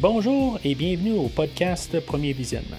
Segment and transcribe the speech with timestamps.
[0.00, 2.76] Bonjour et bienvenue au podcast Premier Visionnement.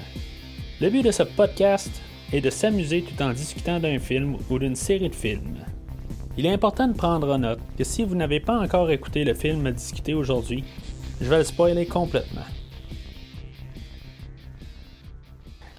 [0.80, 1.92] Le but de ce podcast
[2.32, 5.58] est de s'amuser tout en discutant d'un film ou d'une série de films.
[6.38, 9.34] Il est important de prendre en note que si vous n'avez pas encore écouté le
[9.34, 10.64] film discuté aujourd'hui,
[11.20, 12.46] je vais le spoiler complètement.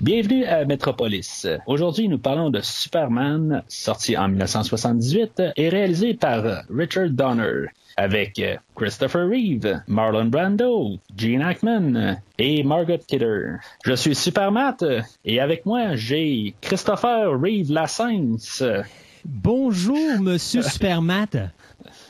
[0.02, 1.46] Bienvenue à Metropolis.
[1.66, 7.66] Aujourd'hui, nous parlons de Superman, sorti en 1978 et réalisé par Richard Donner,
[7.98, 8.40] avec
[8.74, 13.56] Christopher Reeve, Marlon Brando, Gene Hackman et Margot Kidder.
[13.84, 14.78] Je suis Supermat
[15.26, 18.62] et avec moi, j'ai Christopher Reeve Lassens.
[19.26, 21.50] Bonjour, monsieur Supermat.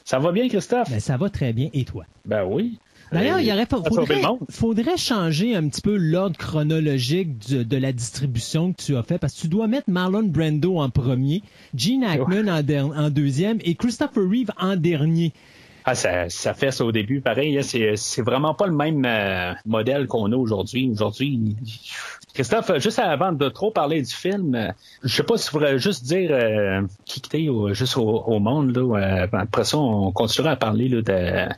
[0.04, 0.90] Ça va bien, Christophe?
[0.90, 1.70] Ben, ça va très bien.
[1.72, 2.04] Et toi?
[2.24, 2.78] Ben oui.
[3.12, 8.82] D'ailleurs, il aurait, faudrait, faudrait, changer un petit peu l'ordre chronologique de la distribution que
[8.82, 11.42] tu as fait parce que tu dois mettre Marlon Brando en premier,
[11.74, 15.32] Gene Hackman en, deuxième et Christopher Reeve en dernier.
[15.84, 17.20] Ah, ça, ça fait ça au début.
[17.20, 20.90] Pareil, hein, c'est, c'est vraiment pas le même euh, modèle qu'on a aujourd'hui.
[20.92, 21.56] Aujourd'hui,
[22.34, 24.68] Christophe, juste avant de trop parler du film, euh,
[25.02, 28.76] je sais pas si tu pourrais juste dire euh, qui t'es juste au, monde.
[28.76, 31.48] Là, après ça, on continuera à parler là, de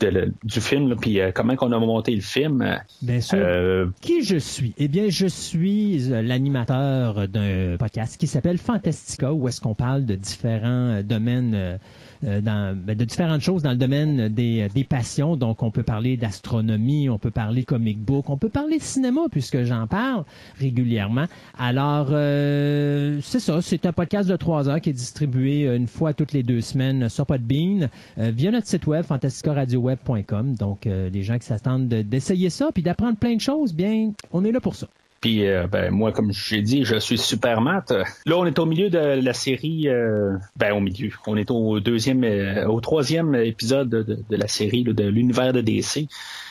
[0.00, 2.78] du film, puis euh, comment on a monté le film.
[3.02, 3.38] Bien sûr.
[3.40, 4.74] Euh, qui je suis?
[4.78, 10.04] Eh bien, je suis euh, l'animateur d'un podcast qui s'appelle Fantastica, où est-ce qu'on parle
[10.04, 11.78] de différents domaines euh,
[12.22, 15.36] dans, ben, de différentes choses dans le domaine des, des passions.
[15.36, 19.22] Donc, on peut parler d'astronomie, on peut parler comic book, on peut parler de cinéma
[19.30, 20.24] puisque j'en parle
[20.58, 21.26] régulièrement.
[21.58, 26.14] Alors, euh, c'est ça, c'est un podcast de trois heures qui est distribué une fois
[26.14, 30.54] toutes les deux semaines sur Podbean euh, via notre site web fantasticaradioweb.com.
[30.54, 34.52] Donc, les gens qui s'attendent d'essayer ça puis d'apprendre plein de choses, bien, on est
[34.52, 34.86] là pour ça.
[35.24, 37.94] Puis euh, ben, moi, comme j'ai dit, je suis super mat.
[38.26, 39.88] Là, on est au milieu de la série.
[39.88, 41.12] Euh, ben au milieu.
[41.26, 46.08] On est au deuxième, euh, au troisième épisode de, la série de l'univers de DC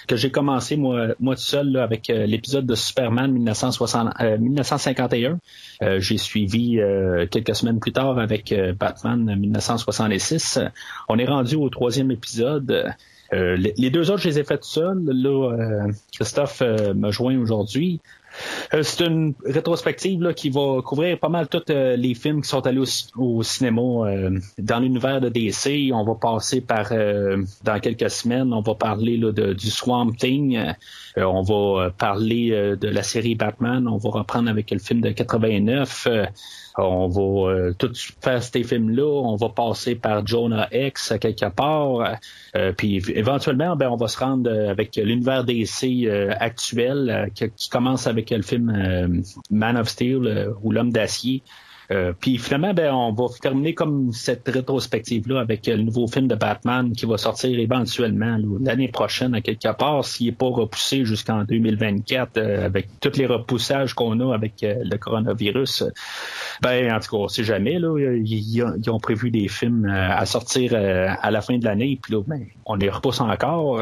[0.07, 5.38] que j'ai commencé moi, moi tout seul avec l'épisode de Superman 1960, 1951.
[6.00, 6.79] j'ai suivi
[7.29, 10.59] quelques semaines plus tard avec Batman 1966.
[11.07, 12.91] On est rendu au troisième épisode.
[13.31, 15.00] les, deux autres, je les ai fait tout seul.
[15.06, 18.01] Là, Christophe me joint aujourd'hui.
[18.73, 22.65] Euh, c'est une rétrospective qui va couvrir pas mal tous euh, les films qui sont
[22.65, 22.83] allés
[23.15, 25.91] au, cinéma euh, dans l'univers de DC.
[25.93, 30.59] On va passer par, dans quelques semaines, on va parler là, de, du Swamp Thing.
[31.18, 33.88] On va parler de la série Batman.
[33.88, 36.07] On va reprendre avec le film de 89.
[36.78, 37.91] On va euh, tout
[38.22, 39.06] faire ces films-là.
[39.06, 42.18] On va passer par Jonah X à quelque part.
[42.56, 46.07] Euh, puis éventuellement, ben, on va se rendre euh, avec l'univers DC
[46.40, 51.44] actuel qui, commence avec le film Man of Steel ou L'homme d'acier.
[51.93, 56.35] Euh, puis finalement, ben, on va terminer comme cette rétrospective-là avec le nouveau film de
[56.35, 61.43] Batman qui va sortir éventuellement l'année prochaine à quelque part, s'il n'est pas repoussé jusqu'en
[61.43, 65.83] 2024 euh, avec tous les repoussages qu'on a avec euh, le coronavirus.
[66.61, 67.79] Ben, en tout cas, on sait jamais.
[67.79, 72.21] Là, ils, ont prévu des films à sortir à la fin de l'année, puis là,
[72.25, 73.81] ben, on les repousse encore.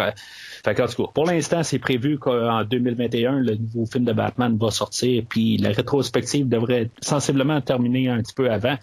[0.64, 0.80] Fait
[1.14, 5.70] pour l'instant, c'est prévu qu'en 2021, le nouveau film de Batman va sortir, puis la
[5.70, 8.78] rétrospective devrait sensiblement terminer un petit peu avant.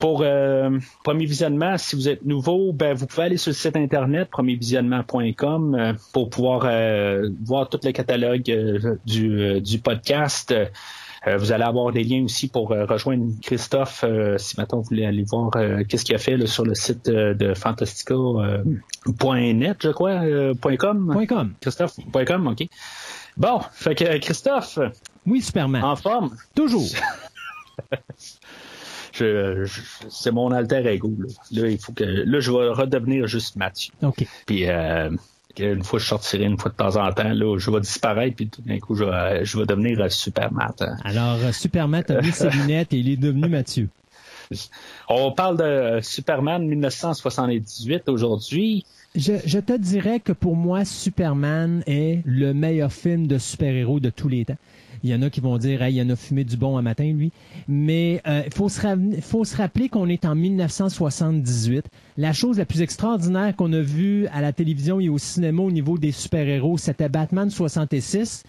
[0.00, 3.76] Pour euh, premier visionnement, si vous êtes nouveau, ben, vous pouvez aller sur le site
[3.76, 8.42] internet premiervisionnement.com euh, pour pouvoir euh, voir tout le catalogue
[9.06, 10.54] du, du podcast.
[11.26, 14.88] Euh, vous allez avoir des liens aussi pour euh, rejoindre Christophe euh, si maintenant vous
[14.88, 15.50] voulez aller voir
[15.88, 20.20] qu'est-ce qu'il a fait sur le site de fantastica.net, je crois,
[20.78, 21.26] .com.
[21.28, 21.54] .com.
[21.60, 22.66] Christophe.com, OK.
[23.36, 24.78] Bon, fait que Christophe.
[25.26, 25.82] Oui, Superman.
[25.82, 26.36] En forme.
[26.54, 26.88] Toujours.
[29.16, 29.64] Je,
[30.08, 31.14] c'est mon alter ego.
[31.16, 31.28] Là.
[31.52, 31.68] là.
[31.68, 33.92] il faut que là, je vais redevenir juste Mathieu.
[34.02, 34.26] OK.
[34.44, 35.08] Puis euh,
[35.58, 38.48] une fois je sortirai une fois de temps en temps, là, je vais disparaître, puis
[38.48, 40.74] tout d'un coup, je vais, je vais devenir euh, Supermat.
[40.80, 40.96] Hein.
[41.04, 43.88] Alors, euh, Superman a mis ses lunettes et il est devenu Mathieu.
[45.08, 48.84] On parle de Superman 1978 aujourd'hui.
[49.14, 54.28] Je, te dirais que pour moi, Superman est le meilleur film de super-héros de tous
[54.28, 54.56] les temps.
[55.04, 56.82] Il y en a qui vont dire, il y en a fumé du bon un
[56.82, 57.30] matin, lui.
[57.68, 58.80] Mais il euh, faut, se
[59.20, 61.84] faut se rappeler qu'on est en 1978.
[62.16, 65.70] La chose la plus extraordinaire qu'on a vue à la télévision et au cinéma au
[65.70, 68.42] niveau des super-héros, c'était Batman 66.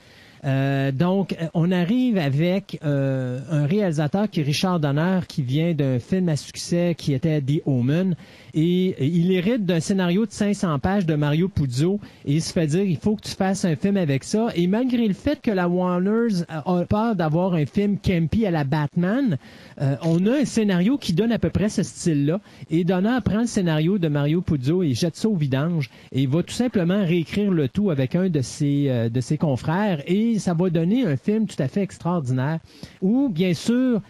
[0.46, 6.00] Euh, donc, on arrive avec euh, un réalisateur qui est Richard Donner, qui vient d'un
[6.00, 8.16] film à succès qui était The Omen.
[8.54, 12.68] Et il hérite d'un scénario de 500 pages de Mario Puzo et il se fait
[12.68, 14.48] dire il faut que tu fasses un film avec ça.
[14.56, 18.64] Et malgré le fait que la Warner a peur d'avoir un film campy à la
[18.64, 19.38] Batman,
[19.82, 22.40] euh, on a un scénario qui donne à peu près ce style-là.
[22.70, 26.42] Et Donner prend le scénario de Mario Puzo et jette ça au vidange et va
[26.42, 30.54] tout simplement réécrire le tout avec un de ses, euh, de ses confrères et ça
[30.54, 32.60] va donner un film tout à fait extraordinaire.
[33.02, 34.02] Où, bien sûr,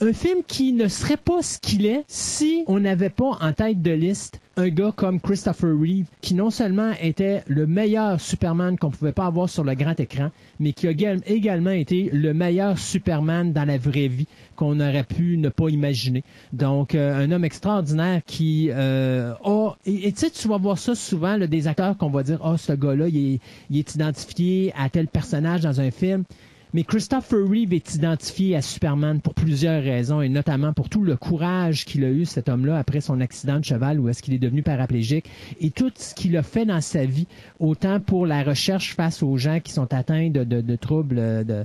[0.00, 3.82] un film qui ne serait pas ce qu'il est si on n'avait pas en tête
[3.82, 8.90] de liste un gars comme Christopher Reeve, qui non seulement était le meilleur Superman qu'on
[8.90, 13.52] pouvait pas avoir sur le grand écran, mais qui a également été le meilleur Superman
[13.52, 14.26] dans la vraie vie
[14.56, 16.24] qu'on aurait pu ne pas imaginer.
[16.52, 19.76] Donc, euh, un homme extraordinaire qui euh, a...
[19.86, 22.72] Et tu sais, tu vas voir ça souvent, des acteurs qu'on va dire, oh, ce
[22.72, 23.40] gars-là, il
[23.74, 26.24] est identifié à tel personnage dans un film.
[26.72, 31.16] Mais Christopher Reeve est identifié à Superman pour plusieurs raisons, et notamment pour tout le
[31.16, 34.38] courage qu'il a eu, cet homme-là, après son accident de cheval, où est-ce qu'il est
[34.38, 35.26] devenu paraplégique,
[35.60, 37.26] et tout ce qu'il a fait dans sa vie,
[37.58, 41.64] autant pour la recherche face aux gens qui sont atteints de, de, de troubles de,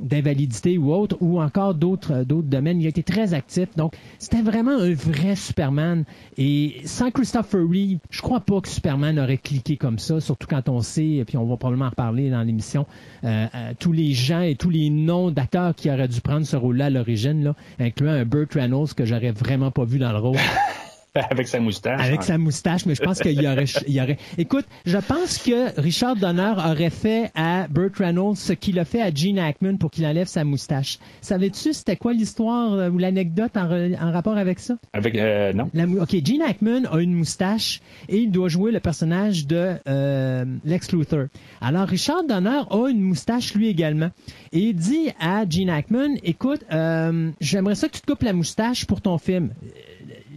[0.00, 2.80] d'invalidité ou autre, ou encore d'autres, d'autres domaines.
[2.80, 3.68] Il a été très actif.
[3.76, 6.04] Donc, c'était vraiment un vrai Superman.
[6.36, 10.68] Et sans Christopher Reeve, je crois pas que Superman aurait cliqué comme ça, surtout quand
[10.68, 12.86] on sait, et puis on va probablement en reparler dans l'émission,
[13.24, 16.56] euh, euh, tous les gens et tous les noms d'acteurs qui auraient dû prendre ce
[16.56, 20.18] rôle-là à l'origine, là, incluant un Burt Reynolds que j'aurais vraiment pas vu dans le
[20.18, 20.36] rôle.
[21.30, 22.00] Avec sa moustache.
[22.00, 24.18] Avec sa moustache, mais je pense qu'il y aurait, il y aurait.
[24.38, 29.02] Écoute, je pense que Richard Donner aurait fait à Burt Reynolds ce qu'il a fait
[29.02, 30.98] à Gene Hackman pour qu'il enlève sa moustache.
[31.20, 34.74] Savais-tu c'était quoi l'histoire euh, ou l'anecdote en, en, rapport avec ça?
[34.92, 35.70] Avec euh, non.
[36.00, 40.92] ok, Gene Hackman a une moustache et il doit jouer le personnage de euh, Lex
[40.92, 41.26] Luthor.
[41.60, 44.10] Alors Richard Donner a une moustache lui également
[44.52, 48.32] et il dit à Gene Hackman, écoute, euh, j'aimerais ça que tu te coupes la
[48.32, 49.50] moustache pour ton film.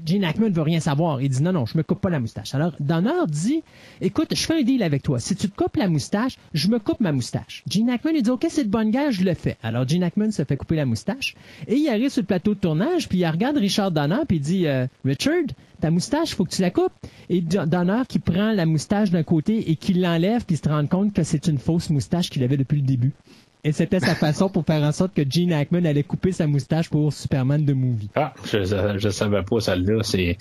[0.05, 1.21] Gene Hackman veut rien savoir.
[1.21, 2.53] Il dit non, non, je me coupe pas la moustache.
[2.55, 3.63] Alors, Donner dit,
[4.01, 5.19] écoute, je fais un deal avec toi.
[5.19, 7.63] Si tu te coupes la moustache, je me coupe ma moustache.
[7.69, 9.57] Gene Hackman, il dit, OK, c'est de bonne guerre, je le fais.
[9.63, 11.35] Alors, Gene Hackman se fait couper la moustache
[11.67, 14.41] et il arrive sur le plateau de tournage, puis il regarde Richard Donner, puis il
[14.41, 15.43] dit, euh, Richard,
[15.79, 16.93] ta moustache, faut que tu la coupes.
[17.29, 21.13] Et Donner qui prend la moustache d'un côté et qui l'enlève, puis se rend compte
[21.13, 23.13] que c'est une fausse moustache qu'il avait depuis le début.
[23.65, 26.89] Et c'était sa façon pour faire en sorte que Gene Hackman allait couper sa moustache
[26.89, 28.09] pour Superman de Movie.
[28.15, 30.03] Ah, je, je savais pas celle-là.
[30.03, 30.37] C'est,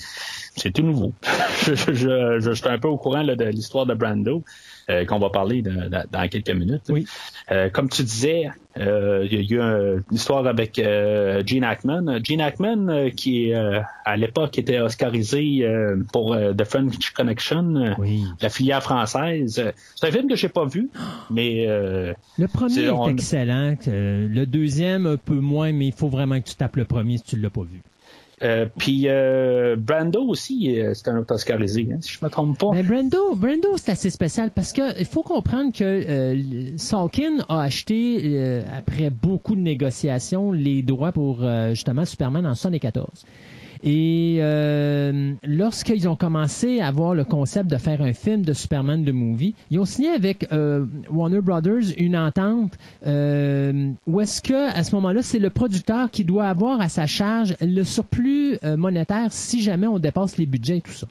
[0.56, 1.12] c'est tout nouveau.
[1.64, 4.42] je, je, je, suis un peu au courant là, de l'histoire de Brando.
[4.90, 6.82] Euh, qu'on va parler dans quelques minutes.
[6.88, 7.06] Oui.
[7.52, 12.18] Euh, comme tu disais, euh, il y a eu une histoire avec Gene Hackman.
[12.24, 15.64] Gene Hackman, qui à l'époque était oscarisé
[16.12, 17.94] pour The French Connection,
[18.40, 19.72] la filière française.
[19.94, 20.90] C'est un film que j'ai pas vu,
[21.30, 23.76] mais le premier est, excellent.
[23.86, 27.24] Le deuxième un peu moins, mais il faut vraiment que tu tapes le premier si
[27.24, 27.82] tu l'as pas vu.
[28.42, 32.58] Euh, puis euh, Brando aussi, euh, c'est un autre Oscarisé, hein, si je me trompe
[32.58, 32.70] pas.
[32.72, 37.62] Mais Brando, Brando c'est assez spécial parce que il faut comprendre que euh, Salkin a
[37.62, 43.24] acheté après beaucoup de négociations les droits pour justement Superman en 74.
[43.82, 49.02] Et euh, lorsqu'ils ont commencé à avoir le concept de faire un film de Superman
[49.02, 52.74] de movie, ils ont signé avec euh, Warner Brothers une entente
[53.06, 57.06] euh, où est-ce que à ce moment-là, c'est le producteur qui doit avoir à sa
[57.06, 61.08] charge le surplus euh, monétaire si jamais on dépasse les budgets et tout ça.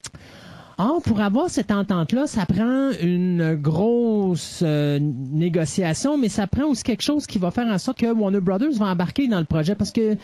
[0.78, 6.84] Or, pour avoir cette entente-là, ça prend une grosse euh, négociation, mais ça prend aussi
[6.84, 9.76] quelque chose qui va faire en sorte que Warner Brothers va embarquer dans le projet
[9.76, 10.16] parce que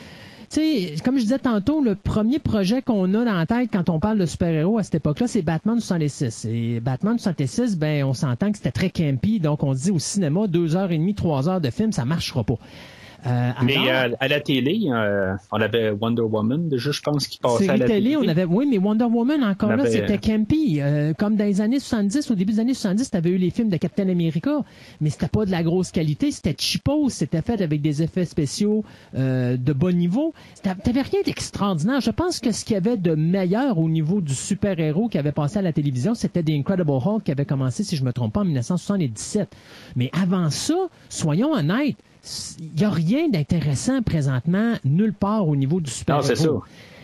[0.49, 3.89] tu sais, comme je disais tantôt, le premier projet qu'on a dans la tête quand
[3.89, 6.45] on parle de super-héros à cette époque-là, c'est Batman 66.
[6.49, 9.99] Et Batman 66, ben, on s'entend que c'était très campy, donc on se dit au
[9.99, 12.57] cinéma, deux heures et demie, trois heures de film, ça marchera pas.
[13.27, 17.39] Euh, mais euh, à la télé, euh, on avait Wonder Woman, déjà, je pense, qui
[17.39, 18.15] passait à la télé.
[18.15, 20.79] On avait, oui, mais Wonder Woman, encore là, c'était campy.
[21.17, 23.69] comme dans les années 70, au début des années 70, tu avais eu les films
[23.69, 24.61] de Captain America,
[25.01, 28.83] mais c'était pas de la grosse qualité, c'était cheapo, c'était fait avec des effets spéciaux
[29.13, 30.33] de bon niveau.
[30.63, 32.01] T'avais rien d'extraordinaire.
[32.01, 35.31] Je pense que ce qu'il y avait de meilleur au niveau du super-héros qui avait
[35.31, 38.33] passé à la télévision, c'était The Incredible Hulk qui avait commencé, si je me trompe
[38.33, 39.49] pas, en 1977.
[39.95, 40.75] Mais avant ça,
[41.09, 41.97] soyons honnêtes,
[42.59, 46.27] il n'y a rien d'intéressant présentement nulle part au niveau du super-héros.
[46.27, 46.49] Non, c'est ça.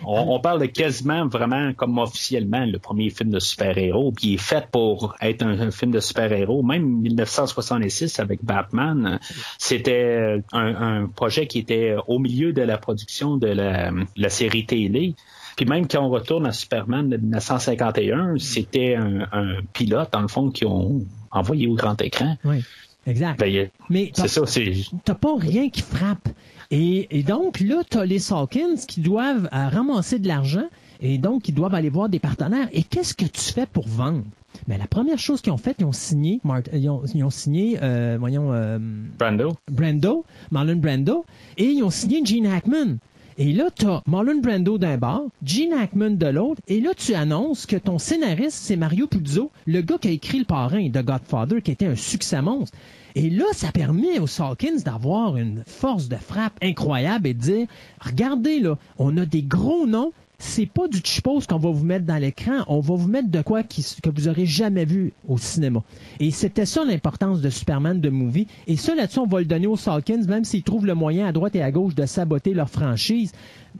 [0.05, 4.37] On, parle de quasiment vraiment comme officiellement le premier film de super-héros, puis il est
[4.37, 6.61] fait pour être un, film de super-héros.
[6.61, 9.19] Même 1966 avec Batman,
[9.57, 15.15] c'était un, projet qui était au milieu de la production de la, série télé.
[15.55, 20.27] Puis même quand on retourne à Superman de 1951, c'était un, un pilote, dans le
[20.27, 22.37] fond, qui ont envoyé au grand écran.
[22.43, 22.63] Oui.
[23.05, 23.39] Exact.
[23.39, 24.73] Ben, mais c'est ça, c'est.
[25.03, 26.29] T'as pas rien qui frappe.
[26.71, 30.65] Et, et donc, là, t'as les Salkins qui doivent euh, ramasser de l'argent
[31.01, 32.69] et donc ils doivent aller voir des partenaires.
[32.71, 34.23] Et qu'est-ce que tu fais pour vendre?
[34.67, 36.39] Mais la première chose qu'ils ont faite, ils ont signé,
[36.73, 38.79] ils, ont, signé, euh, voyons, euh,
[39.19, 39.57] Brando.
[39.69, 41.25] Brando, Marlon Brando,
[41.57, 42.97] et ils ont signé Gene Hackman.
[43.37, 47.13] Et là, tu as Marlon Brando d'un bord, Gene Hackman de l'autre, et là, tu
[47.15, 51.01] annonces que ton scénariste, c'est Mario Puzo, le gars qui a écrit Le Parrain de
[51.01, 52.77] Godfather, qui était un succès monstre.
[53.15, 57.67] Et là, ça permet aux Salkins d'avoir une force de frappe incroyable et de dire,
[57.99, 60.11] regardez là, on a des gros noms,
[60.43, 63.41] c'est pas du chipose qu'on va vous mettre dans l'écran, on va vous mettre de
[63.41, 65.81] quoi que vous aurez jamais vu au cinéma.
[66.19, 68.47] Et c'était ça l'importance de Superman de movie.
[68.67, 71.31] Et ça là-dessus, on va le donner aux Salkins, même s'ils trouvent le moyen à
[71.31, 73.31] droite et à gauche de saboter leur franchise.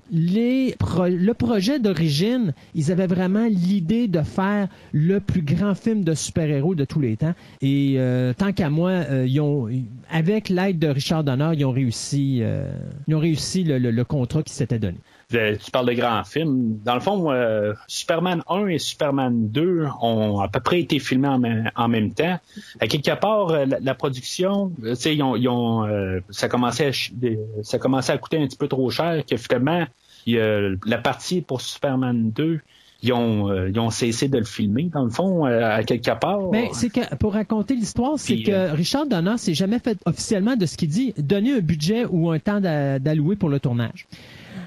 [0.09, 0.75] Les
[1.09, 6.75] le projet d'origine, ils avaient vraiment l'idée de faire le plus grand film de super-héros
[6.75, 7.33] de tous les temps.
[7.61, 9.69] Et euh, tant qu'à moi, euh, ils ont,
[10.09, 12.71] avec l'aide de Richard Donner, ils ont réussi, euh,
[13.07, 14.97] ils ont réussi le contrat qui s'était donné
[15.33, 16.79] tu parles de grands films.
[16.83, 21.27] Dans le fond, euh, Superman 1 et Superman 2 ont à peu près été filmés
[21.75, 22.39] en, même, temps.
[22.79, 27.79] À quelque part, euh, la, production, euh, ils ont, ils ont ça commençait à, ça
[27.79, 29.85] commençait à coûter un petit peu trop cher que finalement,
[30.27, 32.59] la partie pour Superman 2
[33.05, 36.39] ils ont, ils ont cessé de le filmer, dans le fond, à quelque part.
[36.53, 40.65] Mais c'est que, pour raconter l'histoire, c'est que Richard Donner s'est jamais fait officiellement de
[40.65, 44.07] ce qu'il dit, donner un budget ou un temps d'allouer pour le tournage.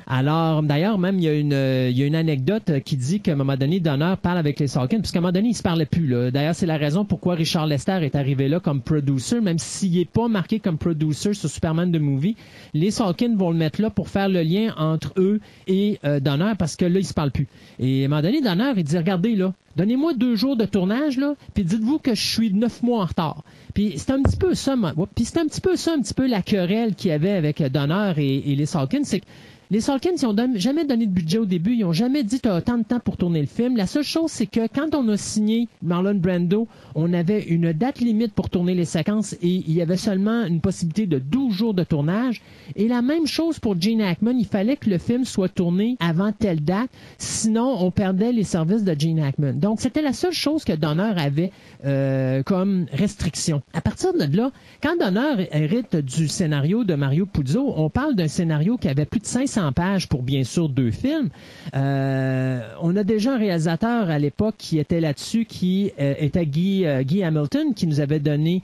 [0.08, 4.14] Alors, d'ailleurs, même, il y, a une, anecdote qui dit qu'à un moment donné, Donner
[4.22, 6.06] parle avec les Salkins, puisqu'à un moment donné, il se parlait plus.
[6.06, 6.30] Là.
[6.30, 10.04] D'ailleurs, c'est la raison pourquoi Richard Lester est arrivé là comme producer, même s'il n'est
[10.04, 12.36] pas marqué comme producer sur Superman de Movie.
[12.72, 16.52] Les Salkins vont le mettre là pour faire le lien entre eux et euh, Donner,
[16.56, 17.48] parce que là, il se parle plus.
[17.80, 21.18] Et à un moment donné, Donner, il dit, regardez, là, Donnez-moi deux jours de tournage,
[21.18, 23.42] là, puis dites-vous que je suis neuf mois en retard.
[23.75, 24.75] Puis c'est un petit peu ça,
[25.14, 27.62] puis c'est un petit peu ça, un petit peu la querelle qu'il y avait avec
[27.62, 29.26] Donner et, les Salkins, c'est que
[29.70, 31.75] les Salkins, ils ont jamais donné de budget au début.
[31.75, 33.76] Ils ont jamais dit tu as tant de temps pour tourner le film.
[33.76, 37.99] La seule chose, c'est que quand on a signé Marlon Brando, on avait une date
[37.99, 41.75] limite pour tourner les séquences et il y avait seulement une possibilité de 12 jours
[41.75, 42.42] de tournage.
[42.76, 44.38] Et la même chose pour Gene Hackman.
[44.38, 46.90] Il fallait que le film soit tourné avant telle date.
[47.18, 49.54] Sinon, on perdait les services de Gene Hackman.
[49.54, 51.50] Donc, c'était la seule chose que Donner avait
[51.85, 53.62] euh, comme restriction.
[53.73, 58.28] À partir de là, quand Donner hérite du scénario de Mario Puzo, on parle d'un
[58.28, 61.28] scénario qui avait plus de 500 pages pour bien sûr deux films.
[61.75, 66.86] Euh, on a déjà un réalisateur à l'époque qui était là-dessus, qui euh, était Guy,
[66.86, 68.62] euh, Guy Hamilton, qui nous avait donné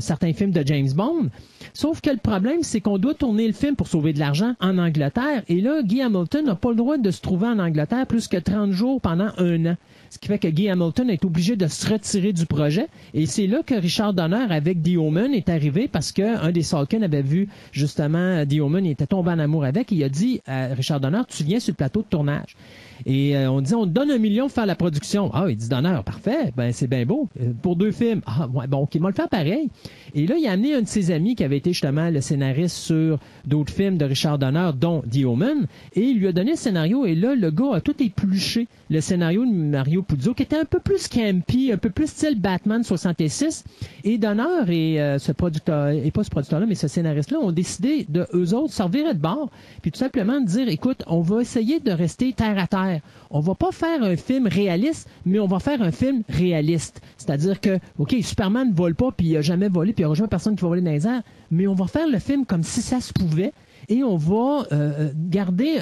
[0.00, 1.28] certains films de James Bond.
[1.74, 4.78] Sauf que le problème, c'est qu'on doit tourner le film pour sauver de l'argent en
[4.78, 5.42] Angleterre.
[5.48, 8.36] Et là, Guy Hamilton n'a pas le droit de se trouver en Angleterre plus que
[8.36, 9.76] 30 jours pendant un an.
[10.12, 12.88] Ce qui fait que Guy Hamilton est obligé de se retirer du projet.
[13.14, 17.00] Et c'est là que Richard Donner avec The Omen est arrivé parce qu'un des Salkins
[17.00, 19.90] avait vu justement The Omen, il était tombé en amour avec.
[19.90, 22.56] Et il a dit à Richard Donner, tu viens sur le plateau de tournage.
[23.06, 25.30] Et euh, on dit, on donne un million pour faire la production.
[25.32, 27.28] Ah, il dit, donneur, parfait, ben c'est bien beau.
[27.40, 28.20] Euh, pour deux films.
[28.26, 29.70] Ah, ouais, bon, ok, va le faire pareil.
[30.14, 32.76] Et là, il a amené un de ses amis qui avait été justement le scénariste
[32.76, 36.56] sur d'autres films de Richard Donner, dont The Omen, et il lui a donné le
[36.56, 37.06] scénario.
[37.06, 40.64] Et là, le gars a tout épluché le scénario de Mario Puzo, qui était un
[40.64, 43.64] peu plus campy, un peu plus style Batman 66.
[44.04, 48.06] Et Donner et euh, ce producteur, et pas ce producteur-là, mais ce scénariste-là, ont décidé
[48.08, 51.80] de eux autres servir de bord, puis tout simplement de dire, écoute, on va essayer
[51.80, 52.91] de rester terre à terre.
[53.30, 57.00] On va pas faire un film réaliste, mais on va faire un film réaliste.
[57.16, 60.06] C'est-à-dire que, OK, Superman ne vole pas, puis il a jamais volé, puis il n'y
[60.06, 62.46] aura jamais personne qui va voler dans les airs, mais on va faire le film
[62.46, 63.52] comme si ça se pouvait,
[63.88, 65.80] et on va euh, euh, garder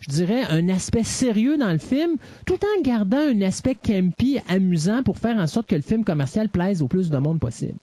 [0.00, 2.16] je dirais, un aspect sérieux dans le film,
[2.46, 6.48] tout en gardant un aspect campy, amusant, pour faire en sorte que le film commercial
[6.48, 7.78] plaise au plus de monde possible.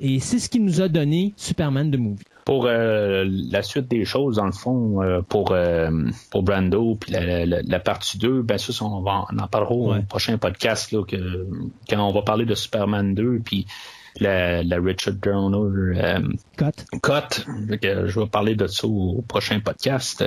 [0.00, 4.06] Et c'est ce qui nous a donné Superman de Movie pour euh, la suite des
[4.06, 5.90] choses, dans le fond, euh, pour, euh,
[6.30, 10.90] pour Brando, puis la, partie 2, ben ça, on, va, en parlera au prochain podcast,
[10.92, 11.46] là, que,
[11.90, 13.66] quand on va parler de Superman 2, puis
[14.18, 16.22] la, Richard Donner
[16.56, 16.86] Cut.
[17.02, 17.44] Cut.
[17.82, 20.24] je vais parler de ça au prochain podcast.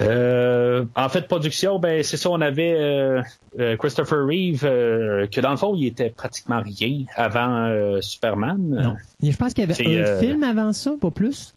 [0.00, 3.22] Euh, en fait, production, ben c'est ça, on avait euh,
[3.58, 8.58] euh, Christopher Reeve, que dans le fond, il était pratiquement rien avant Superman.
[8.58, 8.96] Non.
[9.22, 11.54] Je pense qu'il y avait un film avant ça, pas plus?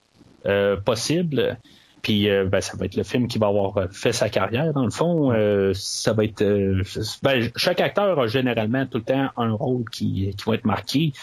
[0.84, 1.58] possible.
[2.03, 4.91] Puis ben, ça va être le film qui va avoir fait sa carrière, dans le
[4.91, 5.33] fond.
[5.74, 6.43] ça va être.
[7.24, 11.13] Ben, chaque acteur a généralement tout le temps un rôle qui, qui va être marqué.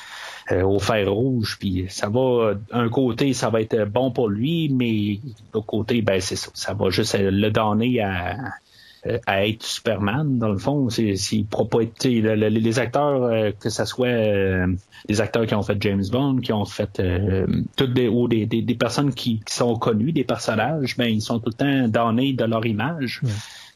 [0.52, 1.58] Euh, au fer rouge.
[1.60, 5.20] Puis ça va, un côté, ça va être bon pour lui, mais
[5.54, 6.50] l'autre côté, ben c'est ça.
[6.54, 8.37] Ça va juste le donner à, euh,
[9.26, 10.88] à être Superman, dans le fond.
[10.90, 11.14] C'est,
[11.49, 14.66] pas être, les acteurs, euh, que ce soit euh,
[15.09, 17.02] les acteurs qui ont fait James Bond, qui ont fait
[17.76, 21.50] toutes des, ou des, des, personnes qui, sont connues, des personnages, ben ils sont tout
[21.50, 23.23] le temps donnés de leur image.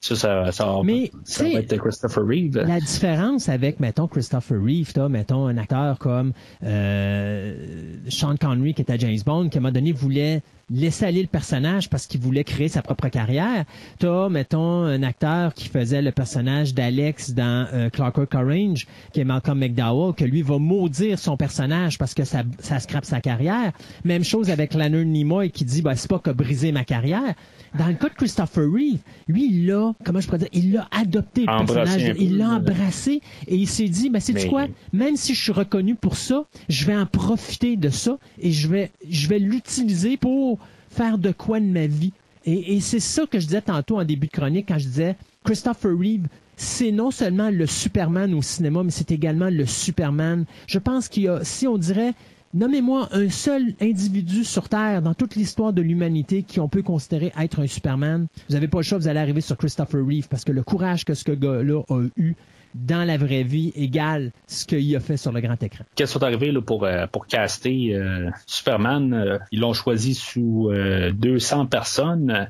[0.00, 2.58] Ça, ça, ça, Mais, ça va être Christopher Reeve.
[2.58, 8.98] La différence avec, mettons, Christopher Reeve, mettons, un acteur comme euh, Sean Connery qui était
[8.98, 12.44] James Bond, qui à un moment donné voulait laisser aller le personnage parce qu'il voulait
[12.44, 13.64] créer sa propre carrière.
[14.00, 19.24] Toi, mettons, un acteur qui faisait le personnage d'Alex dans euh, Clockwork Orange, qui est
[19.24, 23.72] Malcolm McDowell, que lui va maudire son personnage parce que ça, ça scrape sa carrière.
[24.04, 27.34] Même chose avec Leonard Nimoy qui dit, bah, c'est pas que briser ma carrière.
[27.78, 30.86] Dans le cas de Christopher Reeve, lui, il l'a, comment je pourrais dire, il l'a
[30.92, 35.34] adopté le personnage, il l'a embrassé et il s'est dit, ben, c'est quoi, même si
[35.34, 39.26] je suis reconnu pour ça, je vais en profiter de ça et je vais, je
[39.28, 40.60] vais l'utiliser pour
[40.94, 42.12] faire de quoi de ma vie.
[42.46, 45.92] Et, c'est ça que je disais tantôt en début de chronique quand je disais, Christopher
[45.98, 50.44] Reeve, c'est non seulement le Superman au cinéma, mais c'est également le Superman.
[50.66, 52.14] Je pense qu'il y a, si on dirait,
[52.54, 57.32] Nommez-moi un seul individu sur Terre dans toute l'histoire de l'humanité qui on peut considérer
[57.36, 58.28] être un Superman.
[58.48, 61.04] Vous n'avez pas le choix, vous allez arriver sur Christopher Reeve parce que le courage
[61.04, 62.34] que ce gars-là a eu
[62.74, 65.84] dans la vraie vie égale ce qu'il a fait sur le grand écran.
[65.94, 69.14] Qu'est-ce qui est arrivé là, pour, euh, pour caster euh, Superman?
[69.14, 70.70] Euh, ils l'ont choisi sous
[71.12, 72.48] 200 personnes.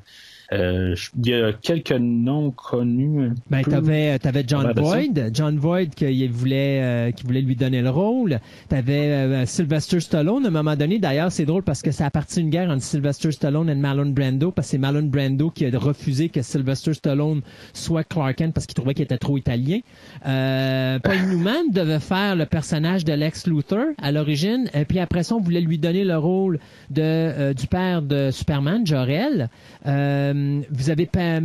[0.53, 3.31] Euh, il y a quelques noms connus.
[3.51, 7.91] Ben, t'avais, avais John Voight, John Voight qui voulait, euh, qui voulait lui donner le
[7.91, 8.41] rôle.
[8.69, 10.99] T'avais euh, Sylvester Stallone à un moment donné.
[10.99, 14.11] D'ailleurs, c'est drôle parce que ça a parti une guerre entre Sylvester Stallone et Marlon
[14.11, 17.41] Brando parce que c'est Marlon Brando qui a refusé que Sylvester Stallone
[17.73, 19.81] soit Clark Kent parce qu'il trouvait qu'il était trop italien.
[20.23, 25.35] Paul Newman devait faire le personnage de Lex Luthor à l'origine, et puis après ça,
[25.35, 26.59] on voulait lui donner le rôle
[26.91, 29.49] de du père de Superman, Jor-El.
[29.87, 30.34] Euh,
[30.71, 31.41] vous avez pas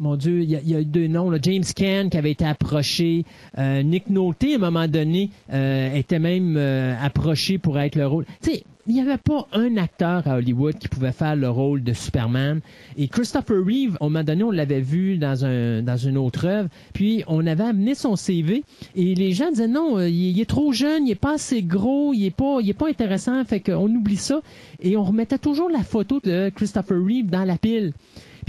[0.00, 1.30] mon Dieu, il y, a, deux noms.
[1.42, 3.24] James Caan qui avait été approché.
[3.58, 8.24] Euh, Nick Nolte, à un moment donné, euh, était même approché pour être le rôle.
[8.42, 11.82] Tu sais, il n'y avait pas un acteur à Hollywood qui pouvait faire le rôle
[11.82, 12.60] de Superman.
[12.96, 16.46] Et Christopher Reeve, à un moment donné, on l'avait vu dans, un, dans une autre
[16.46, 16.70] œuvre.
[16.94, 18.64] Puis, on avait amené son CV.
[18.96, 22.24] Et les gens disaient non, il, est trop jeune, il est pas assez gros, il
[22.24, 23.44] est pas, pas intéressant.
[23.44, 24.40] Fait qu'on oublie ça.
[24.80, 27.92] Et on remettait toujours la photo de Christopher Reeve dans la pile.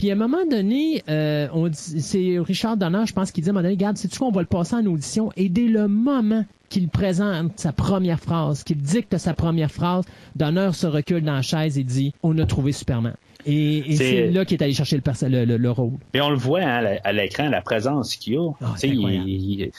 [0.01, 3.53] Puis à un moment donné, euh, c'est Richard Donner, je pense, qui dit à un
[3.53, 5.31] moment donné, regarde, c'est-tu qu'on va le passer en audition?
[5.37, 10.71] Et dès le moment qu'il présente sa première phrase, qu'il dicte sa première phrase, Donner
[10.73, 13.13] se recule dans la chaise et dit, on a trouvé Superman.
[13.45, 15.93] Et, c'est là qu'il est allé chercher le, le, le, rôle.
[16.13, 18.51] Et on le voit hein, à l'écran, la présence qu'il a.
[18.61, 19.71] Ah, il,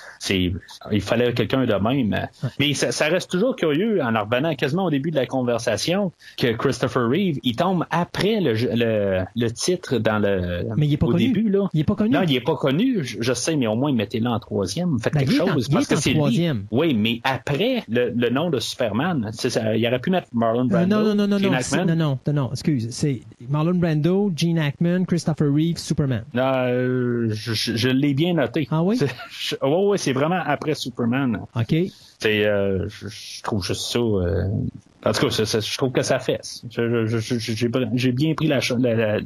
[0.91, 2.29] il, fallait quelqu'un de même.
[2.59, 7.09] Mais ça, reste toujours curieux, en revenant quasiment au début de la conversation, que Christopher
[7.09, 11.33] Reeve, il tombe après le, le, titre dans le mais il est pas au connu.
[11.33, 11.51] début.
[11.51, 11.69] Là.
[11.73, 12.11] Il est pas connu.
[12.11, 13.05] Non, il est pas connu.
[13.05, 14.99] Je, sais, mais au moins, mettez-le en troisième.
[14.99, 15.69] Faites ben, quelque chose.
[15.69, 16.67] parce que c'est troisième.
[16.71, 20.97] Oui, mais après le, nom de Superman, ça, il aurait pu mettre Marlon euh, Brando.
[20.97, 22.89] non, non, non, non, non, non, non, non, excuse.
[22.91, 23.21] C'est
[23.53, 26.25] Marlon Brando, Gene Hackman, Christopher Reeve, Superman.
[26.35, 28.67] Euh, je, l'ai bien noté.
[28.71, 28.99] Ah oui?
[29.63, 31.39] Oui, ouais, c'est vraiment après Superman.
[31.55, 31.75] OK.
[32.23, 33.99] C'est, euh, je, trouve juste ça.
[33.99, 34.45] Euh,
[35.05, 36.65] en tout cas, je trouve que ça fesse.
[36.71, 39.19] J'ai bien pris la, la,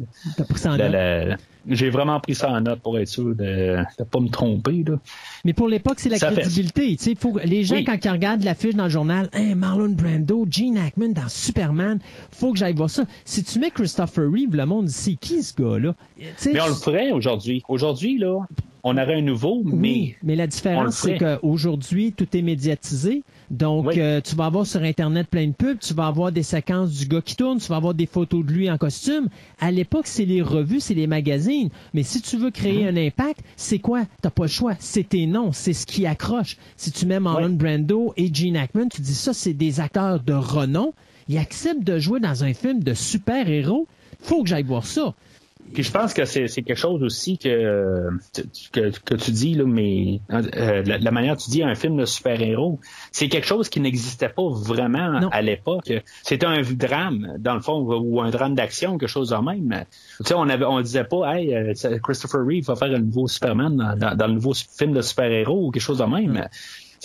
[0.89, 1.37] la,
[1.69, 4.83] j'ai vraiment pris ça en note pour être sûr de ne pas me tromper.
[4.89, 4.97] Là.
[5.45, 6.97] Mais pour l'époque, c'est la crédibilité.
[7.19, 11.11] Faut, les gens, quand ils regardent l'affiche dans le journal, hey, Marlon Brando, Gene Hackman
[11.11, 11.99] dans Superman,
[12.31, 13.05] faut que j'aille voir ça.
[13.27, 15.95] Si tu mets Christopher Reeve, le monde c'est qui ce gars-là?
[16.19, 17.63] Mais on le ferait aujourd'hui.
[17.69, 18.47] Aujourd'hui, là,
[18.88, 19.72] on aurait un nouveau, mais.
[19.75, 23.25] Oui, mais la différence, c'est qu'aujourd'hui, tout est médiatisé.
[23.51, 26.92] Donc, euh, tu vas avoir sur Internet plein de pubs, tu vas avoir des séquences
[26.92, 29.29] du gars qui tourne, tu vas avoir des photos de lui en costume.
[29.59, 31.70] À l'époque, c'est les revues, c'est les magazines.
[31.94, 32.96] Mais si tu veux créer mhm.
[32.96, 34.05] un impact, c'est quoi?
[34.22, 34.77] T'as pas le choix.
[34.79, 36.57] C'est tes noms, c'est ce qui accroche.
[36.77, 40.33] Si tu mets Marlon Brando et Gene Hackman, tu dis ça, c'est des acteurs de
[40.33, 40.94] renom.
[41.29, 43.88] Ils acceptent de jouer dans un film de super-héros.
[44.20, 45.12] Faut que j'aille voir ça.
[45.73, 48.09] Puis je pense que c'est quelque chose aussi que,
[48.73, 52.81] que, tu dis, là, mais euh, la, manière dont tu dis un film de super-héros,
[53.13, 55.93] c'est quelque chose qui n'existait pas vraiment à l'époque.
[56.23, 59.85] C'était un drame, dans le fond, ou un drame d'action, quelque chose de même.
[60.19, 63.29] Tu sais, on avait on disait pas Hey, euh, Christopher Reeve va faire un nouveau
[63.29, 66.49] Superman dans, le nouveau film de super-héros ou quelque chose de même.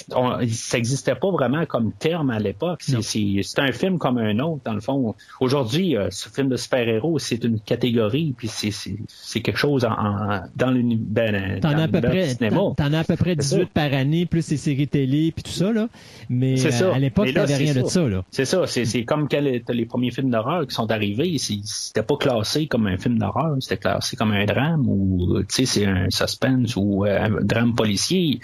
[0.09, 2.83] Ça n'existait pas vraiment comme terme à l'époque.
[2.83, 5.15] C'est un film comme un autre, dans le fond.
[5.39, 10.71] Aujourd'hui, euh, ce film de super-héros, c'est une catégorie, puis c'est quelque chose en, dans
[10.71, 14.25] l'univers ben, T'en as, à peu près, t'en as à peu près 18 par année,
[14.25, 15.87] plus les séries télé, puis tout ça, là.
[16.29, 18.23] Mais euh, à l'époque, t'avais rien de ça, là.
[18.31, 18.65] C'est ça.
[18.67, 22.97] C'est comme quand les premiers films d'horreur qui sont arrivés, c'était pas classé comme un
[22.97, 27.25] film d'horreur, c'était classé comme un drame ou, tu sais, c'est un suspense ou euh,
[27.25, 28.39] un drame policier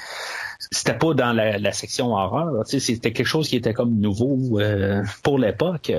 [0.60, 2.64] c'était pas dans la, section horreur.
[2.66, 5.92] C'était quelque chose qui était comme nouveau euh, pour l'époque.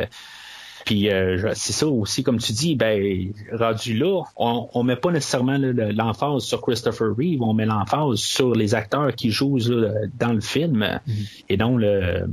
[0.85, 5.11] Puis euh, c'est ça aussi, comme tu dis, ben rendu là, on, on met pas
[5.11, 9.59] nécessairement l'emphase sur Christopher Reeve, on met l'emphase sur les acteurs qui jouent
[10.19, 11.45] dans le film mm-hmm.
[11.51, 12.27] et non le,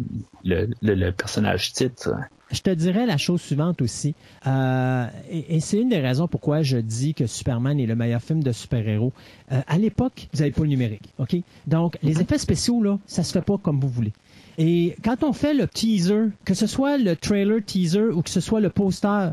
[0.46, 2.12] le, le personnage titre
[2.52, 4.14] je te dirais la chose suivante aussi,
[4.48, 8.44] euh, et, c'est une des raisons pourquoi je dis que Superman est le meilleur film
[8.44, 9.14] de super-héros.
[9.52, 11.36] Euh, à l'époque, vous n'avez pas le numérique, ok?
[11.68, 14.14] Donc les effets spéciaux là, ça se fait pas comme vous voulez.
[14.58, 18.40] Et quand on fait le teaser, que ce soit le trailer teaser ou que ce
[18.40, 19.32] soit le poster,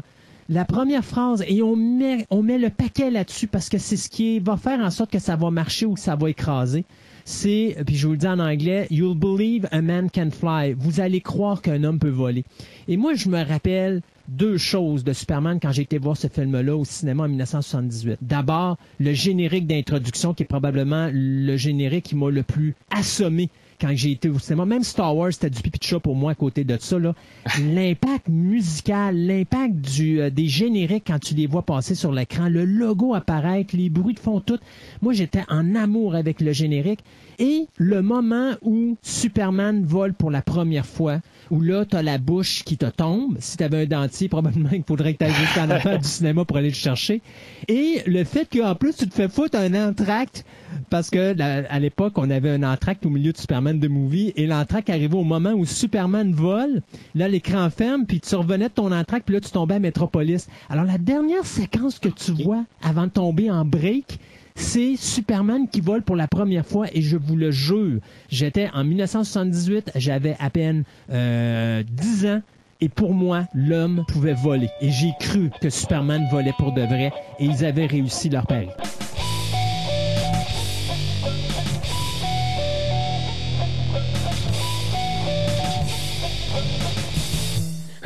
[0.49, 4.09] la première phrase, et on met, on met le paquet là-dessus parce que c'est ce
[4.09, 6.85] qui va faire en sorte que ça va marcher ou que ça va écraser
[7.25, 10.75] c'est, puis je vous le dis en anglais, You'll believe a man can fly.
[10.77, 12.45] Vous allez croire qu'un homme peut voler.
[12.89, 16.77] Et moi, je me rappelle deux choses de Superman quand j'ai été voir ce film-là
[16.77, 18.19] au cinéma en 1978.
[18.23, 23.51] D'abord, le générique d'introduction qui est probablement le générique qui m'a le plus assommé
[23.83, 24.65] quand j'ai été au cinéma.
[24.65, 26.97] Même Star Wars, c'était du pipi de chat pour moi à côté de ça.
[27.61, 32.65] L'impact musical, l'impact du, euh, des génériques quand tu les vois passer sur l'écran, le
[32.65, 34.61] logo apparaître, les bruits de fond, tout.
[35.01, 37.01] Moi, j'étais en amour avec le générique.
[37.41, 41.21] Et le moment où Superman vole pour la première fois,
[41.53, 43.37] où là, tu as la bouche qui te tombe.
[43.39, 46.47] Si tu avais un dentier, probablement il faudrait que tu ailles jusqu'en affaire du cinéma
[46.47, 47.21] pour aller le chercher.
[47.69, 50.47] Et le fait qu'en plus, tu te fais foutre un entracte,
[50.89, 54.47] parce que à l'époque, on avait un entracte au milieu de Superman de Movie, et
[54.47, 56.81] l'entracte arrivait au moment où Superman vole.
[57.15, 60.49] Là, l'écran ferme, puis tu revenais de ton entracte, puis là, tu tombais à Metropolis.
[60.71, 64.19] Alors, la dernière séquence que tu vois avant de tomber en break,
[64.55, 68.85] c'est Superman qui vole pour la première fois et je vous le jure, j'étais en
[68.85, 72.43] 1978, j'avais à peine euh, 10 ans
[72.81, 74.69] et pour moi, l'homme pouvait voler.
[74.81, 78.69] Et j'ai cru que Superman volait pour de vrai et ils avaient réussi leur pari.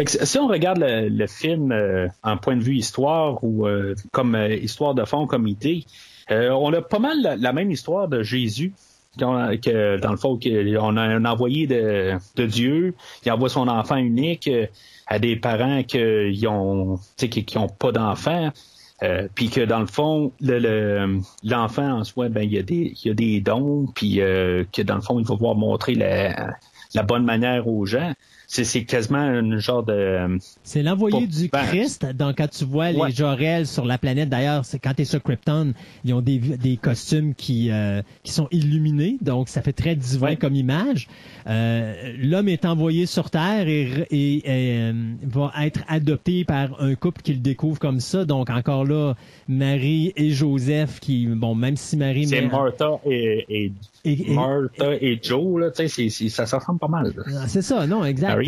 [0.05, 4.55] si on regarde le, film euh, en point de vue histoire ou euh, comme euh,
[4.55, 5.85] histoire de fond, comme idée,
[6.31, 8.73] euh, on a pas mal la, même histoire de Jésus.
[9.19, 14.47] Que, dans le fond, on a un envoyé de, Dieu, qui envoie son enfant unique
[14.47, 14.67] euh,
[15.07, 18.51] à des parents qui ont, qui, ont pas d'enfant.
[19.03, 23.09] Euh, puis que dans le fond, l'enfant en soi, ben il y a des, il
[23.09, 26.55] y a des dons, puis que dans le fond, il va pouvoir montrer la,
[26.95, 28.13] la bonne manière aux gens
[28.47, 30.39] c'est quasiment un genre de.
[30.63, 32.07] C'est l'envoyé du Christ.
[32.15, 35.23] Donc, quand tu vois les Jorel sur la planète, d'ailleurs, c'est quand tu es sur
[35.23, 35.73] Krypton,
[36.05, 39.17] ils ont des, des costumes qui, euh, qui sont illuminés.
[39.21, 41.09] Donc, ça fait très divin comme image.
[41.47, 44.93] Euh, L'homme est envoyé sur Terre et, et, euh,
[45.25, 48.25] va être adopté par un couple qu'il découvre comme ça.
[48.25, 49.15] Donc, encore là,
[49.49, 52.27] Marie et Joseph qui, bon, même si Marie...
[52.27, 53.73] C'est Martha et, et,
[54.29, 57.13] Martha et Joe, là, ça, ça ressemble pas mal.
[57.27, 58.43] Ah, c'est ça, non, exact.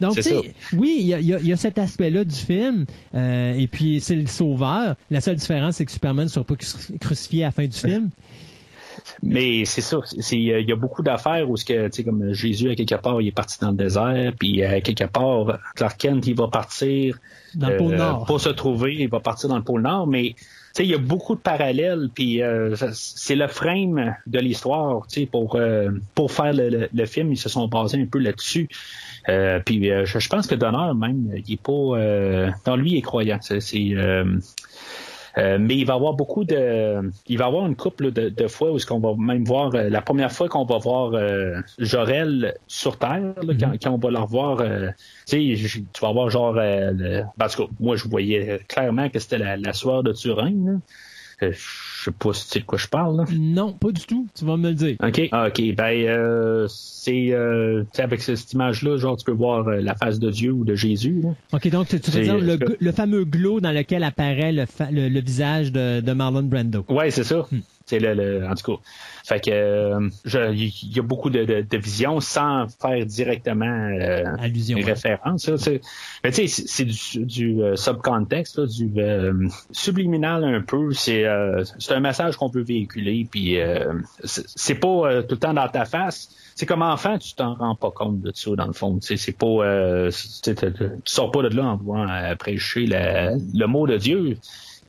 [0.00, 3.66] Donc, tu sais, oui, il y a, y a, cet aspect-là du film, euh, et
[3.66, 4.96] puis c'est le sauveur.
[5.10, 6.56] La seule différence, c'est que Superman ne sera pas
[7.00, 8.10] crucifié à la fin du film.
[9.22, 9.98] Mais c'est ça,
[10.32, 13.20] il y a beaucoup d'affaires où ce que, tu sais, comme Jésus à quelque part
[13.20, 17.18] il est parti dans le désert, puis à quelque part Clark Kent il va partir
[17.54, 18.24] dans le pôle euh, Nord.
[18.26, 20.34] Pour se trouver, il va partir dans le pôle Nord, mais
[20.82, 25.26] il y a beaucoup de parallèles, puis euh, c'est le frame de l'histoire, tu sais,
[25.26, 28.68] pour euh, pour faire le, le, film, ils se sont basés un peu là-dessus.
[29.28, 33.38] Euh, puis je, pense que Donner même, il est pas, dans lui, il est croyant.
[33.40, 33.94] C'est
[35.36, 37.10] euh, mais il va y avoir beaucoup de.
[37.26, 39.88] Il va y avoir une couple de, fois où ce qu'on va même voir euh,
[39.88, 43.82] la première fois qu'on va voir euh, Jorel sur Terre, mm-hmm.
[43.82, 44.62] quand, on va le revoir,
[45.26, 46.54] tu sais, tu vas voir genre
[47.36, 50.52] parce que moi je voyais clairement que c'était la, la soirée de Turin.
[50.64, 50.72] Là.
[51.40, 51.56] Je
[52.04, 53.24] sais pas si tu sais de quoi je parle.
[53.36, 54.26] Non, pas du tout.
[54.36, 54.96] Tu vas me le dire.
[55.02, 55.28] OK.
[55.32, 55.74] Ah, OK.
[55.74, 60.30] Ben, euh, c'est euh, avec cette image-là, genre, tu peux voir euh, la face de
[60.30, 61.22] Dieu ou de Jésus.
[61.52, 66.00] OK, donc tu veux dire le, fameux glow dans lequel apparaît le, le, visage de,
[66.00, 66.84] de, Marlon Brando.
[66.88, 67.46] Ouais, c'est ça.
[67.50, 67.60] Hmm.
[67.86, 68.82] C'est le, en tout cas.
[69.24, 70.10] Fait que euh,
[70.52, 75.50] il y a beaucoup de, de, visions sans faire directement euh, Allusion, référence.
[76.22, 78.90] Mais tu sais, c'est du, du euh, subcontexte, du
[79.70, 80.92] subliminal un peu.
[80.92, 81.24] C'est
[81.78, 83.58] c'est un message qu'on peut véhiculer, puis
[84.22, 86.30] c'est pas tout le temps dans ta face.
[86.54, 88.98] C'est comme enfant, tu t'en rends pas compte de ça dans le fond.
[89.00, 90.08] C'est pas,
[90.42, 90.54] tu
[91.04, 94.38] sors pas de là en voulant prêcher le mot de Dieu.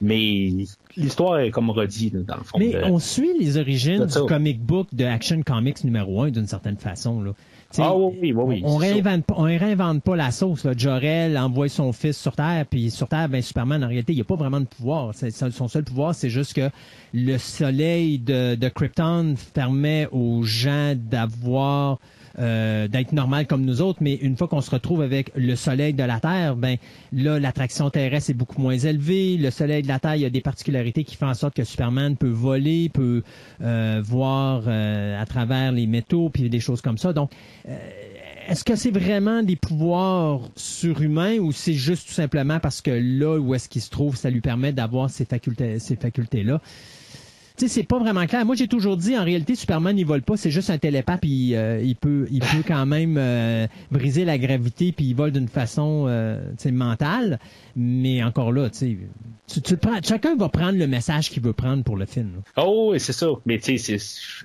[0.02, 0.66] Mais
[0.98, 2.58] l'histoire est comme redit, dans le fond.
[2.60, 6.78] Mais on suit les origines du comic book de Action Comics numéro 1 d'une certaine
[6.78, 7.22] façon.
[7.22, 7.32] Là.
[7.78, 8.62] ah oui, oui, oui.
[8.66, 10.64] On, réinvente, on réinvente pas la sauce.
[10.64, 10.74] Là.
[10.76, 14.22] Jor-El envoie son fils sur Terre, puis sur Terre, ben, Superman, en réalité, il n'y
[14.22, 15.14] a pas vraiment de pouvoir.
[15.14, 16.70] Son seul pouvoir, c'est juste que
[17.14, 22.00] le soleil de, de Krypton permet aux gens d'avoir
[22.40, 25.94] euh, d'être normal comme nous autres, mais une fois qu'on se retrouve avec le soleil
[25.94, 26.78] de la Terre, ben
[27.14, 29.38] là, l'attraction terrestre est beaucoup moins élevée.
[29.38, 31.64] Le soleil de la Terre, il y a des particularités qui font en sorte que
[31.64, 33.24] Superman peut voler, peut
[33.62, 37.14] euh, voir euh, à travers les métaux, puis des choses comme ça.
[37.14, 37.32] Donc,
[38.48, 43.40] est-ce que c'est vraiment des pouvoirs surhumains ou c'est juste tout simplement parce que là
[43.40, 46.62] où est-ce qu'il se trouve, ça lui permet d'avoir ces facultés, ces facultés-là?
[47.58, 48.46] Sais, c'est pas vraiment clair.
[48.46, 51.56] Moi, j'ai toujours dit, en réalité, Superman, il vole pas, c'est juste un télépathe, puis
[51.56, 55.48] euh, il peut, il peut quand même euh, briser la gravité, puis il vole d'une
[55.48, 56.40] façon, euh,
[56.72, 57.40] mentale.
[57.76, 58.98] Mais encore là, tu sais,
[59.48, 62.42] tu, chacun va prendre le message qu'il veut prendre pour le film.
[62.58, 63.28] Oh, oui, c'est ça.
[63.46, 63.98] Mais tu sais,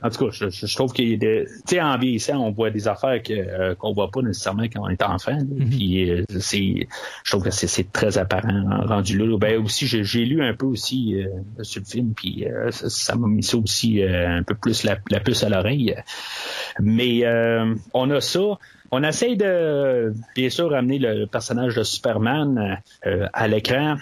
[0.02, 3.22] en tout cas, je, trouve qu'il des, tu sais, en vieillissant, on voit des affaires
[3.22, 5.38] que euh, qu'on voit pas nécessairement quand on est enfant.
[5.38, 5.70] Mm-hmm.
[5.70, 6.88] Puis euh, c'est,
[7.24, 9.38] je trouve que c'est très apparent rendu là.
[9.38, 11.28] Ben aussi, j'ai lu un peu aussi euh,
[11.62, 12.44] sur le film, puis
[13.00, 15.94] ça m'a mis ça aussi un peu plus la, puce à l'oreille.
[16.80, 17.24] Mais
[17.94, 18.58] on a ça.
[18.92, 23.96] On essaye de, bien sûr, ramener le personnage de Superman euh, à l'écran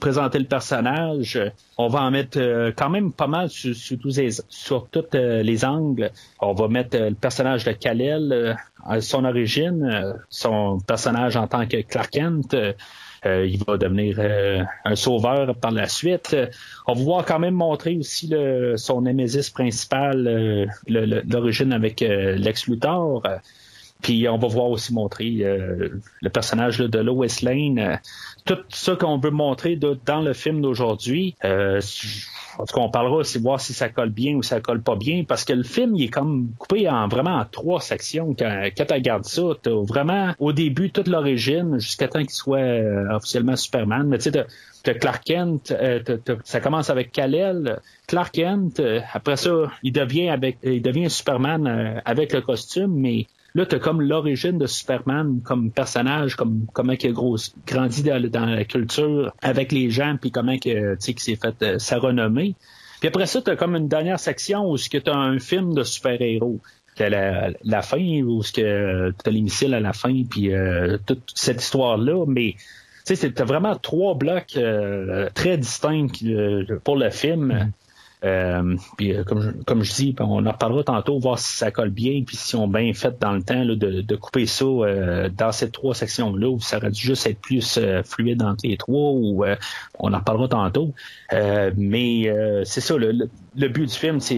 [0.00, 1.40] présenter le personnage.
[1.78, 5.64] On va en mettre euh, quand même pas mal sur, tous les, sur euh, les
[5.64, 6.10] angles.
[6.40, 8.56] On va mettre le personnage de Kal-El,
[9.00, 12.54] son origine, son personnage en tant que Clark Kent.
[13.24, 14.18] Il va devenir
[14.84, 16.36] un sauveur par la suite.
[16.86, 23.22] on va voir quand même montrer aussi le, son némésis principal, l'origine avec Lex Luthor.
[24.02, 25.88] Puis on va voir aussi montrer euh,
[26.20, 27.78] le personnage de Lois Lane.
[27.78, 27.96] Euh,
[28.44, 31.34] tout ça qu'on veut montrer dans le film d'aujourd'hui.
[31.44, 31.80] Euh,
[32.58, 34.96] en tout cas, on parlera aussi voir si ça colle bien ou ça colle pas
[34.96, 38.34] bien, parce que le film il est comme coupé en vraiment en trois sections.
[38.38, 42.80] Quand, quand tu regardes ça, t'as vraiment au début toute l'origine jusqu'à temps qu'il soit
[43.10, 44.08] officiellement Superman.
[44.08, 44.46] Mais tu sais,
[44.82, 45.74] t'as Clark Kent,
[46.44, 48.80] ça commence avec Kal-El, Clark Kent,
[49.12, 53.26] après ça, il devient avec, il devient Superman avec le costume, mais
[53.58, 58.46] Là, tu as comme l'origine de Superman comme personnage, comme comment il a grandi dans,
[58.46, 62.54] la culture avec les gens, puis comment que, qu'il s'est fait euh, sa renommée.
[63.00, 65.82] Puis après ça, tu as comme une dernière section où tu as un film de
[65.82, 66.60] super-héros.
[67.00, 71.60] La, la fin, où tu as les missiles à la fin, puis euh, toute cette
[71.60, 72.54] histoire-là, mais
[73.06, 76.06] tu sais, vraiment trois blocs euh, très distincts
[76.84, 77.72] pour le film.
[78.24, 81.70] Euh, puis euh, comme, je, comme je dis, on en reparlera tantôt, voir si ça
[81.70, 85.28] colle bien, puis si on bien fait dans le temps de, de, couper ça euh,
[85.28, 89.12] dans ces trois sections-là, où ça aurait dû juste être plus fluide entre les trois,
[89.12, 89.44] ou
[89.98, 90.94] on en reparlera tantôt.
[91.76, 92.32] mais
[92.64, 94.34] c'est ça, le, le, but du film, c'est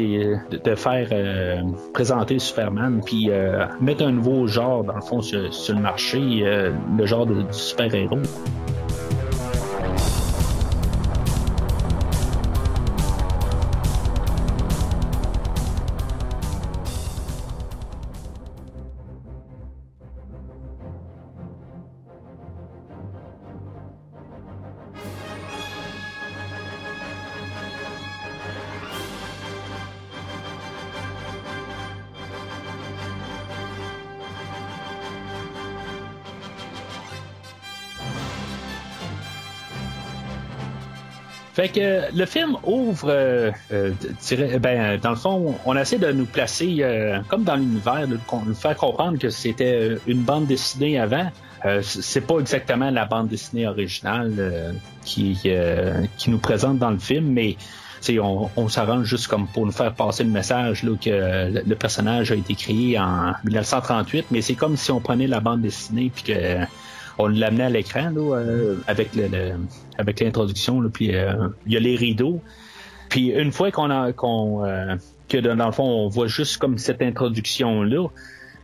[0.51, 1.65] de, faire
[1.95, 3.31] présenter Superman, puis
[3.81, 7.53] mettre un nouveau genre, dans le fond, sur, sur le marché, le genre de, de
[7.53, 8.21] super-héros.
[41.69, 43.93] Que le film ouvre, euh, euh,
[44.59, 48.55] ben, dans le fond, on essaie de nous placer euh, comme dans l'univers, de nous
[48.55, 51.31] faire comprendre que c'était une bande dessinée avant.
[51.83, 55.39] c'est pas exactement la bande dessinée originale qui,
[56.27, 57.57] nous présente dans le film, mais
[58.19, 62.55] on, s'arrange juste comme pour nous faire passer le message que le, personnage a été
[62.55, 66.65] créé en 1938, mais c'est comme si on prenait la bande dessinée puis que
[67.21, 69.29] on l'amenait à l'écran euh, avec le,
[69.99, 72.41] l'introduction, puis euh, il y a les rideaux.
[73.09, 74.97] Puis une fois qu'on a euh,
[75.29, 78.07] que dans le fond on voit juste comme cette introduction là,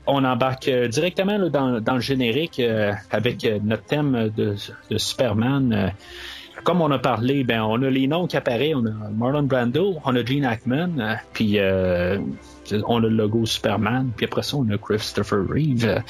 [0.06, 2.62] on embarque directement dans, le générique
[3.10, 4.54] avec notre thème de,
[4.96, 5.92] Superman.
[6.62, 8.76] comme on a parlé, ben on a les noms qui apparaissent.
[8.76, 11.58] On a Marlon Brando, on a Gene Hackman, puis
[12.86, 16.02] on a le logo Superman, puis après ça on a Christopher Reeve.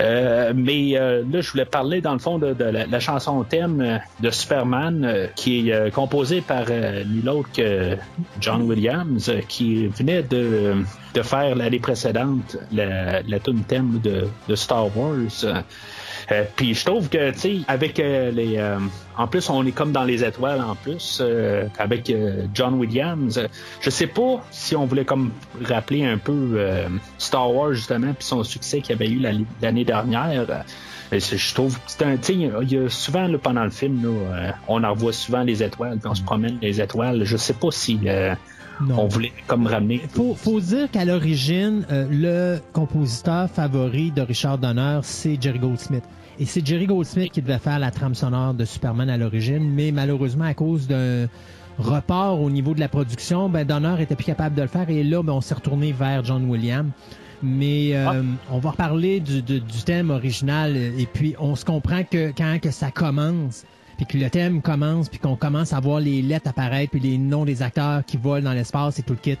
[0.00, 3.98] Euh, mais euh, là, je voulais parler dans le fond de, la, chanson thème euh,
[4.20, 7.96] de Superman, qui est composée par nul autre que
[8.40, 10.74] John Williams, qui venait de,
[11.22, 15.64] faire l'année précédente la, la thème de Star Wars.
[16.30, 18.56] Euh, puis je trouve que, tu sais, avec euh, les...
[18.58, 18.78] Euh,
[19.16, 21.22] en plus, on est comme dans les étoiles en plus,
[21.78, 22.14] avec
[22.54, 23.40] John Williams.
[23.80, 25.32] je sais pas si on voulait comme
[25.64, 26.56] rappeler un peu
[27.18, 29.20] Star Wars, justement, puis son succès qu'il avait eu
[29.60, 30.46] l'année dernière.
[31.10, 34.84] je trouve que c'est un, il y a souvent là, pendant le film, là, on
[34.84, 37.24] en revoit souvent les étoiles, puis on se promène les étoiles.
[37.24, 37.98] Je sais pas si
[38.80, 40.00] on voulait comme ramener.
[40.08, 46.04] Faut, faut dire qu'à l'origine, le compositeur favori de Richard Donner, c'est Jerry Goldsmith.
[46.40, 49.90] Et c'est Jerry Goldsmith qui devait faire la trame sonore de Superman à l'origine, mais
[49.90, 51.26] malheureusement, à cause d'un
[51.78, 54.88] report au niveau de la production, ben Donner était plus capable de le faire.
[54.88, 56.90] Et là, ben, on s'est retourné vers John Williams.
[57.42, 58.14] Mais euh, ah.
[58.50, 60.76] on va reparler du, thème original.
[60.76, 63.64] Et puis, on se comprend que quand que ça commence,
[63.98, 67.18] puis que le thème commence, puis qu'on commence à voir les lettres apparaître, puis les
[67.18, 69.38] noms des acteurs qui volent dans l'espace et tout le kit,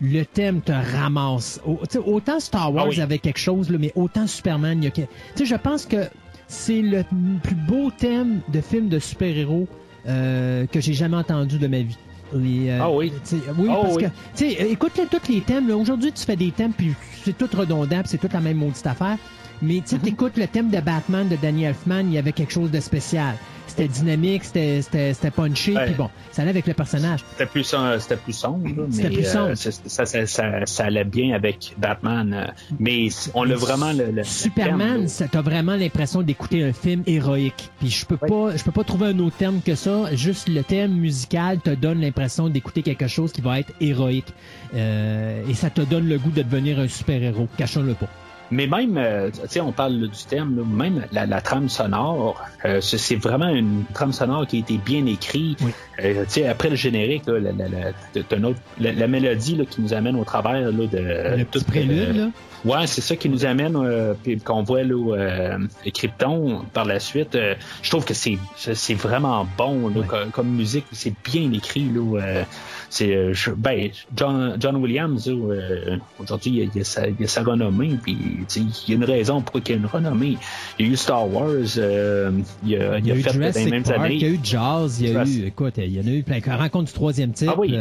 [0.00, 1.60] le thème te ramasse.
[1.64, 4.90] autant Star Wars ah avait quelque chose, mais autant Superman, il y a...
[4.92, 5.02] Tu
[5.34, 6.06] sais, je pense que
[6.46, 7.04] c'est le
[7.42, 9.66] plus beau thème de film de super-héros
[10.06, 11.98] euh, que j'ai jamais entendu de ma vie.
[12.34, 13.12] Euh, ah oui.
[13.58, 15.70] Oui, ah parce que, tu sais, écoute tous les thèmes.
[15.70, 18.86] Aujourd'hui, tu fais des thèmes, puis c'est tout redondant, puis c'est toute la même maudite
[18.86, 19.16] affaire.
[19.60, 22.52] Mais tu mm écoutes le thème de Batman de Danny Elfman, il y avait quelque
[22.52, 23.34] chose de spécial
[23.78, 27.20] c'était dynamique, c'était punché, puis bon, ça allait avec le personnage.
[27.32, 29.50] C'était plus, c'était plus sombre, C'était plus sombre.
[29.50, 32.46] Euh, ça, ça, allait bien avec Batman, euh,
[32.80, 37.70] mais on a vraiment le, Superman, t'as vraiment l'impression d'écouter un film héroïque.
[37.78, 40.14] Puis je peux pas, je peux pas trouver un autre terme que ça.
[40.14, 44.32] Juste le thème musical te donne l'impression d'écouter quelque chose qui va être héroïque,
[44.74, 47.48] euh, et ça te donne le goût de devenir un super héros.
[47.56, 48.08] Cachons-le pas.
[48.50, 53.16] Mais même, euh, tu sais, on parle du thème, même la, trame sonore, euh, c'est
[53.16, 55.60] vraiment une trame sonore qui a été bien écrite.
[56.02, 60.16] Euh, tu sais, après le générique, là, la, la, la, mélodie là, qui nous amène
[60.16, 61.36] au travers là, de...
[61.38, 62.28] Le tout prélude, là?
[62.64, 63.78] Ouais, c'est ça qui nous amène,
[64.24, 65.58] puis qu'on voit là, euh,
[65.94, 67.38] Krypton par la suite.
[67.82, 72.44] je trouve que c'est c'est vraiment bon là, comme, comme, musique, c'est bien écrit là
[72.90, 77.98] c'est euh, ben John, John Williams euh, aujourd'hui il, a sa, il a sa renommée
[78.02, 78.16] puis
[78.56, 80.36] il y a une raison pourquoi il y a une renommée
[80.78, 82.30] il y a eu Star Wars euh,
[82.64, 85.12] il, a, il, a, fait dans les mêmes années il y a eu Jazz il
[85.12, 87.58] y a eu écoute il y en a eu plein rencontre du troisième type ah
[87.58, 87.76] oui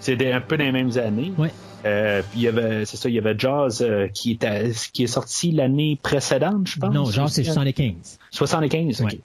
[0.00, 1.50] c'est un peu dans les mêmes années ouais.
[1.84, 5.04] Euh, puis il y avait, c'est ça, il y avait Jazz euh, qui, est qui
[5.04, 6.92] est sorti l'année précédente, je pense.
[6.92, 8.18] Non, Jazz c'est 75.
[8.30, 9.12] 75, ok.
[9.12, 9.16] Euh,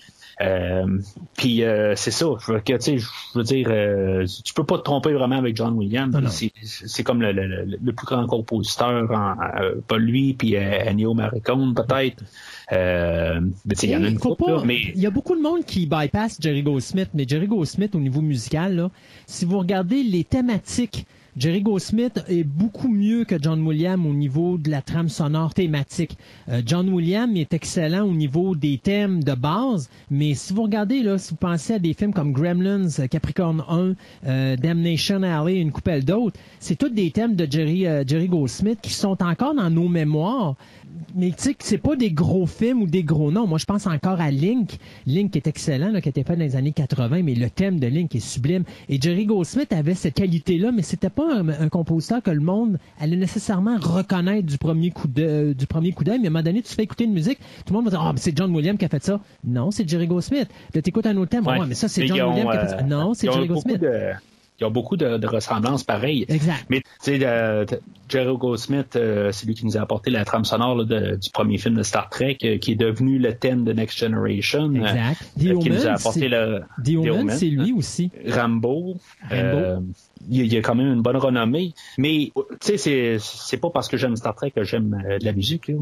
[1.38, 2.26] puis euh, c'est ça.
[2.40, 6.16] Je, je veux dire, euh, tu peux pas te tromper vraiment avec John Williams.
[6.62, 11.74] C'est comme le, le, le, plus grand compositeur, en, euh, pas lui, puis Ennio Morricone
[11.74, 12.24] peut-être.
[12.72, 13.42] Euh,
[13.82, 14.80] il y en a une là, mais...
[14.96, 18.22] Il y a beaucoup de monde qui bypass Jerry Goldsmith, mais Jerry Goldsmith, au niveau
[18.22, 18.90] musical, là,
[19.28, 24.60] si vous regardez les thématiques Jerry Goldsmith est beaucoup mieux que John Williams au niveau
[24.60, 26.16] de la trame sonore thématique.
[26.48, 31.02] Euh, John Williams est excellent au niveau des thèmes de base, mais si vous regardez,
[31.02, 33.94] là, si vous pensez à des films comme Gremlins, Capricorn 1,
[34.28, 38.78] euh, Damnation Alley, une coupelle d'autres, c'est tous des thèmes de Jerry, euh, Jerry Goldsmith
[38.84, 40.56] qui sont encore dans nos mémoires,
[41.16, 43.48] mais tu sais que c'est pas des gros films ou des gros noms.
[43.48, 44.78] Moi, je pense encore à Link.
[45.06, 47.80] Link est excellent, là, qui a été fait dans les années 80, mais le thème
[47.80, 48.64] de Link est sublime.
[48.90, 53.16] Et Jerry Goldsmith avait cette qualité-là, mais c'était pas un, compositeur que le monde allait
[53.16, 56.20] nécessairement reconnaître du premier coup de, du premier coup d'œil.
[56.20, 58.02] Mais à un moment donné, tu fais écouter une musique, tout le monde va dire,
[58.02, 59.20] ah, c'est John Williams qui a fait ça.
[59.44, 60.50] Non, c'est Jerry Goldsmith.
[60.74, 61.46] Là, t'écoutes un autre thème.
[61.46, 61.60] Ouais.
[61.68, 62.84] mais ça, c'est John Williams qui a fait ça.
[62.84, 63.82] Non, c'est Jerry Goldsmith
[64.62, 66.26] y a beaucoup de, ressemblances pareilles.
[66.30, 66.66] Exact.
[66.70, 67.66] Mais tu sais, euh,
[68.10, 71.76] Jerry Goldsmith, euh, c'est lui qui nous a apporté la trame sonore du premier film
[71.76, 74.74] de Star Trek, euh, qui est devenu le thème de Next Generation.
[74.74, 75.22] Exact.
[75.38, 76.62] The qui nous a apporté le.
[76.84, 78.12] The c'est lui aussi.
[78.28, 78.98] Rambo.
[79.30, 79.84] Rambo
[80.30, 81.74] il y a quand même une bonne renommée.
[81.98, 85.34] Mais tu sais, c'est pas parce que j'aime Star Trek que j'aime euh, de la
[85.34, 85.68] musique.
[85.68, 85.76] Là.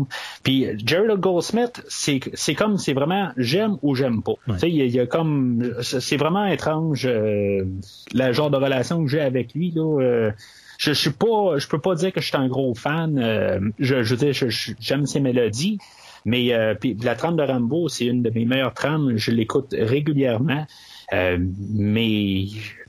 [0.44, 4.34] Puis Jerry Goldsmith, c'est c'est comme c'est vraiment j'aime ou j'aime pas.
[4.48, 7.66] Tu sais, il, y a comme c'est vraiment étrange euh,
[8.14, 10.02] le genre de relation que j'ai avec lui là.
[10.02, 10.32] Euh,
[10.78, 13.72] je, je suis pas, je peux pas dire que je suis un gros fan.
[13.78, 14.50] je, je veux dire,
[14.80, 15.78] j'aime ses mélodies.
[16.26, 19.16] Mais puis la trame de Rambo, c'est une de mes meilleures trames.
[19.16, 20.66] Je l'écoute régulièrement.
[21.12, 22.46] mais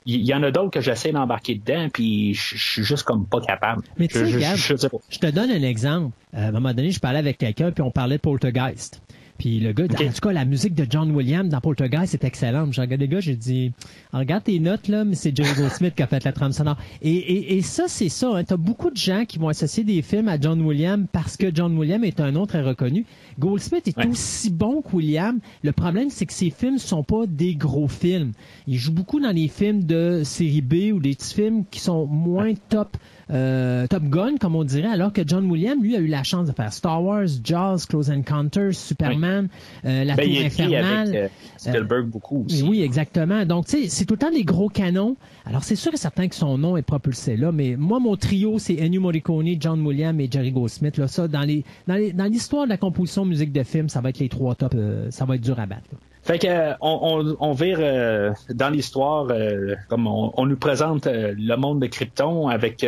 [0.07, 3.41] il y, en a d'autres que j'essaie d'embarquer dedans, puis je suis juste comme pas
[3.41, 3.83] capable.
[3.99, 6.15] Mais tu sais, je, te donne un exemple.
[6.35, 9.03] Euh, à un moment donné, je parlais avec quelqu'un, puis on parlait de Poltergeist.
[9.39, 12.71] Puis le gars, en tout cas, la musique de John Williams dans Poltergeist, c'est excellent.
[12.71, 13.73] J'ai regardé le gars, j'ai dit,
[14.13, 16.77] regarde tes notes, là, mais c'est Jerry Goldsmith qui a fait la trame sonore.
[17.01, 18.31] Et, et, ça, c'est ça.
[18.35, 18.45] Hein.
[18.45, 21.55] Tu as beaucoup de gens qui vont associer des films à John Williams parce que
[21.55, 23.05] John Williams est un nom très reconnu.
[23.39, 25.41] Goldsmith est aussi bon que Williams.
[25.63, 28.33] Le problème, c'est que ses films sont pas des gros films.
[28.67, 32.07] Il joue beaucoup dans les films de série B ou des petits films qui sont
[32.07, 32.97] moins top
[33.33, 36.47] euh, Top Gun, comme on dirait, alors que John Williams, lui, a eu la chance
[36.47, 39.49] de faire Star Wars, Jaws, Close Encounters, Superman,
[39.85, 41.09] euh, La ben, Tour Infernale.
[41.09, 42.63] Avec, euh, Spielberg beaucoup aussi.
[42.63, 43.45] Oui, exactement.
[43.47, 45.17] Donc, tu sais, c'est tout le temps des gros canons.
[45.47, 48.59] Alors, c'est sûr et certain que son nom est propulsé là, mais moi, mon trio,
[48.59, 50.99] c'est Ennio Morricone, John Williams et Jerry Goldsmith.
[50.99, 54.01] Là, ça, dans les, dans les, dans l'histoire de la composition musique de film, ça
[54.01, 54.77] va être les trois tops.
[55.11, 55.89] ça va être dur à battre.
[56.23, 61.57] Fait que euh, on, on, vire euh, dans l'histoire, euh, comme on, nous présente le
[61.57, 62.87] monde de Krypton avec,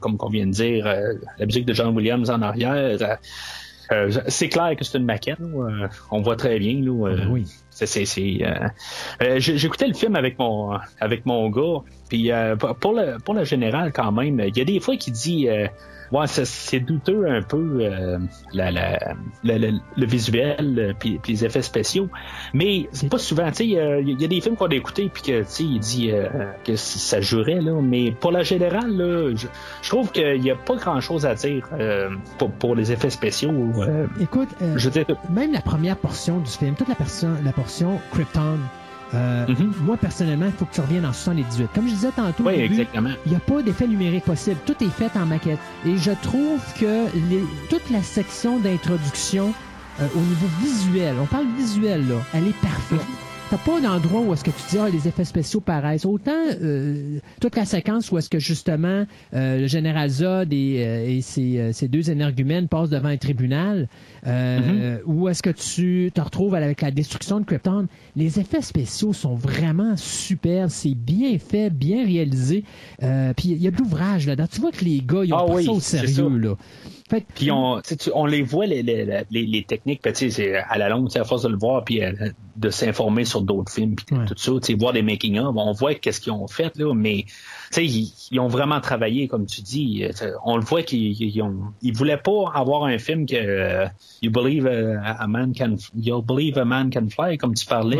[0.00, 0.84] comme on vient de dire,
[1.38, 2.98] la musique de John Williams en arrière.
[4.28, 5.38] c'est clair que c'est une maquette.
[6.10, 6.80] on voit très bien.
[6.82, 7.46] Là, ah, oui.
[7.70, 8.38] C'est, c'est,
[9.38, 11.82] j'écoutais le film avec mon avec mon gars.
[12.14, 12.30] Puis
[12.80, 15.48] pour le pour le général quand même, il y a des fois qui dit
[16.12, 18.18] ouais, c'est douteux un peu euh,
[18.52, 18.98] la, la,
[19.42, 22.08] le visuel euh, puis les effets spéciaux.
[22.52, 23.50] Mais c'est pas souvent.
[23.58, 26.28] Il y, a des films qu'on a écoutés puis que il dit euh,
[26.64, 27.80] que ça jurait là.
[27.82, 31.68] Mais pour la générale, là, je, trouve qu'il n'y a pas grand chose à dire
[32.38, 33.52] pour, pour, les effets spéciaux.
[34.20, 34.90] Écoute, je
[35.30, 36.96] même la première portion du film, toute la,
[37.44, 38.58] la portion Krypton.
[39.12, 39.72] Euh, mhm.
[39.82, 41.68] Moi, personnellement, il faut que tu reviennes en 78.
[41.74, 42.86] Comme je disais tantôt, il
[43.26, 44.56] n'y a pas d'effet numérique possible.
[44.66, 45.58] Tout est fait en maquette.
[45.86, 49.52] Et je trouve que les, toute la section d'introduction
[50.00, 53.06] euh, au niveau visuel, on parle visuel, là, elle est parfaite.
[53.50, 56.06] T'as pas d'endroit où est-ce que tu dis ah, les effets spéciaux paraissent.
[56.06, 61.06] Autant euh, toute la séquence où est-ce que justement euh, le général Zod et, euh,
[61.06, 63.88] et ses, ses, deux énergumènes passent devant un tribunal,
[64.26, 65.00] mm-hmm.
[65.04, 67.86] où est-ce que tu te retrouves avec la destruction de Krypton,
[68.16, 72.64] les effets spéciaux sont vraiment super, c'est bien fait, bien réalisé.
[72.98, 74.48] Puis il y a de l'ouvrage là-dedans.
[74.50, 76.54] Tu vois que les gars, ils ont ah, ça au sérieux là.
[77.20, 77.80] Puis on,
[78.14, 81.48] on les voit les, les, les, les techniques, c'est à la longue, à force de
[81.48, 82.00] le voir, puis
[82.56, 86.32] de s'informer sur d'autres films, puis tout ça, voir des making-of, on voit qu'est-ce qu'ils
[86.32, 87.26] ont fait, là, mais
[87.76, 90.04] ils, ils, ont vraiment travaillé, comme tu dis.
[90.44, 93.88] On le voit qu'ils ont, ils voulaient pas avoir un film que uh,
[94.22, 97.98] you believe a, man can, you'll believe a man can fly, comme tu parlais.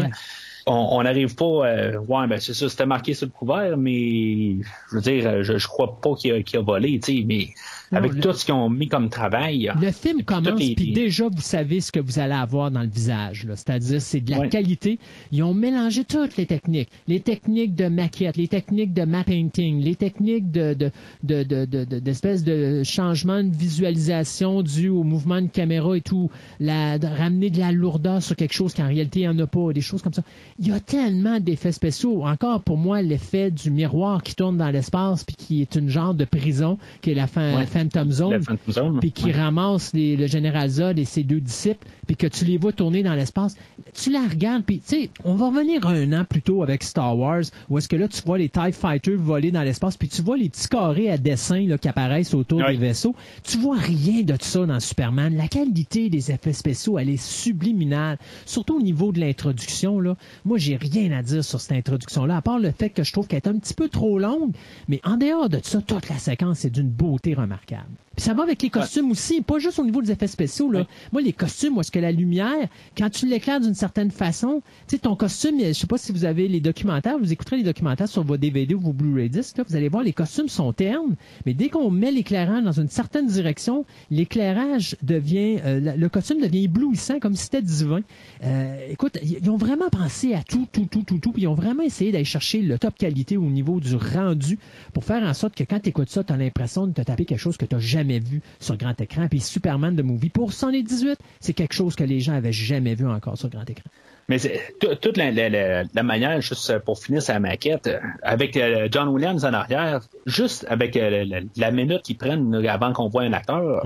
[0.66, 4.56] On n'arrive pas, euh, ouais, ben c'est ça, c'était marqué sur le couvert, mais
[4.90, 7.50] je veux dire, je, je crois pas qu'il a, a volé, tu sais, mais
[7.94, 9.72] avec tout ce qu'ils ont mis comme travail.
[9.80, 13.46] Le film commence, puis déjà, vous savez ce que vous allez avoir dans le visage.
[13.54, 14.98] C'est-à-dire, c'est de la qualité.
[15.32, 16.88] Ils ont mélangé toutes les techniques.
[17.08, 20.90] Les techniques de maquette, les techniques de map painting, les techniques de, de,
[21.22, 26.30] de, d'espèces de, changement de visualisation dû au mouvement de caméra et tout.
[26.60, 29.46] La, de ramener de la lourdeur sur quelque chose qu'en réalité, il n'y en a
[29.46, 29.72] pas.
[29.72, 30.22] Des choses comme ça.
[30.58, 32.24] Il y a tellement d'effets spéciaux.
[32.24, 36.14] Encore, pour moi, l'effet du miroir qui tourne dans l'espace puis qui est une genre
[36.14, 41.04] de prison, qui est la fin, Phantom Zone, puis qui ramasse le général Zod et
[41.04, 43.56] ses deux disciples, puis que tu les vois tourner dans l'espace,
[43.92, 47.16] tu la regardes, puis tu sais, on va revenir un an plus tôt avec Star
[47.16, 50.22] Wars, où est-ce que là, tu vois les TIE Fighters voler dans l'espace, puis tu
[50.22, 53.14] vois les petits carrés à dessin là, qui apparaissent autour des vaisseaux.
[53.42, 55.36] Tu vois rien de ça dans Superman.
[55.36, 60.00] La qualité des effets spéciaux, elle est subliminale, surtout au niveau de l'introduction.
[60.00, 60.16] Là.
[60.44, 63.26] Moi, j'ai rien à dire sur cette introduction-là, à part le fait que je trouve
[63.26, 64.52] qu'elle est un petit peu trop longue,
[64.88, 67.88] mais en dehors de ça, toute la séquence est d'une beauté remarquable.
[68.16, 70.70] Puis ça va avec les costumes aussi, pas juste au niveau des effets spéciaux.
[70.70, 70.86] Là.
[71.12, 74.98] Moi, les costumes, est-ce que la lumière, quand tu l'éclaires d'une certaine façon, tu sais,
[74.98, 78.22] ton costume, je sais pas si vous avez les documentaires, vous écouterez les documentaires sur
[78.22, 81.68] vos DVD ou vos Blu-ray là, vous allez voir, les costumes sont ternes, mais dès
[81.68, 87.34] qu'on met l'éclairage dans une certaine direction, l'éclairage devient, euh, le costume devient éblouissant, comme
[87.34, 88.00] si c'était divin.
[88.44, 91.54] Euh, écoute, ils ont vraiment pensé à tout, tout, tout, tout, tout, puis ils ont
[91.54, 94.58] vraiment essayé d'aller chercher le top qualité au niveau du rendu
[94.92, 97.24] pour faire en sorte que quand tu écoutes ça, tu as l'impression de te taper
[97.24, 99.26] quelque chose que tu jamais vu sur grand écran.
[99.28, 103.06] Puis Superman de Movie, pour 118, c'est quelque chose que les gens avaient jamais vu
[103.06, 103.90] encore sur grand écran.
[104.28, 104.38] Mais
[104.80, 107.90] toute la, la, manière, juste pour finir sa maquette,
[108.22, 113.08] avec euh, John Williams en arrière, juste avec euh, la, minute qu'ils prennent avant qu'on
[113.08, 113.84] voit un acteur,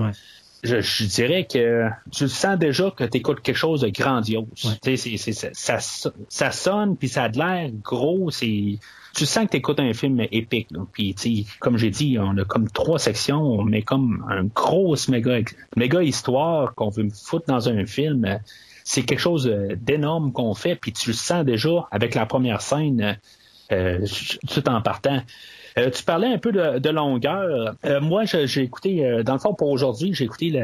[0.63, 4.45] je, dirais que tu sens déjà que tu écoutes quelque chose de grandiose.
[5.53, 5.77] ça,
[6.29, 8.79] ça sonne, puis ça a de l'air gros, c'est
[9.19, 10.69] tu sens que tu écoutes un film épique.
[10.93, 15.39] Puis, comme j'ai dit, on a comme trois sections, on met comme un grosse méga,
[15.75, 18.39] méga histoire qu'on veut foutre dans un film.
[18.85, 23.19] C'est quelque chose d'énorme qu'on fait, puis tu le sens déjà avec la première scène,
[23.73, 24.05] euh,
[24.47, 25.19] tout en partant.
[25.77, 27.75] Euh, tu parlais un peu de, longueur.
[27.83, 30.63] Euh, moi, j'ai écouté, dans le fond, pour aujourd'hui, j'ai écouté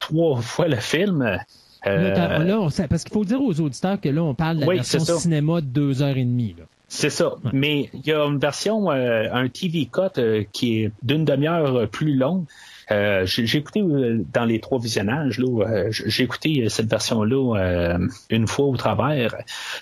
[0.00, 1.38] trois fois le film.
[1.84, 5.60] là, parce qu'il faut dire aux auditeurs que là, on parle de la version cinéma
[5.60, 6.56] de deux heures et demie.
[6.92, 7.36] C'est ça.
[7.52, 10.20] Mais il y a une version, un TV cut
[10.52, 12.44] qui est d'une demi-heure plus longue.
[12.90, 17.98] Euh, j'ai écouté euh, dans les trois visionnages, là, euh, j'ai écouté cette version-là
[18.30, 19.36] une fois au travers.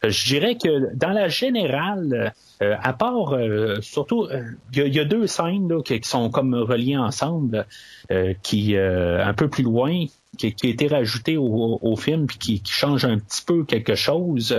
[0.06, 3.36] Je dirais que dans la générale, à part
[3.80, 4.28] surtout,
[4.74, 7.66] il y, a deux scènes là, qui, sont comme reliées ensemble,
[8.42, 10.04] qui un peu plus loin,
[10.36, 13.94] qui, qui a été rajouté au, film puis qui, qui, change un petit peu quelque
[13.94, 14.54] chose.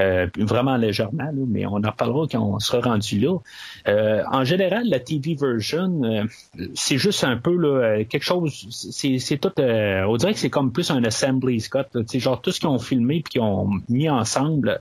[0.00, 3.36] Euh, vraiment légèrement, mais on en reparlera quand on sera rendu là.
[3.88, 6.24] Euh, en général, la TV version, euh,
[6.74, 10.90] c'est juste un peu là, quelque chose, c'est tout, on dirait que c'est comme plus
[10.90, 14.80] un assembly Scott, genre tout ce qu'ils ont filmé puis qu'ils ont mis ensemble,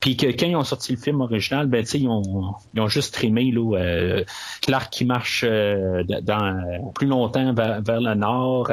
[0.00, 3.14] puis que quand ils ont sorti le film original, ben ils ont, ils ont juste
[3.14, 4.22] trimé là,
[4.60, 8.70] Clark qui marche dans plus longtemps vers, le nord,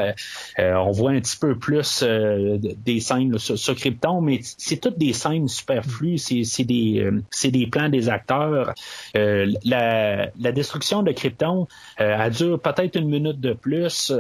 [0.58, 5.14] on voit un petit peu plus des scènes sur, sur Krypton, mais c'est toutes des
[5.14, 8.73] scènes super superflu, c'est des, euh, des plans des acteurs.
[9.15, 11.67] Euh, la, la, destruction de Krypton,
[11.99, 14.13] euh, elle dure peut-être une minute de plus.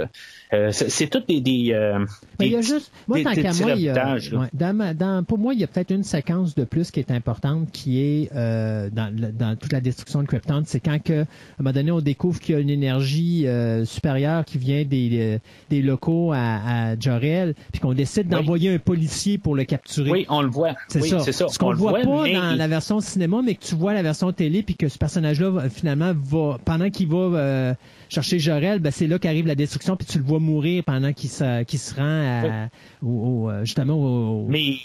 [0.53, 2.05] Euh, c'est tout des, des, euh,
[2.39, 4.17] il y a juste, moi, tant qu'à moi, il y a,
[4.53, 7.69] dans, dans, pour moi, il y a peut-être une séquence de plus qui est importante,
[7.71, 10.63] qui est euh, dans, dans, toute la destruction de Krypton.
[10.65, 11.25] C'est quand que, à un
[11.59, 15.39] moment donné, on découvre qu'il y a une énergie euh, supérieure qui vient des,
[15.69, 20.11] des locaux à, à Jorel, puis qu'on décide d'envoyer un policier pour le capturer.
[20.11, 20.75] Oui, on le voit.
[20.87, 21.19] C'est ça.
[21.19, 21.47] ça.
[21.49, 24.31] Ce qu'on ne voit, pas dans la version cinéma, mais que tu vois la version
[24.31, 27.75] télé, puis que ce personnage-là, finalement, va pendant qu'il va
[28.09, 31.29] chercher Jorel, ben, c'est là qu'arrive la destruction, puis tu le vois mourir pendant qu'il
[31.29, 32.69] se, se rend
[33.01, 34.75] au, euh, justement au, Mais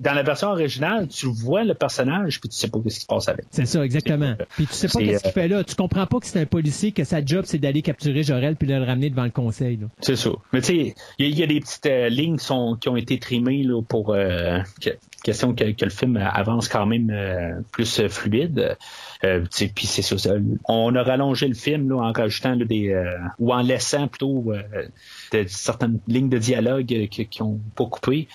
[0.00, 3.06] dans la version originale, tu vois le personnage, puis tu sais pas ce qui se
[3.06, 3.46] passe avec.
[3.50, 4.34] C'est ça, exactement.
[4.50, 5.64] Puis tu sais pas qu'est-ce qu'il fait là.
[5.64, 8.68] Tu comprends pas que c'est un policier, que sa job, c'est d'aller capturer Jorel puis
[8.68, 9.78] de le ramener devant le conseil.
[10.00, 10.30] C'est ça.
[10.52, 13.18] Mais tu sais, il y, a des petites euh, lignes qui, sont, qui ont été
[13.18, 14.60] trimées là, pour euh,
[15.22, 18.76] question que, que, le film avance quand même plus fluide.
[19.24, 19.44] Euh,
[19.74, 20.34] puis c'est ça,
[20.68, 25.42] On a rallongé le film là, en rajoutant des euh, ou en laissant plutôt euh,
[25.46, 28.28] certaines lignes de dialogue qui, qui ont pas coupé.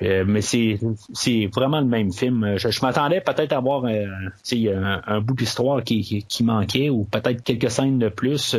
[0.00, 0.78] mais c'est
[1.14, 2.56] c'est vraiment le même film.
[2.58, 7.70] Je, m'attendais peut-être à avoir un, un, bout d'histoire qui, qui, manquait ou peut-être quelques
[7.70, 8.54] scènes de plus.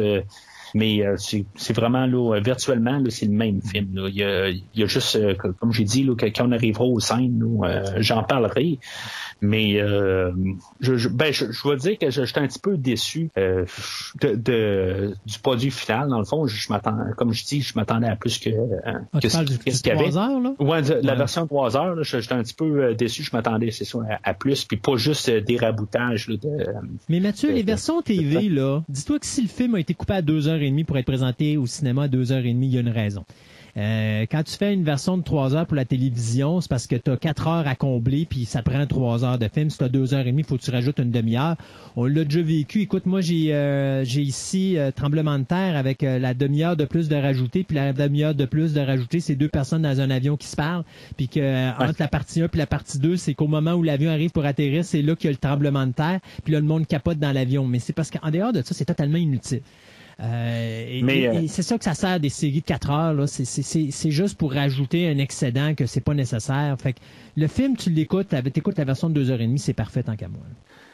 [0.77, 3.95] Mais c'est vraiment là, virtuellement, là, c'est le même film.
[3.95, 4.09] Là.
[4.09, 5.17] Il, y a, il y a juste,
[5.59, 7.43] comme j'ai dit, là, quand on arrivera aux scènes,
[7.99, 8.79] j'en parlerai.
[9.41, 10.31] Mais euh,
[10.79, 13.65] je, je, ben, je, je dois dire que j'étais un petit peu déçu euh,
[14.21, 16.09] de, de, du produit final.
[16.09, 18.49] Dans le fond, je, m'attends, comme je dis, je m'attendais à plus que,
[18.83, 20.17] ah, que ce, qu'il y avait.
[20.17, 20.53] Heures, là?
[20.59, 23.23] Ouais, la version 3 heures, j'étais un petit peu euh, déçu.
[23.23, 26.27] Je m'attendais, c'est ça, à, plus, puis pas juste euh, des raboutages.
[26.29, 26.65] Là, de,
[27.09, 30.21] Mais Mathieu, les versions TV, là, dis-toi que si le film a été coupé à
[30.67, 33.25] 2h30 pour être présenté au cinéma à 2h30, il y a une raison.
[33.77, 36.95] Euh, quand tu fais une version de 3 heures pour la télévision, c'est parce que
[36.95, 39.69] tu as 4 heures à combler, puis ça prend 3 heures de film.
[39.69, 41.57] Si tu as 2 heures et demie, il faut que tu rajoutes une demi-heure.
[41.95, 42.81] On l'a déjà vécu.
[42.81, 47.07] Écoute, moi, j'ai euh, j'ai ici euh, Tremblement de terre avec la demi-heure de plus
[47.07, 50.37] de rajouter, puis la demi-heure de plus de rajouter, c'est deux personnes dans un avion
[50.37, 50.83] qui se parlent,
[51.15, 54.09] puis que entre la partie 1 puis la partie 2, c'est qu'au moment où l'avion
[54.09, 56.65] arrive pour atterrir, c'est là qu'il y a le tremblement de terre, puis là, le
[56.65, 57.67] monde capote dans l'avion.
[57.67, 59.61] Mais c'est parce qu'en dehors de ça, c'est totalement inutile.
[60.19, 63.13] Euh, euh, c'est ça que ça sert des séries de 4 heures.
[63.13, 63.27] Là.
[63.27, 66.75] C'est, juste pour rajouter un excédent que c'est pas nécessaire.
[66.79, 66.99] Fait que
[67.35, 70.41] le film, tu l'écoutes, tu écoutes la version de 2h30, c'est parfait tant qu'à moi.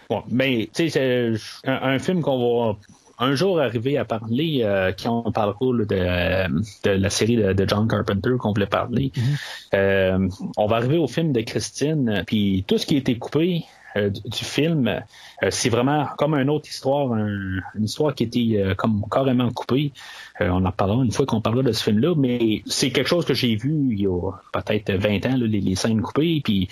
[0.10, 2.78] Bon, mais tu sais, c'est un, film qu'on va
[3.20, 7.88] un jour arriver à parler, euh, quand on parlera de, de la série de, John
[7.88, 9.12] Carpenter qu'on voulait parler.
[9.16, 9.76] Mm-hmm.
[9.76, 13.64] Euh, on va arriver au film de Christine, puis tout ce qui a été coupé,
[13.96, 15.04] euh, du, film,
[15.52, 19.92] c'est vraiment comme une autre histoire, une histoire qui était euh, comme carrément coupée.
[20.40, 23.34] on en parlera une fois qu'on parlera de ce film-là, mais c'est quelque chose que
[23.34, 26.68] j'ai vu il y a peut-être 20 ans, les, scènes coupées, puis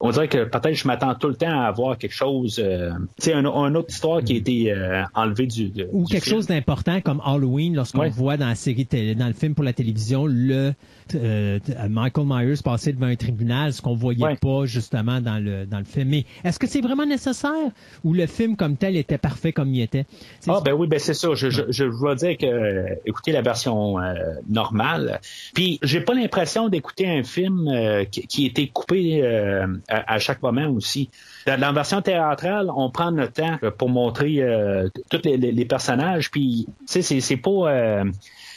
[0.00, 2.62] on dirait que peut-être je m'attends tout le temps à avoir quelque chose, tu
[3.18, 4.74] sais, une, autre histoire qui a été
[5.14, 9.32] enlevée du, Ou quelque chose d'important comme Halloween, lorsqu'on voit dans la série, dans le
[9.32, 10.74] film pour la télévision, le
[11.88, 15.84] Michael Myers passer devant un tribunal, ce qu'on voyait pas justement dans le dans le
[15.84, 16.08] film.
[16.08, 17.70] Mais est-ce que c'est vraiment nécessaire
[18.04, 20.06] ou le film comme tel était parfait comme il était?
[20.48, 21.34] Ah ben oui, ben c'est ça.
[21.34, 24.14] Je, je, je dire que euh, écouter la version euh,
[24.48, 25.20] normale.
[25.54, 29.22] Puis j'ai pas l'impression d'écouter un film euh, qui, qui était coupé
[29.88, 31.10] à, chaque moment aussi.
[31.46, 34.40] Dans, la version théâtrale, on prend notre temps pour montrer
[35.10, 36.30] tous les, les, personnages.
[36.30, 38.04] Puis tu sais, c'est pas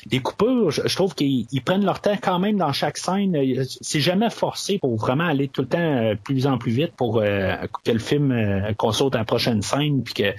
[0.06, 3.36] des coupures, je, trouve qu'ils prennent leur temps quand même dans chaque scène.
[3.82, 7.20] C'est jamais forcé pour vraiment aller tout le temps euh, plus en plus vite pour
[7.20, 10.34] euh, que le film euh, qu'on saute à la prochaine scène puis que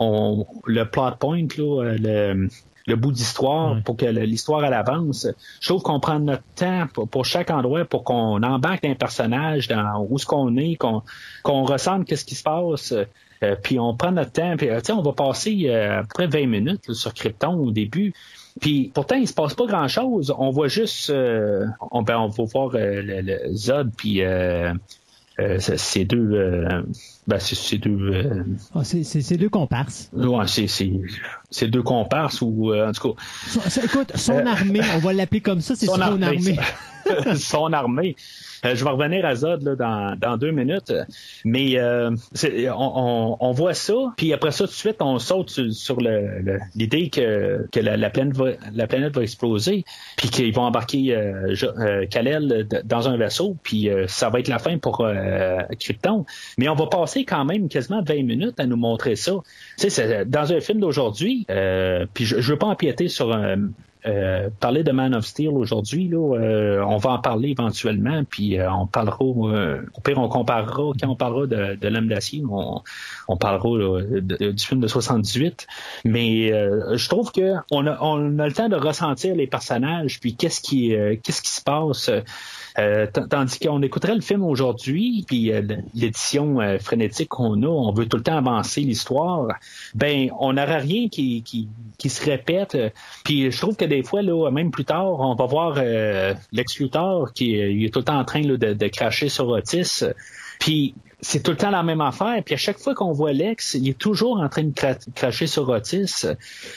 [0.00, 2.48] on, le plot point là, le
[2.86, 5.28] le bout d'histoire pour que l'histoire elle avance.
[5.60, 10.04] Je trouve qu'on prend notre temps pour, chaque endroit pour qu'on embarque un personnage dans
[10.08, 11.02] où ce qu'on est, qu'on
[11.42, 12.92] qu'on ressente qu'est-ce qui se passe.
[13.42, 16.92] Euh, puis on prend notre temps, puis on va passer à peu près 20 minutes
[16.92, 18.14] sur Krypton au début.
[18.60, 20.34] Puis pourtant, il se passe pas grand-chose.
[20.36, 24.72] On voit juste, euh, on, ben, on va voir euh, le, Zod puis euh,
[25.58, 26.60] ces deux,
[27.26, 28.44] ben, c'est deux.
[28.74, 30.10] Ah, c'est deux comparses.
[30.12, 30.46] Ouais,
[31.50, 33.80] c'est deux comparses ou en tout cas.
[33.82, 36.58] écoute, son armée, on va l'appeler comme ça, c'est son, armée.
[37.36, 38.16] son armée.
[38.64, 40.92] Euh, je vais revenir à Zod là, dans, dans deux minutes.
[41.44, 42.10] Mais euh,
[42.76, 45.98] on, on, voit ça, puis après ça, tout de suite, on saute sur,
[46.74, 49.84] l'idée que, que la, planète va, la planète va exploser,
[50.16, 54.58] puis qu'ils vont embarquer euh, euh Kalel dans un vaisseau, puis ça va être la
[54.58, 55.04] fin pour
[55.80, 56.24] Krypton.
[56.58, 59.32] Mais on va passer quand même quasiment 20 minutes à nous montrer ça.
[59.78, 61.46] Tu sais, dans un film d'aujourd'hui,
[62.14, 63.68] puis je ne veux pas empiéter sur un
[64.04, 68.58] euh, parler de Man of Steel aujourd'hui, là, euh, on va en parler éventuellement, puis
[68.58, 73.36] euh, on parlera, au pire on comparera, quand on parlera de, de l'âme d'acier, on,
[73.36, 75.68] parlera du film de 78.
[76.04, 80.34] Mais je trouve que on a, on a le temps de ressentir les personnages, puis
[80.34, 82.10] qu'est-ce qui, qu'est-ce qui se passe.
[82.78, 85.62] Euh, tandis qu'on écouterait le film aujourd'hui, puis euh,
[85.94, 89.48] l'édition euh, frénétique qu'on a, on veut tout le temps avancer l'histoire,
[89.94, 91.68] ben on n'aura rien qui,
[92.02, 92.76] se répète.
[93.24, 95.74] Puis je trouve que des fois, même plus tard, on va voir
[96.52, 100.04] Lex Luthor qui est tout le temps en train de, de, cracher sur Otis.
[100.58, 102.42] Puis c'est tout le temps la même affaire.
[102.44, 104.74] Puis à chaque fois qu'on voit Lex, il est toujours en train de
[105.14, 106.26] cracher sur Otis.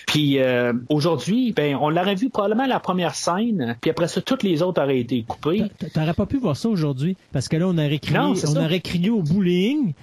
[0.05, 4.43] Puis euh, aujourd'hui, ben on l'aurait vu probablement la première scène, puis après ça, toutes
[4.43, 5.63] les autres auraient été coupées.
[5.93, 9.09] T'aurais pas pu voir ça aujourd'hui, parce que là, on aurait crié, on aurait crié
[9.09, 9.93] au bullying.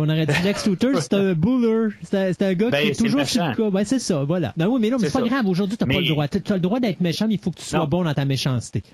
[0.00, 1.88] On aurait dit Lex Luthor, c'est un buller.
[2.04, 3.70] C'est un gars qui ben, est toujours sur le cas.
[3.70, 4.52] Ben, c'est ça, voilà.
[4.56, 5.44] Ben oui, mais non, mais c'est pas grave.
[5.48, 6.28] Aujourd'hui, t'as pas le droit.
[6.28, 8.84] T'as le droit d'être méchant, mais il faut que tu sois bon dans ta méchanceté.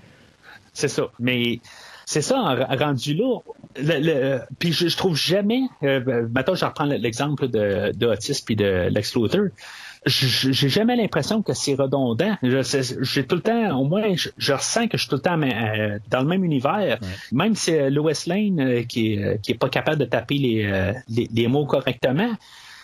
[0.73, 1.03] C'est ça.
[1.19, 1.59] Mais
[2.05, 3.39] c'est ça, rendu là.
[3.77, 5.61] Le, puis je, trouve jamais.
[5.83, 9.47] Euh, maintenant, je reprends l'exemple de, de Otis puis de Lex Luthor.
[10.05, 12.37] J'ai jamais l'impression que c'est redondant.
[12.43, 15.97] J'ai tout le temps, au moins, je, ressens que je suis tout le temps euh,
[16.11, 16.99] dans le même univers.
[17.31, 21.27] Même si euh, Lois Lane euh, qui, qui est pas capable de taper les, les,
[21.33, 22.29] les mots correctement,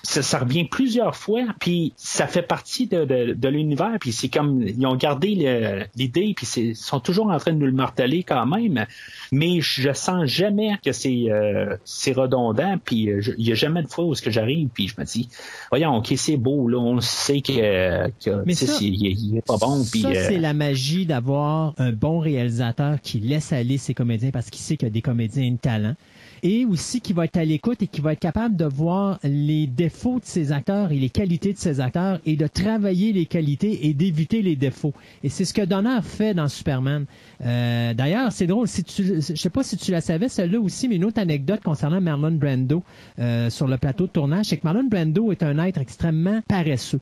[0.04, 4.86] ça, revient plusieurs fois, puis ça fait partie de, de, l'univers, puis c'est comme ils
[4.86, 8.86] ont gardé l'idée, puis ils sont toujours en train de nous le marteler quand même,
[9.32, 11.76] mais je sens jamais que c'est euh,
[12.16, 14.96] redondant, puis euh, il y a jamais de fois où ce que j'arrive, puis je
[15.00, 15.30] me dis,
[15.70, 19.84] voyons, ok, c'est beau, là, on sait que, que mais ça, il, est pas bon,
[19.90, 24.32] puis ça euh, c'est la magie d'avoir un bon réalisateur qui laisse aller ses comédiens
[24.32, 25.96] parce qu'il sait qu'il y a des comédiens de talent
[26.44, 29.68] et aussi qui va être à l'écoute et qui va être capable de voir les
[29.68, 33.88] défauts de ses acteurs et les qualités de ses acteurs et de travailler les qualités
[33.88, 34.94] et d'éviter les défauts.
[35.24, 37.06] Et c'est ce que Donner fait dans Superman.
[37.46, 40.88] Euh, D'ailleurs, c'est drôle, si tu, je sais pas si tu la savais, celle-là aussi,
[40.88, 42.84] mais une autre anecdote concernant Marlon Brando
[43.20, 47.00] euh, sur le plateau de tournage, c'est que Marlon Brando est un être extrêmement paresseux.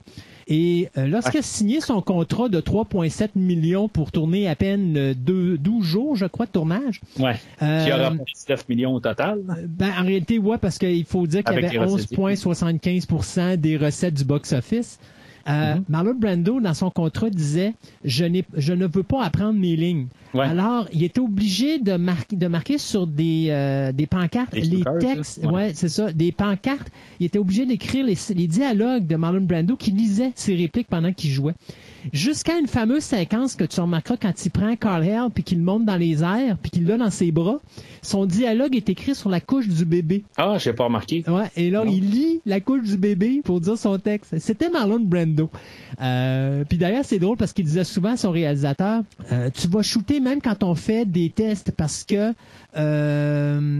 [0.51, 5.83] Et euh, lorsqu'il a signé son contrat de 3,7 millions pour tourner à peine 12
[5.83, 7.01] jours, je crois, de tournage.
[7.19, 7.35] Ouais.
[7.61, 9.41] Euh, qui aura 19 millions au total.
[9.67, 14.23] Ben, en réalité, ouais, parce qu'il faut dire qu'il y avait 11,75% des recettes du
[14.23, 14.99] box-office.
[15.47, 15.83] Euh, mm-hmm.
[15.87, 17.73] Marlon Brando, dans son contrat, disait
[18.03, 18.25] je,
[18.57, 20.07] je ne veux pas apprendre mes lignes.
[20.37, 21.97] Alors, il était obligé de,
[22.35, 25.43] de marquer sur des, euh, des pancartes les textes.
[25.45, 26.89] Ouais, c'est ça, des pancartes.
[27.19, 31.13] Il était obligé d'écrire les, les, dialogues de Marlon Brando qui lisait ses répliques pendant
[31.13, 31.53] qu'il jouait.
[32.13, 35.85] Jusqu'à une fameuse séquence que tu remarqueras quand il prend Carl Hale puis qu'il monte
[35.85, 37.59] dans les airs puis qu'il l'a dans ses bras.
[38.01, 40.23] Son dialogue est écrit sur la couche du bébé.
[40.37, 41.23] Ah, j'ai pas remarqué.
[41.27, 44.37] Ouais, et là, il lit la couche du bébé pour dire son texte.
[44.39, 45.49] C'était Marlon Brando.
[46.01, 49.81] Euh, puis d'ailleurs, c'est drôle parce qu'il disait souvent à son réalisateur, euh, tu vas
[49.81, 52.33] shooter même quand on fait des tests parce que
[52.77, 53.79] euh,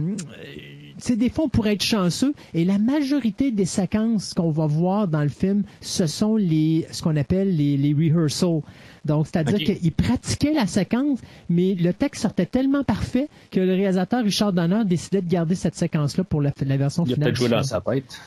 [0.98, 5.08] c'est des fois on pourrait être chanceux et la majorité des séquences qu'on va voir
[5.08, 8.62] dans le film, ce sont les ce qu'on appelle les, les rehearsals.
[9.06, 14.22] Donc, c'est-à-dire qu'il pratiquait la séquence, mais le texte sortait tellement parfait que le réalisateur
[14.22, 17.18] Richard Donner décidait de garder cette séquence-là pour la, la version finale.
[17.18, 18.20] Il a peut-être joué dans sa tête.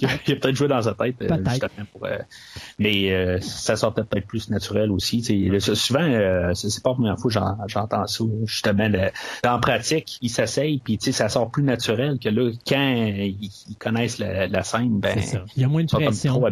[0.00, 1.16] Il a peut-être joué dans sa tête.
[1.22, 1.28] Euh,
[1.92, 2.18] pour, euh,
[2.78, 5.22] mais euh, ça sortait peut-être plus naturel aussi.
[5.22, 8.24] souvent, c'est pas la première fois que j'entends ça.
[8.44, 8.90] Justement,
[9.46, 14.62] en pratique, ils s'essayent, puis ça sort plus naturel que là, quand ils, connaissent la,
[14.62, 15.18] scène, ben,
[15.56, 16.42] il y a moins de pression.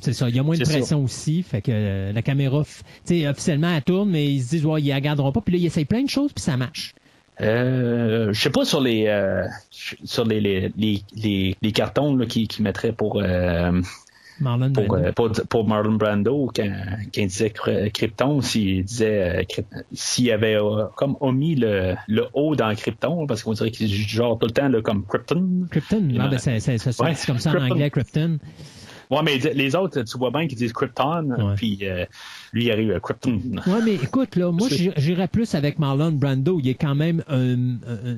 [0.00, 1.42] C'est ça, il y a moins de pression aussi.
[1.42, 5.32] Fait que la caméra, officiellement, elle tourne, mais ils se disent, ouais, ils la garderont
[5.32, 5.40] pas.
[5.40, 6.94] Puis là, ils essayent plein de choses, puis ça marche.
[7.40, 12.46] Euh, je sais pas sur les euh, sur les, les, les, les, cartons là, qui,
[12.46, 13.72] qui mettraient pour euh,
[14.40, 15.44] Marlon pour, Brando.
[15.48, 16.70] pour, Marlon Brando, quand,
[17.14, 19.46] il disait Krypton, s'il disait
[19.92, 20.58] s'il avait
[20.96, 24.70] comme omis le, le O dans Krypton, parce qu'on dirait qu'il genre tout le temps
[24.82, 25.66] comme Krypton.
[25.70, 28.38] Krypton, ben, c'est comme ça en anglais, Krypton.
[29.10, 32.04] Ouais, mais les autres, tu vois bien qu'ils disent Krypton, puis euh,
[32.54, 33.40] lui, il arrive à Krypton.
[33.66, 36.60] Ouais, mais écoute, là, moi, j'irais plus avec Marlon Brando.
[36.60, 37.22] Il est quand même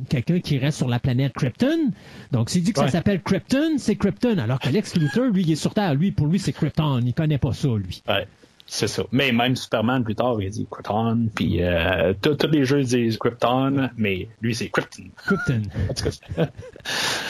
[0.08, 1.90] quelqu'un qui reste sur la planète Krypton.
[2.32, 4.38] Donc, s'il dit que ça s'appelle Krypton, c'est Krypton.
[4.38, 5.94] Alors que Lex Luthor, lui, il est sur Terre.
[5.94, 7.00] Lui, pour lui, c'est Krypton.
[7.04, 8.02] Il connaît pas ça, lui.
[8.06, 8.26] Ouais.
[8.66, 9.04] C'est ça.
[9.12, 11.28] Mais même Superman, plus tard, il dit Krypton.
[11.34, 15.04] Puis euh, tous les jeux disent Krypton, mais lui, c'est Krypton.
[15.16, 15.62] Krypton.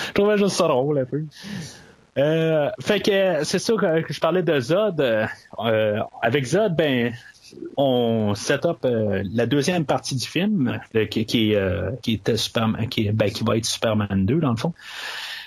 [0.08, 1.24] je trouvais juste ça drôle un peu.
[2.18, 5.00] Euh, fait que c'est ça que, je parlais de Zod.
[5.00, 7.12] Euh, avec Zod, ben
[7.76, 11.54] on set up euh, la deuxième partie du film qui, qui,
[12.02, 14.72] qui était Superman, qui, ben, qui va être Superman 2 dans le fond.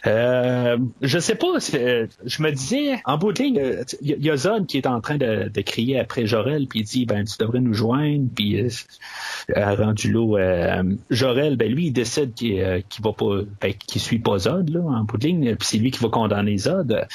[0.07, 3.55] Euh, je sais pas, euh, je me disais, en bout de ligne,
[4.01, 6.85] il euh, y, a Zod qui est en train de, crier après Jorel, puis il
[6.85, 12.33] dit, ben, tu devrais nous joindre, puis euh, rendu là, Jorel, ben, lui, il décide
[12.33, 15.77] qu'il va pas, ben, qu'il suit pas Zod, là, en bout de ligne, puis c'est
[15.77, 17.07] lui qui va condamner Zod.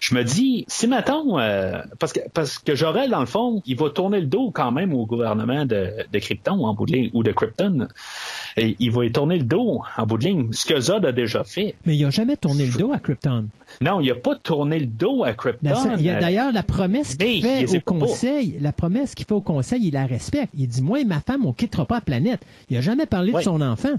[0.00, 1.36] Je me dis, si maintenant,
[1.98, 4.92] parce que, parce que Jorel, dans le fond, il va tourner le dos quand même
[4.92, 7.88] au gouvernement de, de Krypton, en bout de ligne, ou de Krypton.
[8.56, 11.12] Et il va y tourner le dos en bout de ligne, ce que Zod a
[11.12, 11.74] déjà fait.
[11.86, 13.46] Mais il n'a jamais tourné le dos à Krypton.
[13.80, 15.96] Non, il n'a pas tourné le dos à Krypton.
[15.98, 18.56] Il y a d'ailleurs la promesse qu'il fait au conseil.
[18.60, 20.52] La promesse qu'il fait au conseil, il la respecte.
[20.56, 22.42] Il dit Moi et ma femme, on ne quittera pas la planète.
[22.68, 23.94] Il n'a jamais parlé de son enfant.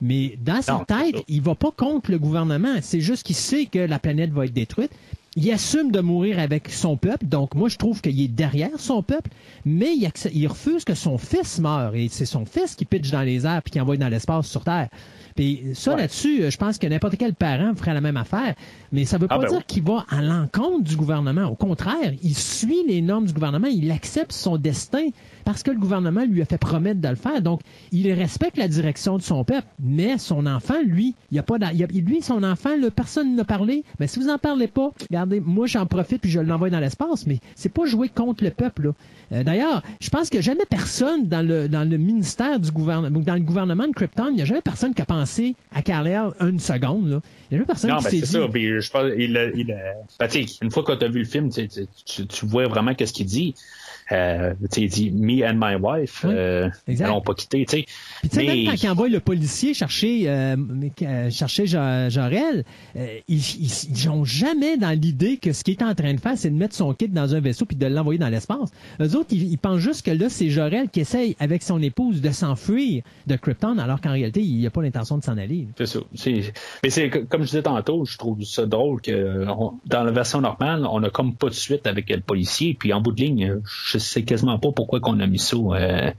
[0.00, 2.74] Mais dans sa tête, il va pas contre le gouvernement.
[2.82, 4.92] C'est juste qu'il sait que la planète va être détruite
[5.36, 9.02] il assume de mourir avec son peuple, donc moi je trouve qu'il est derrière son
[9.02, 9.30] peuple,
[9.64, 13.46] mais il, refuse que son fils meure, et c'est son fils qui pitche dans les
[13.46, 14.88] airs puis qui envoie dans l'espace sur Terre.
[15.36, 18.54] Puis ça là-dessus, je pense que n'importe quel parent ferait la même affaire,
[18.90, 21.44] mais ça ne veut ah, pas ben dire qu'il va à l'encontre du gouvernement.
[21.44, 25.10] Au contraire, il suit les normes du gouvernement, il accepte son destin
[25.48, 27.40] parce que le gouvernement lui a fait promettre de le faire.
[27.40, 31.42] Donc, il respecte la direction de son peuple, mais son enfant, lui, il y a
[31.42, 33.82] pas, lui, son enfant, le personne n'a parlé.
[33.98, 37.26] Mais si vous n'en parlez pas, regardez, moi j'en profite puis je l'envoie dans l'espace,
[37.26, 38.92] mais c'est pas jouer contre le peuple.
[39.32, 43.34] Euh, d'ailleurs, je pense que jamais personne dans le dans le ministère du gouvernement, dans
[43.34, 46.60] le gouvernement de Krypton, il n'y a jamais personne qui a pensé à Carlisle une
[46.60, 47.08] seconde.
[47.08, 47.20] Là.
[47.50, 48.26] Il n'y a jamais personne non, qui ben, s'est dit.
[48.26, 50.28] Ça, je pense, il, il, ben,
[50.62, 51.68] une fois que tu as vu le film, tu,
[52.04, 53.54] tu, tu vois vraiment qu'est-ce qu'il dit.
[54.12, 57.64] Euh, il dit Me and my wife, euh, n'ont pas quitté.
[57.66, 57.86] Puis
[58.22, 60.56] tu sais, même quand il envoie le policier chercher, euh,
[61.30, 62.64] chercher Jorel,
[63.28, 66.56] ils n'ont jamais dans l'idée que ce qu'il est en train de faire, c'est de
[66.56, 68.70] mettre son kit dans un vaisseau puis de l'envoyer dans l'espace.
[69.00, 72.30] Eux autres, ils, pensent juste que là, c'est Jorel qui essaye avec son épouse de
[72.30, 75.66] s'enfuir de Krypton, alors qu'en réalité, il n'a pas l'intention de s'en aller.
[75.76, 75.98] C'est ça.
[76.82, 79.44] Mais c'est comme je disais tantôt, je trouve ça drôle que
[79.86, 83.00] dans la version normale, on a comme pas de suite avec le policier, puis en
[83.00, 86.10] bout de ligne, je je sais quasiment pas pourquoi qu'on a mis ça euh,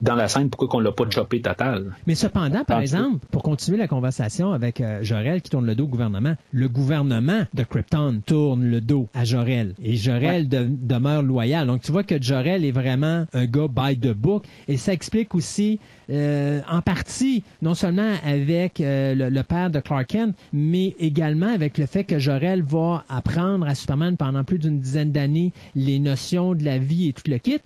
[0.00, 1.94] dans la scène, pourquoi qu'on l'a pas chopé total.
[2.06, 5.84] Mais cependant, par exemple, pour continuer la conversation avec euh, Jorel qui tourne le dos
[5.84, 11.66] au gouvernement, le gouvernement de Krypton tourne le dos à Jorel et Jorel demeure loyal.
[11.66, 15.34] Donc tu vois que Jorel est vraiment un gars by the book et ça explique
[15.34, 15.80] aussi
[16.10, 21.86] euh, en partie, non seulement avec le, père de Clark Kent, mais également avec le
[21.86, 26.64] fait que Jorel va apprendre à Superman pendant plus d'une dizaine d'années les notions de
[26.64, 27.60] la vie et tout le kit.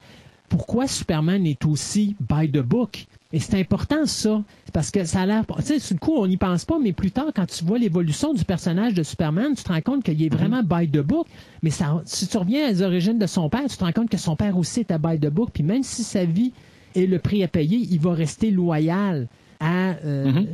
[0.48, 3.06] Pourquoi Superman est aussi by the book?
[3.32, 5.44] Et c'est important, ça, parce que ça a l'air...
[5.56, 7.78] Tu sais, sur le coup, on n'y pense pas, mais plus tard, quand tu vois
[7.78, 10.38] l'évolution du personnage de Superman, tu te rends compte qu'il est mhm.
[10.38, 11.26] vraiment by the book.
[11.64, 14.18] Mais ça, si tu reviens aux origines de son père, tu te rends compte que
[14.18, 15.50] son père aussi était by the book.
[15.52, 16.52] Puis même si sa vie
[16.94, 19.28] est le prix à payer, il va rester loyal
[19.62, 20.46] euh, mhm.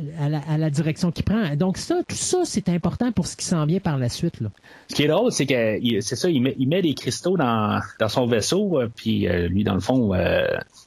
[0.47, 1.55] à, la, direction qu'il prend.
[1.55, 4.39] Donc ça, tout ça, c'est important pour ce qui s'en vient par la suite.
[4.39, 4.49] Là.
[4.87, 7.81] Ce qui est drôle, c'est que c'est ça, il met, il met, des cristaux dans,
[7.99, 10.13] dans son vaisseau, euh, puis euh, lui, dans le fond,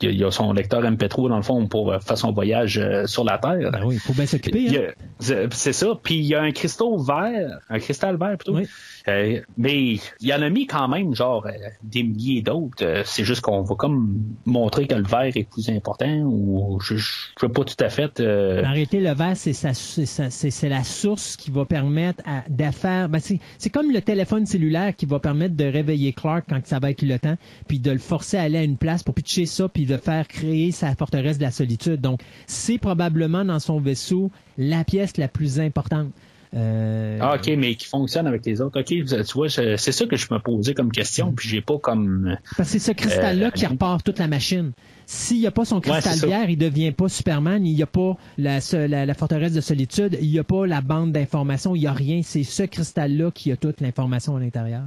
[0.00, 3.70] il, a son lecteur MP3 dans le fond pour faire son voyage sur la Terre.
[3.72, 4.68] Ben oui, il faut bien s'occuper.
[4.78, 5.48] Hein.
[5.50, 5.98] C'est ça.
[6.02, 8.56] Puis il y a un cristaux vert, un cristal vert plutôt.
[8.56, 8.66] Oui.
[9.06, 11.50] Euh, mais il y en a mis quand même, genre, euh,
[11.82, 12.82] des milliers d'autres.
[12.82, 16.94] Euh, c'est juste qu'on va comme montrer que le verre est plus important ou je
[16.94, 17.00] ne
[17.42, 18.20] veux pas tout à fait.
[18.20, 23.08] Arrêter le verre, c'est c'est la source qui va permettre d'affaire.
[23.08, 26.90] Ben c'est comme le téléphone cellulaire qui va permettre de réveiller Clark quand ça va
[26.90, 27.36] être le temps,
[27.68, 30.26] puis de le forcer à aller à une place pour pitcher ça, puis de faire
[30.28, 32.00] créer sa forteresse de la solitude.
[32.00, 36.08] Donc, c'est probablement dans son vaisseau la pièce la plus importante.
[36.54, 38.80] Euh, ah, OK, mais qui fonctionne avec les autres.
[38.80, 42.36] OK, tu vois, c'est ça que je me posais comme question, puis j'ai pas comme...
[42.56, 44.72] Parce que c'est ce cristal-là qui euh, repart toute la machine.
[45.06, 48.16] S'il n'y a pas son cristal vert, il devient pas Superman, il n'y a pas
[48.38, 51.92] la, la, forteresse de solitude, il n'y a pas la bande d'information, il n'y a
[51.92, 52.22] rien.
[52.22, 54.82] C'est ce cristal-là qui a toute l'information à l'intérieur.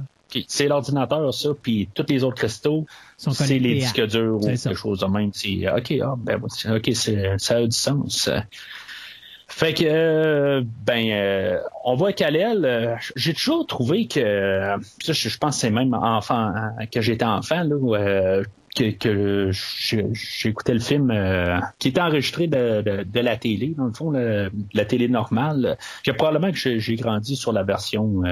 [0.48, 5.00] c'est l'ordinateur, ça, puis tous les autres cristaux, c'est les disques durs ou quelque chose
[5.00, 5.30] de même.
[5.34, 6.90] C'est OK, ah, ben, OK,
[7.38, 8.30] ça a du sens.
[9.48, 15.38] Fait que, euh, ben, euh, on voit qu'Alel, euh, j'ai toujours trouvé que, ça, je,
[15.38, 18.42] pense que c'est même enfant, hein, que j'étais enfant, là,
[18.76, 19.50] que, que
[20.12, 21.12] j'écoutais le film
[21.78, 25.78] qui était enregistré de, de, la télé, dans le fond, la télé normale.
[26.04, 28.22] Puis probablement que j'ai grandi sur la version,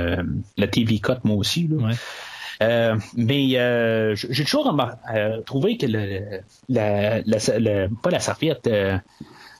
[0.56, 1.68] la TV Cut, moi aussi.
[1.68, 2.94] Là.
[3.16, 4.72] mais j'ai toujours
[5.46, 8.70] trouvé que le, la, la, pas la serviette,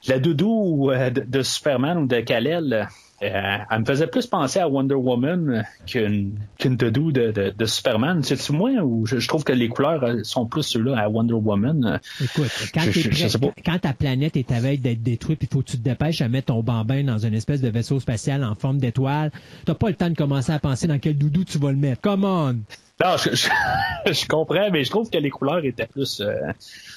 [0.09, 2.89] la doudou euh, de, Superman ou de Kal-El,
[3.23, 8.23] euh, elle me faisait plus penser à Wonder Woman qu'une doudou de, Superman.
[8.23, 12.01] C'est-tu moi ou je, trouve que les couleurs euh, sont plus ceux-là à Wonder Woman?
[12.23, 12.51] Écoute,
[13.65, 16.29] quand, ta planète est à veille d'être détruite, il faut que tu te dépêches à
[16.29, 19.31] mettre ton bambin dans une espèce de vaisseau spatial en forme d'étoile,
[19.65, 22.03] t'as pas le temps de commencer à penser dans quel doudou tu vas le mettre.
[22.03, 22.57] Come on!
[22.99, 26.35] Non, je, comprends, mais je trouve que les couleurs étaient plus euh,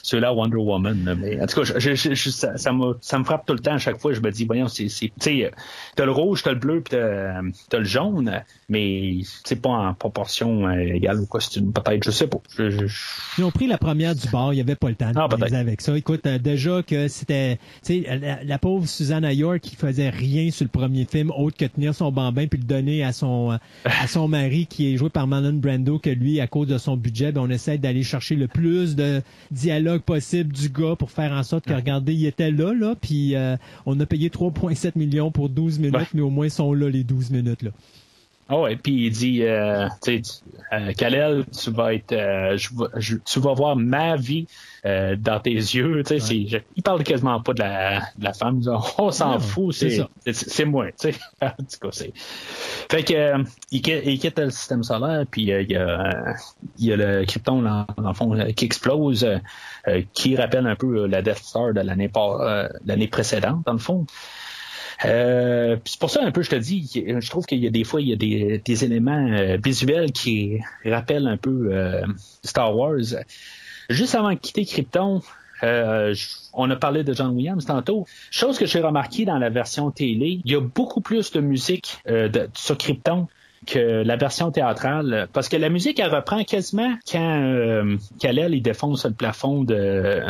[0.04, 1.18] ceux-là Wonder Woman.
[1.20, 3.78] Mais en tout cas, je, ça, ça, me, ça me frappe tout le temps à
[3.78, 4.14] chaque fois.
[4.14, 5.52] Je me dis, voyons, c'est, tu sais,
[5.96, 9.94] t'as le rouge, t'as le bleu, puis t'as, as le jaune, mais c'est pas en
[9.94, 11.72] proportion euh, égale au costume.
[11.72, 12.40] Peut-être, je sais pas.
[13.38, 15.58] Ils ont pris la première du bar, il y avait pas le temps de ah,
[15.58, 15.98] avec ça.
[15.98, 20.66] Écoute, euh, déjà que c'était, tu sais, la, pauvre Susanna York qui faisait rien sur
[20.66, 24.28] le premier film, autre que tenir son bambin puis le donner à son, à son
[24.28, 27.42] mari qui est joué par Marlon Brando que lui, à cause de son budget, ben,
[27.42, 29.22] on essaie d'aller chercher le plus de
[29.52, 33.36] dialogue possible du gars pour faire en sorte que, regardez, il était là, là, puis
[33.36, 36.90] euh, on a payé 3,7 millions pour 12 minutes, mais au moins ils sont là
[36.90, 37.72] les 12 minutes, là.
[38.52, 40.42] Oh, et puis il dit, euh, tu sais,
[40.74, 44.48] euh, Kalel, tu vas être, euh, je, tu vas voir ma vie
[44.86, 46.04] euh, dans tes yeux.
[46.04, 46.64] Tu sais, ouais.
[46.76, 48.62] il parle quasiment pas de la, de la femme.
[48.98, 50.88] On s'en fout, c'est, c'est moi.
[51.00, 52.12] Tu sais, en tout cas, c'est.
[52.92, 56.36] Fait que euh, il, quitte, le système solaire, puis il y a,
[56.80, 59.28] il y a le Krypton dans, dans le fond qui explose,
[60.14, 62.12] qui rappelle un peu la Death Star de l'année
[62.86, 64.08] l'année précédente, dans le fond.
[65.06, 67.84] Euh, c'est pour ça un peu, je te dis, je trouve qu'il y a des
[67.84, 72.06] fois il y a des, des éléments euh, visuels qui rappellent un peu euh,
[72.44, 73.16] Star Wars.
[73.90, 75.22] Juste avant de quitter Krypton,
[75.64, 76.14] euh,
[76.54, 78.06] on a parlé de John Williams tantôt.
[78.30, 81.98] Chose que j'ai remarqué dans la version télé, il y a beaucoup plus de musique
[82.06, 83.28] de, sur Krypton
[83.66, 88.62] que la version théâtrale, parce que la musique, elle reprend quasiment quand euh, Kalel, il
[88.62, 90.24] défonce le plafond de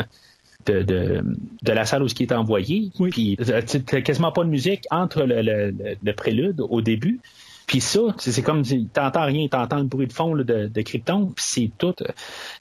[0.66, 1.24] de, de,
[1.62, 2.90] de, la salle où ce qui est envoyé.
[2.98, 3.10] Oui.
[3.10, 3.62] Puis, euh,
[4.02, 7.20] quasiment pas de musique entre le, le, le prélude au début
[7.70, 11.44] puis ça, c'est comme, t'entends rien, t'entends le bruit de fond de, de Krypton, puis
[11.46, 11.94] c'est tout.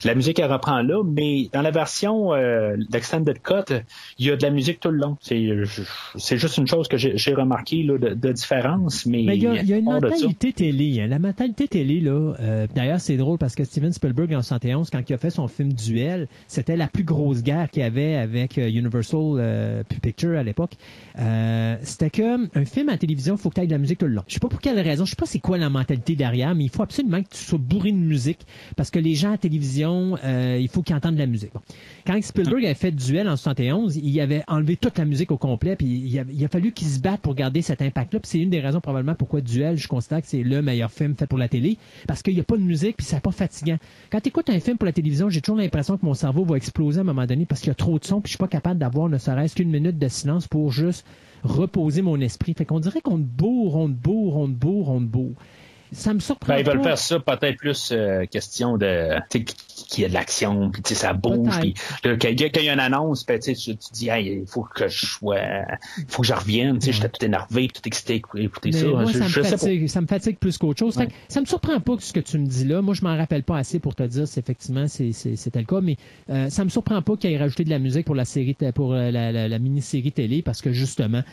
[0.06, 3.74] La musique, elle reprend là, mais dans la version euh, d'Extended Cut,
[4.20, 5.18] il y a de la musique tout le long.
[5.24, 9.24] C'est juste une chose que j'ai remarqué là, de, différence, mais...
[9.24, 11.02] il, y a, une mentalité télé.
[11.02, 11.08] Hein.
[11.08, 15.02] La mentalité télé, là, euh, d'ailleurs, c'est drôle parce que Steven Spielberg, en 71, quand
[15.10, 18.60] il a fait son film Duel, c'était la plus grosse guerre qu'il y avait avec
[18.60, 20.74] euh, Universal euh, Pictures à l'époque.
[21.82, 24.06] c'était que un film à télévision, il faut que tu aies de la musique tout
[24.06, 24.24] le long.
[24.28, 26.66] Je sais pas pour quelle raison je sais pas c'est quoi la mentalité derrière, mais
[26.66, 28.40] il faut absolument que tu sois bourré de musique
[28.76, 31.52] parce que les gens à télévision, euh, il faut qu'ils entendent de la musique.
[32.06, 35.76] Quand Spielberg avait fait Duel en 71, il avait enlevé toute la musique au complet,
[35.76, 38.20] puis il a, fallu qu'il se batte pour garder cet impact-là.
[38.24, 41.28] c'est une des raisons probablement pourquoi Duel, je constate que c'est le meilleur film fait
[41.28, 41.78] pour la télé,
[42.08, 43.78] parce qu'il n'y a pas de musique, puis c'est pas fatigant.
[44.12, 46.58] Quand tu écoutes un film pour la télévision, j'ai toujours l'impression que mon cerveau va
[46.58, 48.38] exploser à un moment donné parce qu'il y a trop de son, puis je suis
[48.38, 51.06] pas capable d'avoir ne serait-ce qu'une minute de silence pour juste
[51.44, 52.54] reposer mon esprit.
[52.58, 55.36] Fait qu'on dirait qu'on te bourre, on te bourre, on te bourre, on te bourre.
[55.92, 56.54] Ça me surprend.
[56.54, 59.16] Ben, ils veulent faire ça peut-être plus euh, question de
[59.90, 61.74] qu'il y a de l'action, puis ça bouge, puis
[62.04, 65.40] quand il y a une annonce, ben, tu, tu dis il faut que je sois
[65.98, 68.86] il faut que je revienne, sais j'étais tout énervé, tout excité écouter ça.
[68.86, 70.96] Moi, ça, me fatigue, ça me fatigue plus qu'autre chose.
[70.96, 72.82] Fait ça me surprend pas ce que tu me dis là.
[72.82, 75.98] Moi, je m'en rappelle pas assez pour te dire si effectivement c'était le cas, mais
[76.30, 78.94] euh, ça me surprend pas qu'il ait rajouté de la musique pour la série pour
[78.94, 81.24] euh, la, la, la mini-série télé parce que justement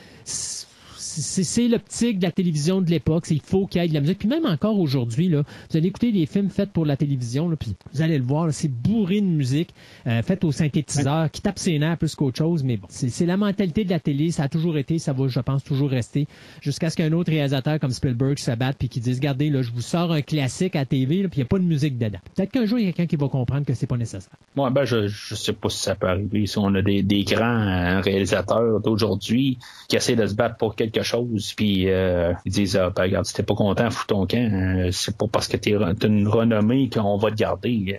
[1.20, 3.24] c'est l'optique de la télévision de l'époque.
[3.30, 4.18] Il faut qu'il y ait de la musique.
[4.18, 7.56] Puis même encore aujourd'hui, là, vous allez écouter des films faits pour la télévision, là,
[7.56, 9.74] puis vous allez le voir, c'est bourré de musique
[10.06, 12.62] euh, faite au synthétiseur, qui tape ses nerfs plus qu'autre chose.
[12.62, 14.30] Mais bon, c'est la mentalité de la télé.
[14.30, 16.26] Ça a toujours été, ça va, je pense, toujours rester,
[16.60, 19.70] jusqu'à ce qu'un autre réalisateur comme Spielberg se batte puis qui dise, regardez, là, je
[19.70, 22.18] vous sors un classique à TV, puis il n'y a pas de musique dedans.
[22.34, 24.36] Peut-être qu'un jour, il y a quelqu'un qui va comprendre que c'est pas nécessaire.
[24.54, 26.46] Moi, ben, je, je sais pas si ça peut arriver.
[26.46, 29.58] Si on a des, des grands euh, réalisateurs d'aujourd'hui
[29.88, 33.24] qui essaient de se battre pour quelque chose, puis euh, ils disent ah, ben, regarde,
[33.24, 34.52] si t'es pas content, fous ton camp.
[34.52, 37.98] Euh, c'est pas parce que t'es une renommée qu'on va te garder.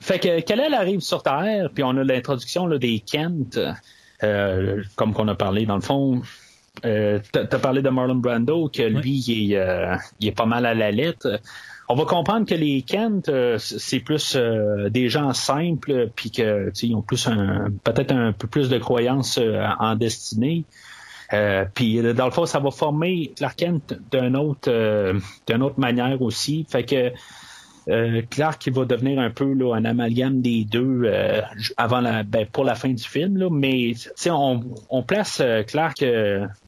[0.00, 3.58] Fait que Kalel arrive sur Terre, puis on a l'introduction des Kent,
[4.22, 6.22] euh, comme qu'on a parlé dans le fond.
[6.84, 10.46] euh, tu as parlé de Marlon Brando, que lui, il, est, euh, il, est, pas
[10.46, 11.40] mal à la lettre.
[11.88, 14.36] On va comprendre que les Kent, c'est plus
[14.90, 19.40] des gens simples, puis que ils ont plus un peut-être un peu plus de croyances
[19.80, 20.64] en destinée.
[21.74, 24.70] Puis dans le fond, ça va former Clark Kent d'une autre
[25.46, 26.66] d'une autre manière aussi.
[26.68, 27.12] Fait que
[27.88, 31.40] euh, Clark qui va devenir un peu là, un amalgame des deux euh,
[31.78, 33.38] avant la, ben, pour la fin du film.
[33.38, 33.94] Là, mais
[34.26, 34.60] on,
[34.90, 36.04] on place euh, Clark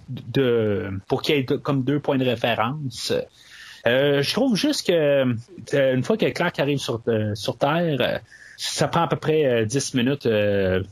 [0.08, 3.12] de, pour qu'il ait comme deux points de référence.
[3.84, 5.24] je trouve juste que
[5.94, 7.02] une fois que Clark arrive sur,
[7.34, 8.20] sur Terre,
[8.62, 10.28] ça prend à peu près 10 minutes,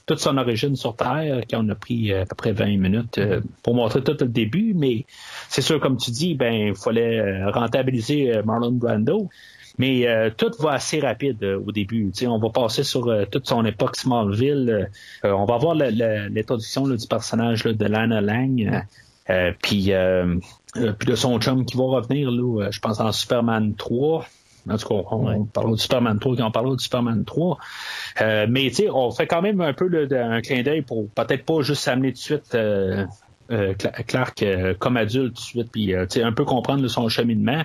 [0.06, 3.20] toute son origine sur Terre, qu'on a pris à peu près 20 minutes
[3.62, 5.04] pour montrer tout le début, mais
[5.48, 9.28] c'est sûr, comme tu dis, ben il fallait rentabiliser Marlon Brando.
[9.78, 12.12] Mais euh, tout va assez rapide euh, au début.
[12.26, 14.90] on va passer sur euh, toute son époque Smallville.
[15.22, 18.84] on va voir l'introduction du personnage de Lana Lang.
[19.62, 24.26] puis de son chum qui va revenir, là, je pense, en Superman 3.
[24.70, 27.58] En tout cas, on, parle de Superman 3 quand on parle de Superman 3.
[28.48, 32.12] mais on fait quand même un peu un clin d'œil pour peut-être pas juste s'amener
[32.12, 32.56] tout de suite
[34.06, 34.44] Clark
[34.78, 37.64] comme adulte tout de suite, puis un peu comprendre son cheminement.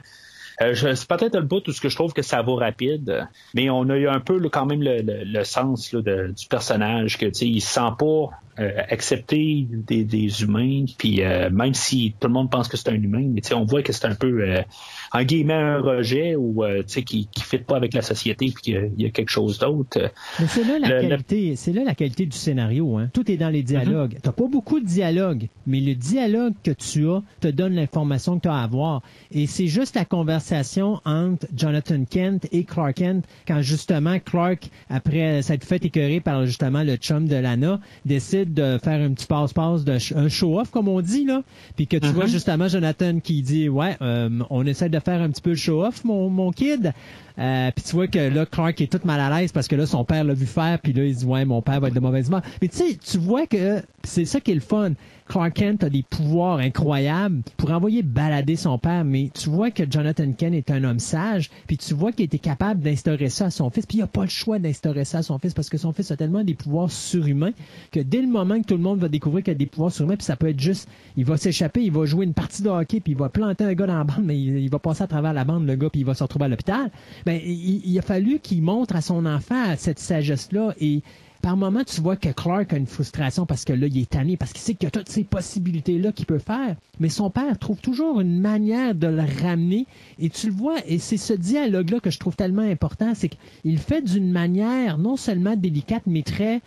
[0.61, 3.69] Euh, c'est peut-être le bout tout ce que je trouve que ça va rapide, mais
[3.69, 7.91] on a eu un peu quand même le, sens du personnage que il se sent
[7.97, 8.29] pas
[8.59, 12.95] euh, accepter des, humains, puis euh, même si tout le monde pense que c'est un
[12.95, 14.63] humain, mais on voit que c'est un peu
[15.11, 19.05] en guillemets un rejet ou qui ne fit pas avec la société puis qu'il y,
[19.05, 20.11] a quelque chose d'autre.
[20.47, 22.97] c'est là la qualité, c'est là la qualité du scénario.
[22.97, 23.09] Hein.
[23.13, 24.11] Tout est dans les dialogues.
[24.11, 24.21] Tu mm-hmm.
[24.21, 28.43] T'as pas beaucoup de dialogues, mais le dialogue que tu as te donne l'information que
[28.43, 29.01] tu as à avoir.
[29.31, 35.41] Et c'est juste la conversation entre Jonathan Kent et Clark Kent quand justement Clark, après
[35.41, 39.83] s'être fait écœurer par justement le chum de Lana, décide de faire un petit passe-passe,
[39.83, 41.43] de un show-off, comme on dit, là.
[41.75, 42.29] Puis que tu vois mm-hmm.
[42.29, 46.03] justement Jonathan qui dit Ouais, euh, on essaie de faire un petit peu le show-off,
[46.03, 46.93] mon, mon kid.
[47.39, 49.85] Euh, puis tu vois que là, Clark est tout mal à l'aise parce que là,
[49.85, 51.99] son père l'a vu faire, puis là, il dit Ouais, mon père va être de
[51.99, 52.41] mauvaise humeur.
[52.61, 54.93] Mais tu sais, tu vois que c'est ça qui est le fun.
[55.27, 59.83] Clark Kent a des pouvoirs incroyables pour envoyer balader son père, mais tu vois que
[59.89, 63.49] Jonathan Kent est un homme sage, puis tu vois qu'il était capable d'instaurer ça à
[63.49, 65.77] son fils, puis il n'a pas le choix d'instaurer ça à son fils parce que
[65.77, 67.53] son fils a tellement des pouvoirs surhumains
[67.91, 70.17] que dès le moment que tout le monde va découvrir qu'il a des pouvoirs surhumains,
[70.17, 72.99] puis ça peut être juste, il va s'échapper, il va jouer une partie de hockey,
[72.99, 75.33] puis il va planter un gars dans la bande, mais il, va passer à travers
[75.33, 76.91] la bande, le gars, puis il va se retrouver à l'hôpital.
[77.25, 81.01] Ben, il, il, a fallu qu'il montre à son enfant cette sagesse-là et
[81.43, 84.37] par moment, tu vois que Clark a une frustration parce que là, il est tanné,
[84.37, 86.77] parce qu'il sait qu'il y a toutes ces possibilités-là qu'il peut faire.
[87.01, 89.85] Mais son père trouve toujours une manière de le ramener.
[90.19, 93.77] Et tu le vois, et c'est ce dialogue-là que je trouve tellement important, c'est qu'il
[93.77, 96.61] fait d'une manière non seulement délicate, mais très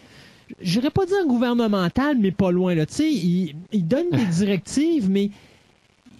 [0.60, 2.74] je n'irais pas dire gouvernementale, mais pas loin.
[2.74, 2.86] Là.
[2.86, 5.30] Tu sais, il, il donne des directives, mais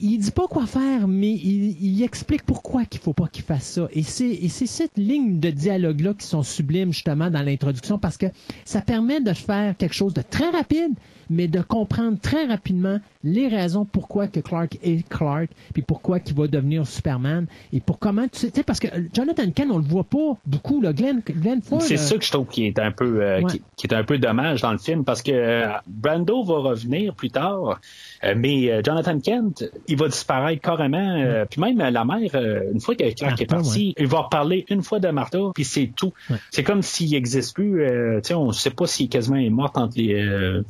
[0.01, 3.89] il dit pas quoi faire, mais il, explique pourquoi qu'il faut pas qu'il fasse ça.
[3.93, 8.17] Et c'est, et c'est cette ligne de dialogue-là qui sont sublimes, justement, dans l'introduction, parce
[8.17, 8.27] que
[8.65, 10.93] ça permet de faire quelque chose de très rapide,
[11.31, 16.37] mais de comprendre très rapidement les raisons pourquoi que Clark est Clark, puis pourquoi qu'il
[16.37, 20.05] va devenir Superman, et pour comment tu sais, parce que Jonathan Kent, on le voit
[20.05, 23.43] pas beaucoup, là, Glenn, Glenn C'est ça que je trouve qui est un peu, euh,
[23.77, 27.31] qui, est un peu dommage dans le film, parce que euh, Brando va revenir plus
[27.31, 27.81] tard,
[28.23, 32.31] euh, mais Jonathan Kent, il va disparaître carrément, puis même la mère,
[32.73, 35.91] une fois que Clark est parti, il va reparler une fois de Martha, puis c'est
[35.97, 36.13] tout.
[36.53, 37.85] C'est comme s'il n'existe plus,
[38.23, 40.15] tu sais, on ne sait pas s'il est quasiment mort entre les,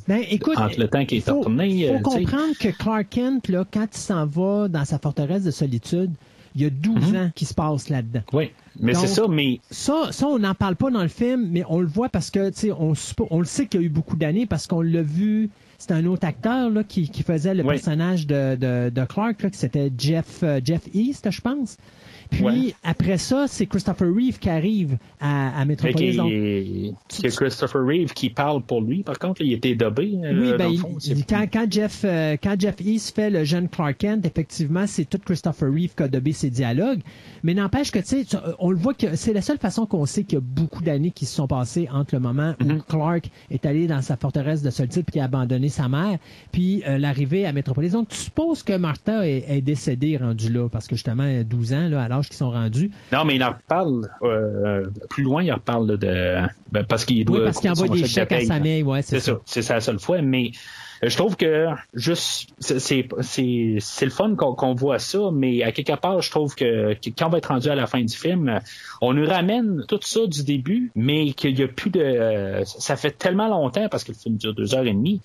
[0.09, 0.22] ben,
[0.57, 1.68] entre le temps qu'il est retourné.
[1.68, 5.51] Il faut comprendre que Clark Kent, là, quand il s'en va dans sa forteresse de
[5.51, 6.12] solitude,
[6.55, 7.16] il y a 12 mhm.
[7.16, 8.22] ans qui se passe là-dedans.
[8.32, 9.61] Oui, mais c'est ça, mais...
[9.70, 12.49] Ça, ça on n'en parle pas dans le film, mais on le voit parce que,
[12.49, 12.94] tu sais, on,
[13.30, 15.51] on, le sait qu'il y a eu beaucoup d'années parce qu'on l'a vu...
[15.78, 19.51] C'est un autre acteur là, qui, qui faisait le personnage de, de, de Clark, là,
[19.51, 21.76] qui c'était Jeff, euh, Jeff East, je pense.
[22.31, 26.20] Puis après ça, c'est Christopher Reeve qui arrive à, à Metropolis.
[27.09, 29.03] C'est Christopher Reeve qui parle pour lui.
[29.03, 30.12] Par contre, il était dobé.
[30.22, 34.27] Euh, oui, ben, quand, quand, Jeff, euh, quand Jeff East fait le jeune Clark Kent,
[34.27, 37.01] effectivement, c'est tout Christopher Reeve qui a dobé ses dialogues.
[37.43, 40.24] Mais n'empêche que, tu sais, on le voit que c'est la seule façon qu'on sait
[40.24, 42.83] qu'il y a beaucoup d'années qui se sont passées entre le moment où mm-hmm.
[42.89, 46.18] Clark est allé dans sa forteresse de solitude puis qui a abandonné sa mère,
[46.53, 47.93] puis euh, l'arrivée à Metropolis.
[47.93, 51.89] Donc, tu supposes que Martha est, est décédée rendue là, parce que justement, 12 ans,
[51.89, 52.91] là, alors sont rendus.
[53.12, 56.37] Non, mais il en reparle euh, plus loin, il en reparle de.
[56.73, 57.39] Ben, parce qu'il doit.
[57.39, 59.39] Oui, parce qu'il envoie des chèques à sa mère, ouais, c'est ça.
[59.45, 60.53] C'est sa seule fois, mais.
[61.03, 66.23] Euh, je trouve que juste c'est le fun qu'on voit ça, mais à quelque part,
[66.23, 68.61] je trouve que, quand on va être rendu à la fin du film,
[69.03, 73.11] on nous ramène tout ça du début, mais qu'il y a plus de ça fait
[73.11, 75.21] tellement longtemps parce que le film dure deux heures et demie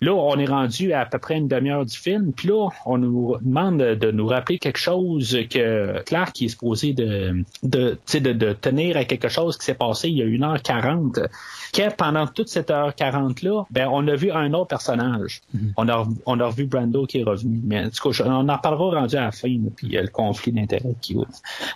[0.00, 2.98] Là, on est rendu à, à peu près une demi-heure du film, puis là, on
[2.98, 8.52] nous demande de nous rappeler quelque chose que Clark est supposé de, de, de, de
[8.52, 11.26] tenir à quelque chose qui s'est passé il y a 1h40
[11.72, 15.42] que pendant toute cette heure 40 là, ben on a vu un autre personnage.
[15.54, 15.72] Mm-hmm.
[15.76, 17.60] On a on a revu Brando qui est revenu.
[17.64, 20.02] Mais en tout cas, on en parlera rendu à la fin, puis il y a
[20.02, 21.16] le conflit d'intérêt qui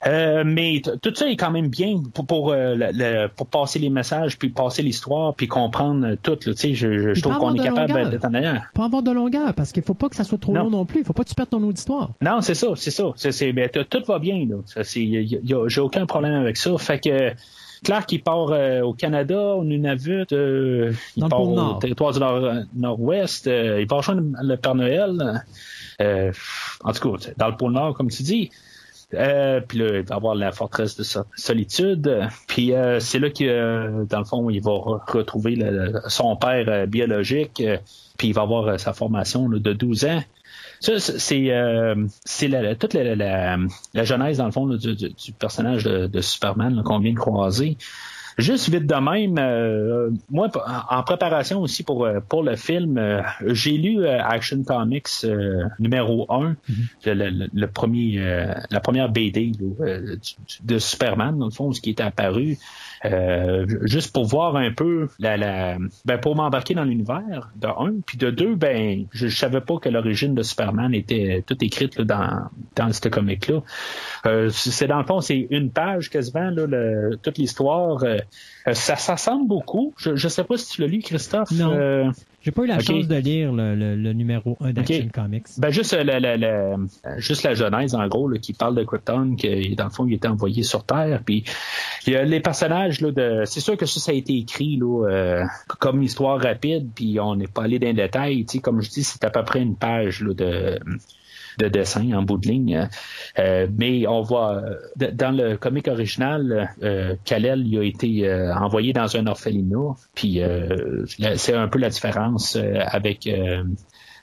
[0.07, 4.39] euh, mais tout ça est quand même bien pour pour, euh, pour passer les messages,
[4.39, 6.37] puis passer l'histoire, puis comprendre tout.
[6.37, 8.71] Tu sais, je, je trouve qu'on est capable d'être en arrière.
[8.75, 11.01] Pas avoir de longueur, parce qu'il faut pas que ça soit trop long non plus.
[11.01, 12.11] Il faut pas que tu perdes ton auditoire.
[12.21, 13.13] Non, c'est ça, c'est ça.
[13.17, 14.47] C'est, ben, tout va bien.
[14.49, 14.83] Là.
[14.85, 16.77] J'ai aucun problème avec ça.
[16.79, 17.33] Fait que
[17.85, 23.01] Clark, qui part euh, au Canada, au Nunavut, euh, il part au territoire du nord,
[23.01, 25.43] ouest euh, il part rejoindre le Père Noël.
[25.99, 28.51] en tout cas, dans le pôle Nord, comme tu dis.
[29.13, 31.05] Euh, puis là, il va avoir la forteresse de
[31.35, 32.29] solitude.
[32.47, 35.59] Puis c'est là que, dans le fond, il va retrouver
[36.09, 37.63] son père biologique.
[38.19, 40.23] puis il va avoir sa formation de 12 ans.
[40.81, 41.95] Ça, c'est euh,
[42.43, 43.59] la, toute la, la,
[43.95, 47.77] la, genèse, dans le fond, du, du, personnage de, de Superman qu'on vient de croiser.
[48.39, 50.49] Juste vite de même, euh, moi,
[50.89, 55.27] en préparation aussi pour, euh, pour le film, euh, j'ai lu Action Comics
[55.79, 57.13] numéro 1, mm-hmm.
[57.13, 59.53] le, le, premier, la première BD
[60.63, 62.57] de Superman, dans le fond, ce qui est apparu.
[63.07, 67.95] Euh, juste pour voir un peu la, la ben pour m'embarquer dans l'univers de un,
[68.05, 72.05] puis de deux, ben je, savais pas que l'origine de Superman était toute écrite là,
[72.05, 73.63] dans dans ce comic là.
[74.27, 78.05] Euh, c'est dans le fond c'est une page quasiment là, le, toute l'histoire.
[78.67, 79.95] Euh, ça, ça semble beaucoup.
[79.97, 81.51] Je, je sais pas si tu l'as lu, Christophe.
[81.53, 82.13] Non.
[82.43, 85.47] J'ai pas eu la chance de lire le, le, numéro 1 d'Action Comics.
[85.59, 86.77] Ben juste, la, la, la,
[87.19, 90.15] juste la genèse, en gros, là, qui parle de Krypton, qui, dans le fond, il
[90.15, 91.21] était envoyé sur Terre.
[91.25, 91.45] Puis
[92.07, 93.43] il y a les personnages, là, de.
[93.45, 95.45] C'est sûr que ça, ça a été écrit là, euh,
[95.79, 98.47] comme histoire rapide, puis on n'est pas allé dans les détails.
[98.63, 100.81] Comme je dis, c'est à peu près une page là, de
[101.61, 102.89] de dessin en bout de ligne.
[103.39, 104.63] Euh, mais on voit
[104.97, 109.95] dans le comic original, euh, Kal-El il a été euh, envoyé dans un orphelinat.
[110.15, 111.05] Puis euh,
[111.37, 113.29] c'est un peu la différence avec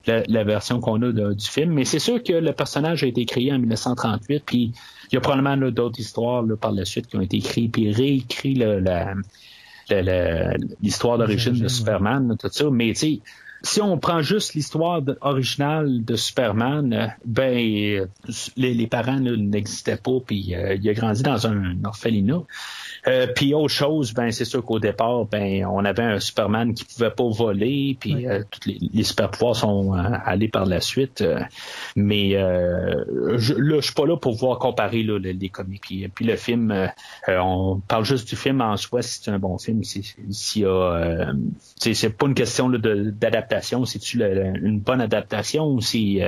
[0.06, 1.74] la, version qu'on a du film.
[1.74, 4.44] Mais c'est sûr que le personnage a été créé en 1938.
[4.46, 4.74] Puis
[5.12, 8.56] il y a probablement d'autres histoires par la suite qui ont été écrites puis réécrit
[10.82, 12.70] l'histoire d'origine de Superman, tout ça.
[12.72, 13.20] Mais tu sais
[13.64, 17.56] si on prend juste l'histoire originale de Superman, euh, ben
[18.56, 22.44] les, les parents n'existaient pas, puis euh, il a grandi dans un orphelinat.
[23.08, 26.84] Euh, puis autre chose, ben c'est sûr qu'au départ, ben on avait un Superman qui
[26.84, 30.82] pouvait pas voler, puis euh, tous les, les super pouvoirs sont euh, allés par la
[30.82, 31.24] suite.
[31.96, 35.82] mais je, là, je suis pas là pour voir comparer là, les, comics.
[35.82, 36.92] Puis, puis le film,
[37.28, 39.84] on parle juste du film en soi, si c'est un bon film.
[39.84, 41.32] S'il y a,
[41.80, 46.22] c'est pas une question d'adaptation, c'est-tu une bonne adaptation ou si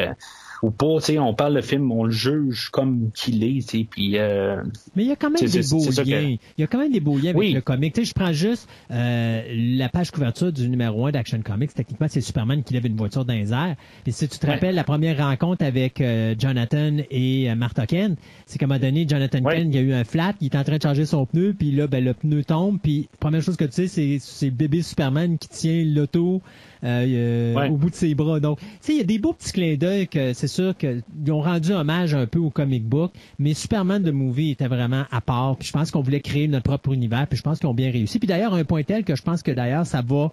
[0.62, 0.98] ou pas.
[1.20, 3.86] On parle de film, on le juge comme qu'il est.
[3.90, 4.62] Puis, euh,
[4.96, 6.36] Mais il y a quand même des beaux liens.
[6.58, 8.04] Il y a quand même des beaux liens avec le comic.
[8.04, 11.74] je prends juste euh, la page couverture du numéro 1 d'Action Comics.
[11.74, 13.76] Techniquement, c'est Superman qui lève une voiture dans les airs.
[14.04, 18.58] Puis si tu te rappelles la première rencontre avec euh, Jonathan et Martha Kent, c'est
[18.58, 20.78] qu'à un moment donné, Jonathan Kent, il a eu un flat, il est en train
[20.78, 23.88] de changer son pneu, puis là, ben, le pneu tombe, puis première chose que tu
[23.88, 26.42] sais, c'est bébé Superman qui tient l'auto
[26.84, 28.40] euh, au bout de ses bras.
[28.40, 31.04] Donc, tu sais, il y a des beaux petits clins d'œil que c'est sûr qu'ils
[31.30, 35.22] ont rendu hommage un peu au comic book, mais Superman de Movie était vraiment à
[35.22, 35.58] part.
[35.58, 37.92] Puis je pense qu'on voulait créer notre propre univers, puis je pense qu'ils ont bien
[37.92, 38.20] réussi.
[38.20, 40.32] Puis d'ailleurs, un point tel que je pense que d'ailleurs, ça va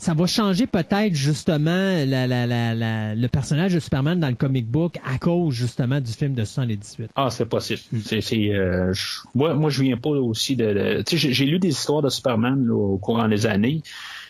[0.00, 4.66] ça va changer peut-être justement la, la, la, le personnage de Superman dans le comic
[4.66, 7.10] book à cause justement du film de 78.
[7.16, 7.80] Ah, c'est possible.
[8.02, 8.94] C'est, euh,
[9.34, 11.02] moi, moi, je viens pas aussi de.
[11.06, 13.82] tu sais, j'ai, lu des histoires de Superman au courant des années.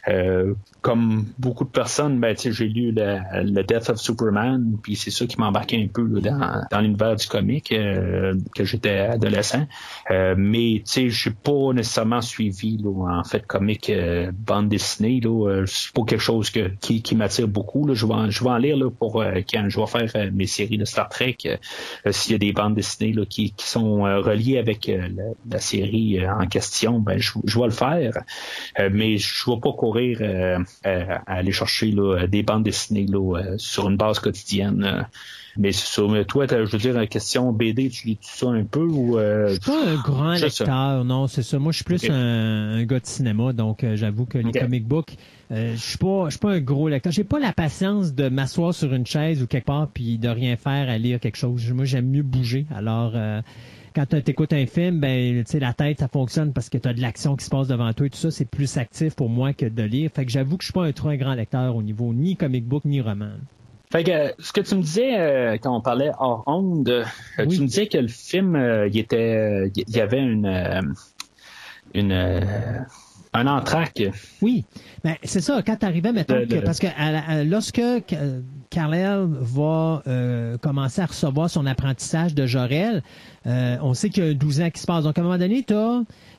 [0.08, 5.26] Euh, comme beaucoup de personnes, ben, j'ai lu le, Death of Superman, puis c'est ça
[5.26, 9.66] qui m'embarquait un peu dans, dans l'univers du comic euh, que j'étais adolescent.
[10.10, 15.20] Euh, mais tu sais, j'ai pas nécessairement suivi là, en fait comic euh, bande dessinée.
[15.20, 17.86] Là, c'est pas quelque chose que, qui, qui m'attire beaucoup.
[17.86, 17.94] Là.
[17.94, 20.78] Je, vais en, je vais en lire là, pour quand je vais faire mes séries
[20.78, 21.36] de Star Trek.
[22.10, 24.90] S'il y a des bandes dessinées là, qui, qui sont reliées avec
[25.50, 28.12] la, série en question, ben je, je vais le faire.
[28.90, 31.94] mais je vais pas euh, euh, à aller chercher
[32.28, 35.06] des bandes dessinées euh, sur une base quotidienne.
[35.56, 38.84] Mais sur toi, je veux dire, la question BD, tu lis tout ça un peu
[38.84, 41.58] ou Je suis pas un grand lecteur, non, c'est ça.
[41.58, 45.16] Moi, je suis plus un, gars de cinéma, donc j'avoue que les comic books,
[45.50, 47.12] je suis pas, je suis pas un gros lecteur.
[47.12, 50.56] J'ai pas la patience de m'asseoir sur une chaise ou quelque part puis de rien
[50.56, 51.70] faire à lire quelque chose.
[51.72, 52.66] Moi, j'aime mieux bouger.
[52.74, 53.14] Alors,
[53.94, 56.88] quand tu écoutes un film, ben, tu sais, la tête, ça fonctionne parce que tu
[56.88, 58.30] as de l'action qui se passe devant toi et tout ça.
[58.30, 60.10] C'est plus actif pour moi que de lire.
[60.14, 62.36] Fait que j'avoue que je suis pas un trop un grand lecteur au niveau ni
[62.36, 63.32] comic book ni roman.
[63.90, 67.04] Fait que ce que tu me disais euh, quand on parlait hors onde, euh,
[67.38, 70.94] tu me disais que le film, euh, il était, il y avait une,
[71.94, 72.46] une
[73.32, 74.02] un entraque.
[74.42, 74.64] Oui,
[75.04, 75.62] ben, c'est ça.
[75.62, 76.86] Quand tu arrivais, mettons, que, parce que
[77.44, 77.80] lorsque
[78.70, 83.02] Carlel va euh, commencer à recevoir son apprentissage de Jorel.
[83.46, 85.02] Euh, on sait qu'il y a 12 ans qui se passe.
[85.02, 85.74] Donc, à un moment donné, tu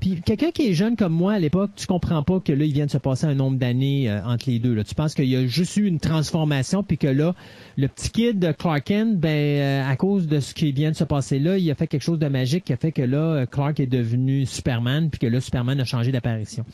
[0.01, 2.73] Puis quelqu'un qui est jeune comme moi à l'époque, tu comprends pas que là, il
[2.73, 4.73] vient de se passer un nombre d'années euh, entre les deux.
[4.73, 4.83] Là.
[4.83, 7.35] Tu penses qu'il y a juste eu une transformation, puis que là,
[7.77, 11.03] le petit kid de Clark Kent, ben, à cause de ce qui vient de se
[11.03, 13.79] passer là, il a fait quelque chose de magique qui a fait que là, Clark
[13.79, 16.65] est devenu Superman, puis que là, Superman a changé d'apparition.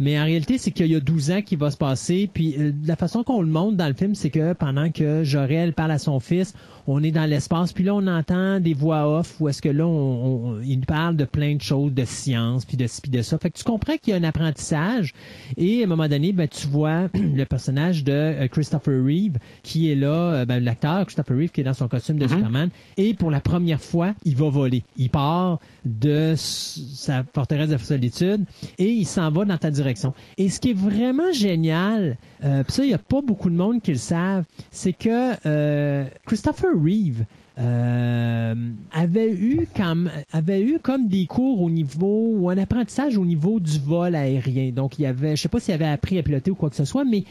[0.00, 2.28] Mais en réalité, c'est qu'il y a 12 ans qui va se passer.
[2.32, 5.74] Puis euh, la façon qu'on le montre dans le film, c'est que pendant que Jorel
[5.74, 6.54] parle à son fils,
[6.86, 9.86] on est dans l'espace, puis là, on entend des voix off où est-ce que là,
[9.86, 13.38] on, il parle de plein de choses, de science, puis de ci, puis de ça.
[13.38, 15.14] Fait que tu comprends qu'il y a un apprentissage,
[15.56, 19.90] et à un moment donné, ben, tu vois le personnage de euh, Christopher Reeve, qui
[19.90, 22.36] est là, euh, ben, l'acteur Christopher Reeve, qui est dans son costume de mm-hmm.
[22.36, 24.82] Superman, et pour la première fois, il va voler.
[24.96, 28.44] Il part de sa forteresse de solitude,
[28.78, 30.14] et il s'en va dans ta direction.
[30.38, 33.82] Et ce qui est vraiment génial, euh, ça, il n'y a pas beaucoup de monde
[33.82, 37.24] qui le savent, c'est que euh, Christopher Reeve
[37.58, 38.54] euh,
[38.92, 43.60] avait eu comme avait eu comme des cours au niveau ou un apprentissage au niveau
[43.60, 44.70] du vol aérien.
[44.70, 46.84] Donc il avait, je sais pas s'il avait appris à piloter ou quoi que ce
[46.84, 47.24] soit, mais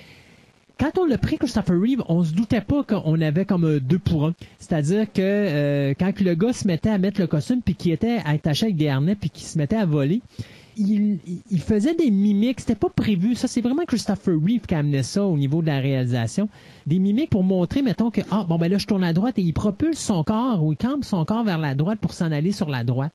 [0.80, 4.26] quand on l'a pris Christopher Reeve, on se doutait pas qu'on avait comme deux pour
[4.27, 4.34] un.
[4.60, 8.19] C'est-à-dire que euh, quand le gars se mettait à mettre le costume puis qu'il était
[8.26, 10.22] attaché avec des harnais puis qu'il se mettait à voler,
[10.77, 11.19] il,
[11.60, 12.61] faisait des mimiques.
[12.61, 13.35] C'était pas prévu.
[13.35, 16.47] Ça, c'est vraiment Christopher Reeve qui a amené ça au niveau de la réalisation.
[16.88, 19.41] Des mimiques pour montrer, mettons, que, ah, bon, ben là, je tourne à droite et
[19.41, 22.51] il propulse son corps ou il campe son corps vers la droite pour s'en aller
[22.51, 23.14] sur la droite.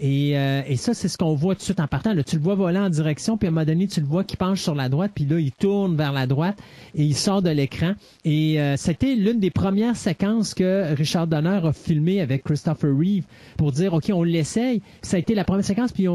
[0.00, 2.14] Et, euh, et ça, c'est ce qu'on voit tout de suite en partant.
[2.14, 4.24] Là, tu le vois voler en direction, puis à un moment donné, tu le vois
[4.24, 6.58] qui penche sur la droite, puis là, il tourne vers la droite
[6.94, 7.94] et il sort de l'écran.
[8.24, 13.24] Et euh, c'était l'une des premières séquences que Richard Donner a filmé avec Christopher Reeve
[13.56, 14.82] pour dire, OK, on l'essaye.
[15.02, 16.06] Ça a été la première séquence, puis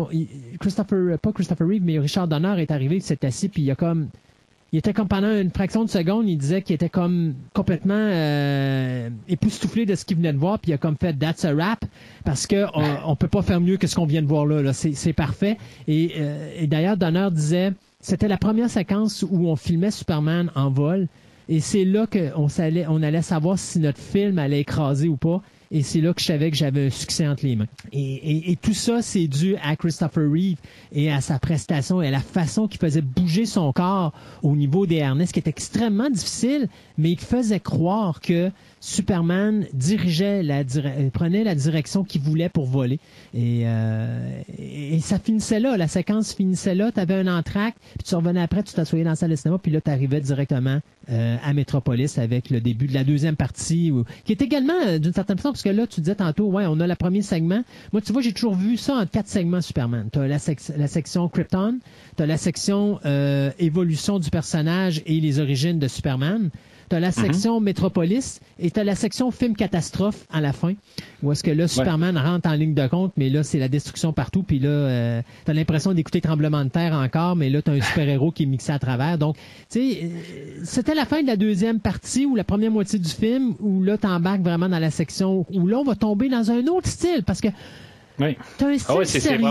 [0.60, 3.76] Christopher, pas Christopher Reeve, mais Richard Donner est arrivé, il s'est assis, puis il a
[3.76, 4.10] comme
[4.72, 9.10] il était comme pendant une fraction de seconde, il disait qu'il était comme complètement euh,
[9.28, 11.84] époustouflé de ce qu'il venait de voir, puis il a comme fait That's a rap
[12.24, 12.66] parce que
[13.06, 14.74] on, peut pas faire mieux que ce qu'on vient de voir là.
[14.74, 15.58] C'est parfait.
[15.88, 20.70] Et, euh, et d'ailleurs, Donner disait c'était la première séquence où on filmait Superman en
[20.70, 21.08] vol.
[21.50, 25.42] Et c'est là qu'on on allait savoir si notre film allait écraser ou pas.
[25.72, 27.68] Et c'est là que je savais que j'avais un succès entre les mains.
[27.92, 30.58] Et, tout ça, c'est dû à Christopher Reeve
[30.92, 34.88] et à sa prestation et à la façon qu'il faisait bouger son corps au niveau
[34.88, 38.52] des harnais, qui est extrêmement difficile, mais il faisait croire que
[38.82, 40.64] Superman dirigeait la
[41.12, 43.00] prenait la direction qu'il voulait pour voler.
[43.34, 48.04] Et, euh, et, ça finissait là, la séquence finissait là, tu avais un entraque, puis
[48.06, 50.80] tu revenais après, tu t'assoyais dans la salle de cinéma, puis là, tu arrivais directement
[51.10, 53.92] euh, à Metropolis avec le début de la deuxième partie,
[54.24, 56.80] qui est également, euh, d'une certaine façon, parce que là, tu disais tantôt, ouais, on
[56.80, 57.64] a le premier segment.
[57.92, 60.10] Moi, tu vois, j'ai toujours vu ça en quatre segments Superman.
[60.12, 60.38] Tu as la,
[60.78, 61.80] la, section Krypton,
[62.16, 63.00] tu as la section
[63.60, 66.50] évolution du personnage et les origines de Superman,
[66.90, 67.14] T'as la mhm.
[67.14, 70.74] section Métropolis et t'as la section film catastrophe à la fin,
[71.22, 74.12] où est-ce que là, Superman rentre en ligne de compte, mais là, c'est la destruction
[74.12, 77.82] partout, puis là, euh, t'as l'impression d'écouter Tremblement de terre encore, mais là, t'as un
[77.82, 79.18] super-héros qui est mixé à travers.
[79.18, 79.38] Donc,
[79.70, 80.08] tu sais, euh,
[80.64, 83.98] c'était la fin de la deuxième partie ou la première moitié du film, où là,
[83.98, 87.42] t'embarques vraiment dans la section où là, on va tomber dans un autre style, parce
[87.42, 87.50] que
[88.20, 88.38] oui.
[88.58, 89.48] T'as un ah style sérieux.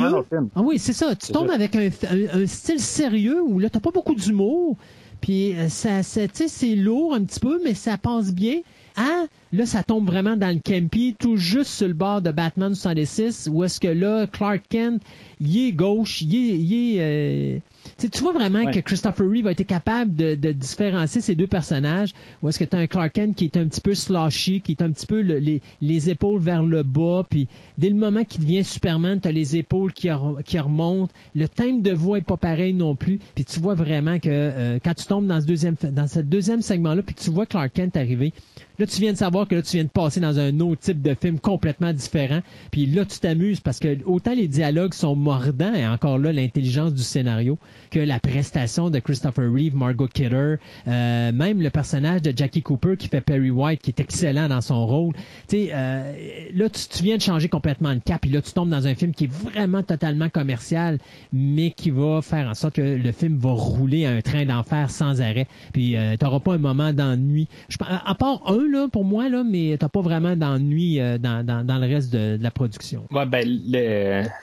[0.54, 1.14] Ah oui, c'est ça.
[1.14, 1.88] Tu tombes avec un,
[2.34, 4.76] un, style sérieux où là, t'as pas beaucoup d'humour.
[5.20, 8.60] Puis euh, ça, c'est lourd un petit peu, mais ça passe bien.
[8.96, 12.74] Ah, là, ça tombe vraiment dans le campy, tout juste sur le bord de Batman
[12.74, 15.00] 76, où est-ce que là, Clark Kent,
[15.40, 16.58] il est gauche, il est...
[16.58, 17.58] Il est euh,
[18.06, 22.14] tu vois vraiment que Christopher Reeve a été capable de, de différencier ces deux personnages.
[22.42, 24.72] Ou est-ce que tu as un Clark Kent qui est un petit peu slashy, qui
[24.72, 28.42] est un petit peu les, les, épaules vers le bas, puis dès le moment qu'il
[28.42, 30.08] devient Superman, tu as les épaules qui,
[30.44, 31.12] qui remontent.
[31.34, 33.18] Le thème de voix est pas pareil non plus.
[33.34, 36.62] Puis tu vois vraiment que euh, quand tu tombes dans ce deuxième dans ce deuxième
[36.62, 38.32] segment-là, puis tu vois Clark Kent arriver,
[38.78, 41.02] Là, tu viens de savoir que là, tu viens de passer dans un autre type
[41.02, 42.40] de film complètement différent.
[42.70, 46.94] Puis là, tu t'amuses parce que autant les dialogues sont mordants et encore là, l'intelligence
[46.94, 47.58] du scénario
[47.90, 50.56] que la prestation de Christopher Reeve, Margot Kidder,
[50.86, 54.60] euh, même le personnage de Jackie Cooper qui fait Perry White, qui est excellent dans
[54.60, 55.14] son rôle.
[55.48, 56.12] Tu sais, euh,
[56.54, 58.24] là, tu, viens de changer complètement le cap.
[58.26, 60.98] Et là, tu tombes dans un film qui est vraiment totalement commercial,
[61.32, 64.90] mais qui va faire en sorte que le film va rouler à un train d'enfer
[64.90, 65.48] sans arrêt.
[65.72, 67.48] Puis, euh, tu n'auras pas un moment d'ennui.
[67.80, 71.78] À part un là, pour moi, là, mais t'as pas vraiment d'ennui euh, dans, dans,
[71.78, 73.06] le reste de, la production.
[73.10, 73.46] Ouais, ben,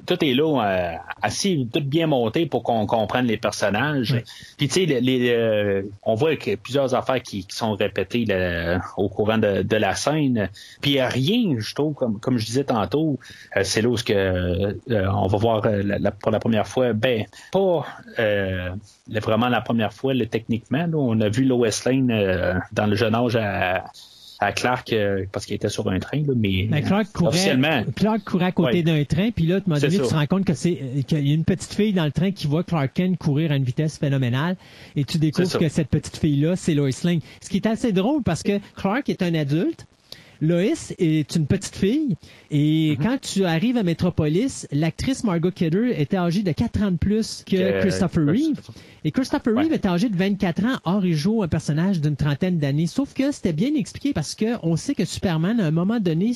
[0.05, 4.21] tout est là euh, assez tout bien monté pour qu'on comprenne les personnages.
[4.57, 8.25] Puis tu sais, les, on voit qu'il y a plusieurs affaires qui, sont répétées
[8.97, 10.49] au courant de, la scène.
[10.81, 13.19] Puis rien, je trouve, comme, comme je disais tantôt,
[13.63, 15.61] c'est là où que, on va voir
[16.21, 17.85] pour la première fois, ben, pas
[19.07, 20.85] vraiment la première fois, le, techniquement.
[20.93, 23.85] on a vu Lois Lane dans le jeune âge à,
[24.55, 27.83] Clark euh, parce qu'il était sur un train, mais ben, Clark courait, officiellement.
[27.95, 30.45] Clark courait à côté d'un train, puis là, tu m'as donné, tu te rends compte
[30.45, 32.91] que c'est euh, qu'il y a une petite fille dans le train qui voit Clark
[32.93, 34.57] Kent courir à une vitesse phénoménale,
[34.95, 37.19] et tu découvres que cette petite fille-là, c'est Lois Lane.
[37.41, 39.85] Ce qui est assez drôle parce que Clark est un adulte,
[40.41, 42.17] Lois est une petite fille
[42.51, 43.03] et mm-hmm.
[43.03, 47.43] quand tu arrives à Metropolis, l'actrice Margot Kidder était âgée de 4 ans de plus
[47.45, 48.61] que, Christopher Reeve.
[49.03, 50.77] Et Christopher Reeve est âgé de 24 ans.
[50.83, 52.87] Or, il joue un personnage d'une trentaine d'années.
[52.87, 56.33] Sauf que c'était bien expliqué parce que on sait que Superman, à un moment donné,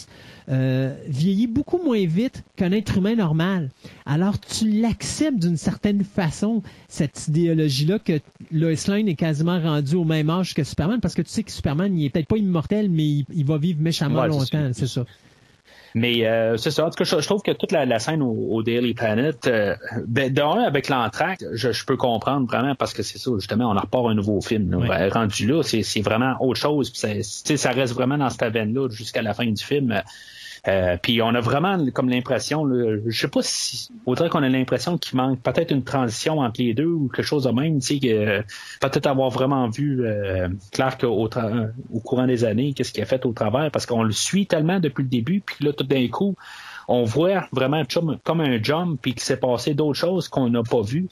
[0.49, 3.69] euh, vieillit beaucoup moins vite qu'un être humain normal.
[4.05, 8.19] Alors, tu l'acceptes d'une certaine façon, cette idéologie-là, que
[8.51, 11.51] Lois Lane est quasiment rendu au même âge que Superman parce que tu sais que
[11.51, 14.69] Superman, il est peut-être pas immortel, mais il, va vivre méchamment longtemps.
[14.73, 15.05] C'est ça.
[15.95, 16.85] Mais euh, c'est ça.
[16.85, 19.75] En tout cas, je, trouve que toute la, scène au, Daily Planet, euh,
[20.07, 23.81] ben, avec l'entracte, je, je, peux comprendre vraiment parce que c'est ça, justement, on en
[23.81, 24.85] repart un nouveau film.
[24.87, 26.91] Ben, rendu là, c'est vraiment autre chose.
[26.93, 30.01] ça, ça reste vraiment dans cette veine-là jusqu'à la fin du film.
[30.69, 32.67] Euh, puis on a vraiment comme l'impression,
[33.05, 36.73] je sais pas si, autant qu'on a l'impression qu'il manque peut-être une transition entre les
[36.73, 38.41] deux ou quelque chose de même, tu sais, que
[38.79, 41.29] peut-être avoir vraiment vu euh, Clark au,
[41.91, 44.79] au, courant des années, qu'est-ce qu'il a fait au travers, parce qu'on le suit tellement
[44.79, 46.35] depuis le début, puis là tout d'un coup,
[46.87, 47.83] on voit vraiment
[48.23, 51.07] comme un jump, puis qu'il s'est passé d'autres choses qu'on n'a pas vues.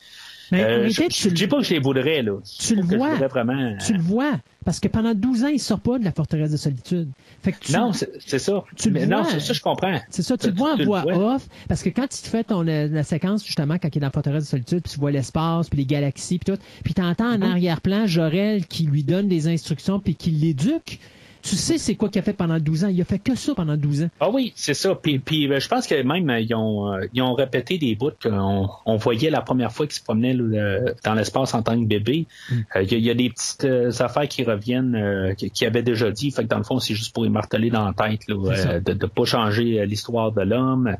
[0.51, 2.37] Mais euh, je ne dis pas que je les voudrais, là.
[2.59, 3.15] Tu le vois.
[3.15, 3.75] Vraiment...
[3.85, 4.33] Tu le vois.
[4.67, 7.07] Parce que pendant 12 ans, il sort pas de la forteresse de solitude.
[7.41, 8.65] Fait que Non, c'est ça.
[8.75, 9.97] Tu mais non, c'est ça, je comprends.
[10.09, 11.47] C'est ça, tu le vois en voix off.
[11.69, 14.11] Parce que quand tu te fais ton, la, séquence, justement, quand il est dans la
[14.11, 17.31] forteresse de solitude, puis tu vois l'espace, puis les galaxies, puis tout, puis tu entends
[17.31, 17.49] en mm-hmm.
[17.49, 20.99] arrière-plan Jorel qui lui donne des instructions, puis qui l'éduque
[21.41, 22.87] tu sais c'est quoi qu'il a fait pendant 12 ans?
[22.87, 24.09] Il a fait que ça pendant 12 ans.
[24.19, 24.95] Ah oui, c'est ça.
[24.95, 28.11] Puis, puis ben, je pense que même ils ont, euh, ils ont répété des bouts
[28.21, 32.27] qu'on on voyait la première fois qu'il se promenait dans l'espace en tant que bébé.
[32.49, 32.55] Mm.
[32.75, 36.31] Euh, il y, a des petites euh, affaires qui reviennent qui avait déjà dit.
[36.31, 38.93] Fait que dans le fond, c'est juste pour y marteler dans la tête là, de
[38.93, 40.95] ne pas changer l'histoire de l'homme.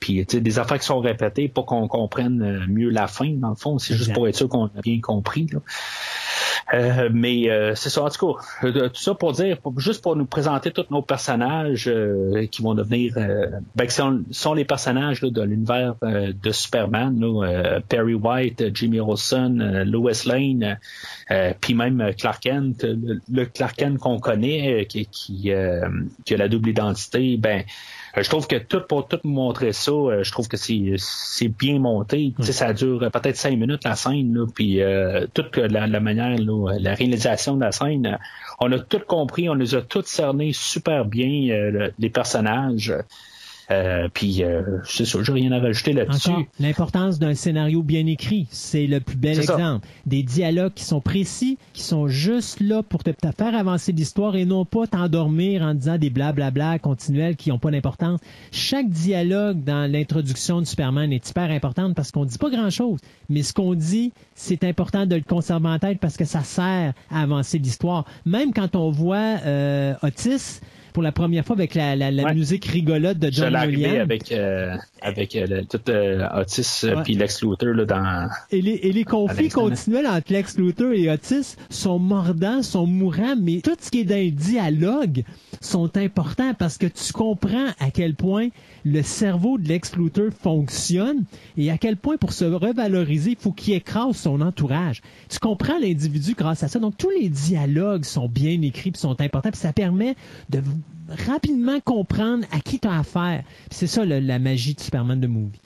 [0.00, 3.30] puis des affaires qui sont répétées pour qu'on comprenne mieux la fin.
[3.30, 5.46] Dans le fond, c'est juste pour être sûr qu'on a bien compris.
[5.52, 5.60] Là.
[6.74, 10.16] Euh, mais euh, c'est ça, en tout cas, euh, tout ça pour dire, juste pour
[10.16, 11.90] nous présenter tous nos personnages
[12.50, 13.14] qui vont devenir,
[13.74, 13.94] ben, qui
[14.30, 17.20] sont, les personnages de l'univers de Superman,
[17.88, 20.78] Perry White, Jimmy Olsen, Lois Lane,
[21.60, 25.50] puis même Clark Kent, le, Clark Kent qu'on connaît, qui, qui,
[26.24, 27.64] qui, a la double identité, ben
[28.16, 31.78] euh, je trouve que tout pour tout montrer ça, euh, je trouve que c'est bien
[31.78, 32.34] monté.
[32.40, 37.56] Ça dure peut-être cinq minutes la scène, là, puis euh, toute la, manière, la réalisation
[37.56, 38.18] de la scène,
[38.58, 42.94] on a tout compris, on les a tous cernés super bien, les personnages.
[43.70, 46.30] Euh, puis euh, c'est sûr, j'ai rien à rajouter là-dessus.
[46.60, 49.86] L'importance d'un scénario bien écrit, c'est le plus bel exemple.
[50.06, 54.44] Des dialogues qui sont précis, qui sont juste là pour te, faire avancer l'histoire et
[54.44, 58.20] non pas t'endormir en disant des blablabla continuels qui n'ont pas d'importance.
[58.52, 63.42] Chaque dialogue dans l'introduction de Superman est hyper important parce qu'on dit pas grand-chose, mais
[63.42, 67.22] ce qu'on dit, c'est important de le conserver en tête parce que ça sert à
[67.22, 68.04] avancer l'histoire.
[68.24, 70.60] Même quand on voit euh, Otis
[70.96, 73.98] pour la première fois avec la, la, musique rigolote de John Williams.
[73.98, 78.72] avec euh, avec euh, tout euh, Otis euh, puis Lex Luthor là, dans et les,
[78.72, 83.76] et les conflits continuels entre Lex Luthor et Otis sont mordants, sont mourants, mais tout
[83.78, 85.24] ce qui est dans les dialogues
[85.60, 88.48] sont importants parce que tu comprends à quel point
[88.84, 91.24] le cerveau de Lex Luthor fonctionne
[91.56, 95.02] et à quel point pour se revaloriser, il faut qu'il écrase son entourage.
[95.28, 96.78] Tu comprends l'individu grâce à ça.
[96.78, 100.14] Donc tous les dialogues sont bien écrits, puis sont importants, puis ça permet
[100.50, 100.62] de
[101.26, 103.42] rapidement comprendre à qui tu as affaire.
[103.70, 105.60] C'est ça la magie de Superman de Movie.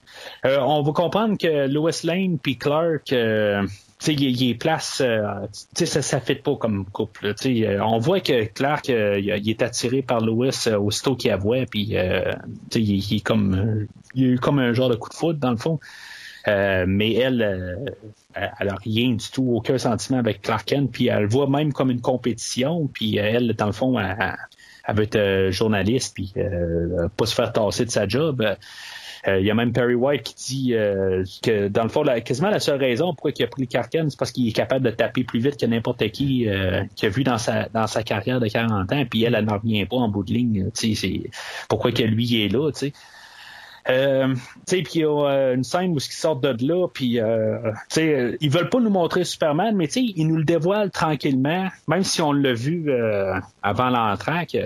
[0.45, 3.67] Euh, on va comprendre que Lois Lane puis Clark, euh,
[4.07, 5.23] il, est place, euh,
[5.75, 7.35] ça, ça fit pas comme couple.
[7.47, 11.95] Euh, on voit que Clark, il, est attiré par Lois aussitôt qu'il la voit, puis
[12.75, 15.57] il, est comme, il a eu comme un genre de coup de foudre dans le
[15.57, 15.79] fond.
[16.47, 17.95] mais elle,
[18.35, 21.73] elle a rien du tout, aucun sentiment avec Clark Kent, puis elle le voit même
[21.73, 24.37] comme une compétition, puis elle, dans le fond, elle,
[24.91, 28.45] elle veut être euh, journaliste puis euh, pas se faire tasser de sa job.
[29.27, 30.73] il y a même Perry White qui dit
[31.43, 34.19] que dans le fond, quasiment la seule raison pourquoi il a pris le Karken, c'est
[34.19, 36.47] parce qu'il est capable de taper plus vite que n'importe qui
[36.97, 39.59] qu'il a vu dans sa dans sa carrière de 40 ans, puis elle, elle n'en
[39.59, 40.71] revient pas en bout de ligne.
[41.69, 42.93] Pourquoi que lui il est là, tu sais.
[43.89, 44.35] Euh,
[44.67, 48.37] puis il y a euh, une scène où ils sortent de là, puis euh, euh,
[48.41, 52.33] ils veulent pas nous montrer Superman, mais ils nous le dévoilent tranquillement, même si on
[52.33, 54.57] l'a vu euh, avant l'entraque.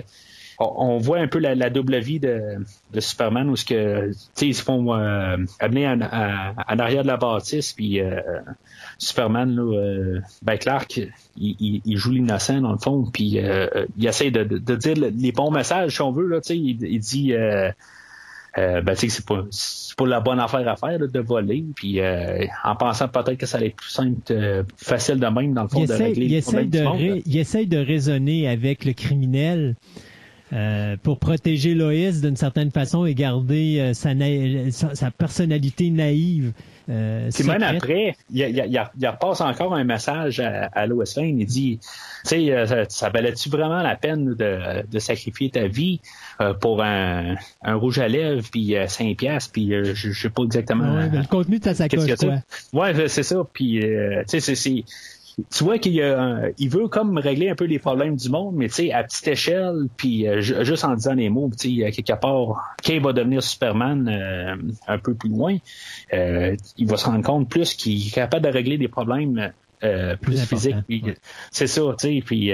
[0.57, 2.39] On, voit un peu la, double vie de,
[2.93, 4.11] de Superman où ce que
[4.41, 4.89] ils se font
[5.59, 7.99] amener en, arrière de la bâtisse puis
[8.97, 11.01] Superman là, ben Clark
[11.35, 13.37] il, il, joue l'innocent dans le fond puis
[13.97, 17.33] il essaie de, de, dire les bons messages si on veut là il, il dit
[18.57, 19.43] euh, ben, c'est pas,
[19.97, 21.65] pas la bonne affaire à faire de voler.
[21.75, 25.53] Puis euh, en pensant peut-être que ça allait être plus simple, euh, facile de même
[25.53, 28.93] dans le fond il de régler il essaie de, il essaie de raisonner avec le
[28.93, 29.75] criminel.
[30.53, 34.11] Euh, pour protéger Loïs d'une certaine façon et garder sa,
[34.69, 36.53] sa, personnalité naïve.
[36.87, 41.05] Euh, Puis même après, il, il, il, il, repasse encore un message à, à Lois
[41.17, 41.39] Lane.
[41.39, 45.99] Il dit, tu sais, ça, ça valait-tu vraiment la peine de, de sacrifier ta vie?
[46.41, 50.29] Euh, pour un, un, rouge à lèvres, puis 5 euh, piastres, puis euh, je, sais
[50.29, 50.95] pas exactement...
[50.95, 52.35] Ouais, le contenu de ta sacoche, quoi.
[52.73, 53.79] Ouais, c'est ça, puis
[54.27, 54.83] tu sais, c'est
[55.53, 55.95] tu vois qu'il
[56.57, 59.27] il veut comme régler un peu les problèmes du monde, mais tu sais, à petite
[59.27, 63.43] échelle, puis juste en disant les mots, tu sais, quelque part, quand il va devenir
[63.43, 65.57] Superman un peu plus loin,
[66.11, 69.51] il va se rendre compte plus qu'il est capable de régler des problèmes
[70.21, 70.75] plus, physiques.
[71.51, 72.51] C'est ça, tu sais, puis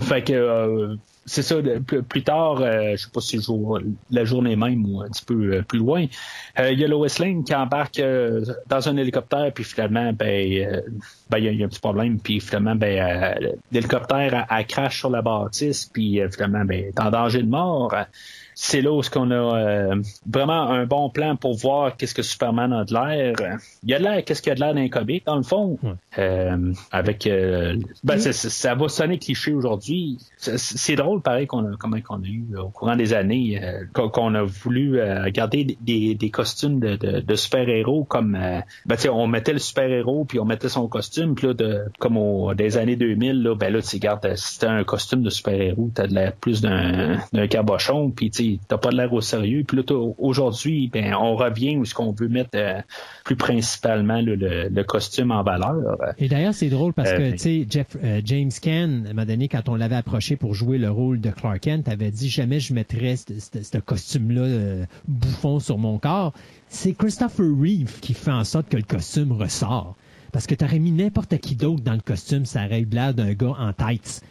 [0.00, 1.56] fait que c'est ça,
[2.08, 3.78] plus, tard, euh, je sais pas si jour,
[4.10, 6.06] la journée même ou un petit peu euh, plus loin,
[6.58, 8.02] euh, il y a Lois Lane qui embarque
[8.66, 10.82] dans un hélicoptère, puis finalement, ben,
[11.30, 13.38] ben il y, a un petit problème, puis finalement, ben,
[13.70, 17.94] l'hélicoptère a, crash sur la bâtisse, puis finalement, ben, est en danger de mort
[18.54, 22.72] c'est là où qu'on a euh, vraiment un bon plan pour voir qu'est-ce que Superman
[22.72, 23.34] a de l'air.
[23.82, 25.42] Il y a de l'air, qu'est-ce qu'il y a de l'air d'un comic, dans le
[25.42, 25.78] fond.
[26.18, 30.18] Euh, avec euh, ben, ça va sonner cliché aujourd'hui.
[30.38, 33.60] C'est drôle, pareil, qu'on a, comment qu'on a eu au courant des années,
[33.92, 35.00] qu'on a voulu
[35.32, 38.38] garder des, des, costumes de, de, super-héros comme
[38.86, 42.54] ben, on mettait le super-héros puis on mettait son costume, puis là, de, comme au,
[42.54, 46.14] des années 2000, là, ben là, tu gardes, c'était un costume de super-héros, t'as de
[46.14, 48.30] l'air plus d'un cabochon, puis
[48.68, 49.64] t'as pas de l'air au sérieux.
[49.66, 49.82] Puis là,
[50.18, 52.80] aujourd'hui, ben, on revient où ce qu'on veut mettre euh,
[53.24, 55.96] plus principalement le, costume en valeur.
[56.18, 59.24] Et d'ailleurs, c'est drôle parce que, euh, tu sais, Jeff, euh, James Ken, à un
[59.24, 62.60] donné, quand on l'avait approché pour jouer le rôle de Clark Kent, avait dit jamais
[62.60, 66.32] je mettrais ce costume-là bouffon sur mon corps.
[66.68, 69.96] C'est Christopher Reeve qui fait en sorte que le costume ressort.
[70.32, 73.32] Parce que t'aurais mis n'importe qui d'autre dans le costume, ça aurait eu l'air d'un
[73.34, 74.22] gars en tights.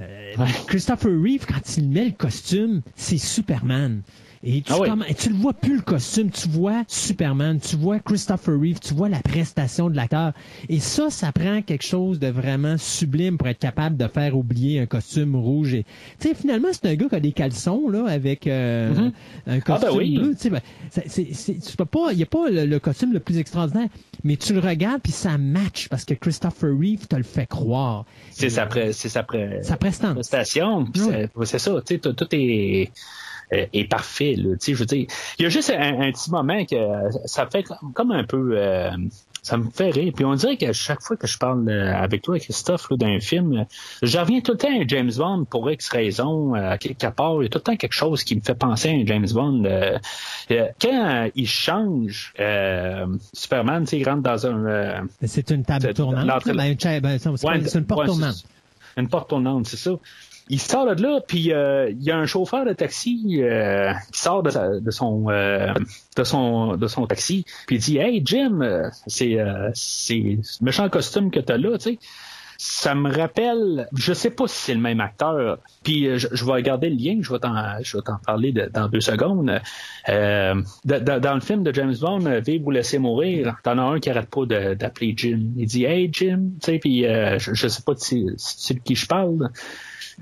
[0.00, 0.34] Euh,
[0.66, 4.02] Christopher Reeve, quand il met le costume, c'est Superman.
[4.44, 8.54] Et tu, ah tu le vois plus le costume, tu vois Superman, tu vois Christopher
[8.58, 10.32] Reeve, tu vois la prestation de l'acteur.
[10.68, 14.80] Et ça, ça prend quelque chose de vraiment sublime pour être capable de faire oublier
[14.80, 15.74] un costume rouge.
[15.74, 15.84] Et,
[16.20, 19.10] tu sais, finalement, c'est un gars qui a des caleçons là avec euh,
[19.46, 20.18] un costume ah ben oui.
[20.18, 20.34] bleu.
[20.34, 20.60] Tu sais, ben,
[21.78, 23.88] peux pas, il y a pas le, costume le plus extraordinaire,
[24.24, 28.04] mais tu le regardes puis ça match parce que Christopher Reeve te le fait croire.
[28.30, 29.26] C'est sa, c'est sa,
[29.62, 30.86] sa prestation.
[31.44, 31.82] C'est ça.
[31.84, 32.90] Tu sais, tout est
[33.50, 34.34] est parfait.
[34.36, 34.54] Là.
[34.60, 35.06] Je veux dire,
[35.38, 36.76] il y a juste un, petit moment que
[37.26, 37.64] ça fait
[37.94, 38.90] comme un peu euh,
[39.42, 40.12] ça me fait rire.
[40.14, 43.66] Puis on dirait que chaque fois que je parle euh, avec toi, Christophe, d'un film,
[44.02, 47.36] je reviens tout le temps à James Bond pour X raison, à quelque part.
[47.40, 49.62] Il y a tout le temps quelque chose qui me fait penser à James Bond.
[50.48, 52.34] quand il change,
[53.32, 55.06] Superman, il rentre dans un...
[55.24, 56.26] c'est une table tournante.
[56.46, 58.44] Ben, ben, c'est une porte tournante.
[58.96, 59.92] Une porte tournante, c'est ça
[60.50, 64.20] il sort de là, puis euh, il y a un chauffeur de taxi euh, qui
[64.20, 64.50] sort de,
[64.90, 65.72] son euh,
[66.16, 68.60] de son de son taxi, puis il dit Hey Jim,
[69.06, 69.38] c'est
[69.74, 71.98] c'est méchant costume que t'as là, tu sais.
[72.60, 75.58] Ça me rappelle, je sais pas si c'est le même acteur.
[75.84, 79.00] Puis je, vais regarder le lien, je vais t'en je vais t'en parler dans deux
[79.00, 79.60] secondes.
[80.08, 84.28] dans le film de James Bond, Vive ou laisser mourir, t'en as un qui arrête
[84.28, 84.44] pas
[84.74, 85.52] d'appeler Jim.
[85.56, 88.96] Il dit Hey Jim, tu sais, puis je, je sais pas si c'est de qui
[88.96, 89.50] je parle.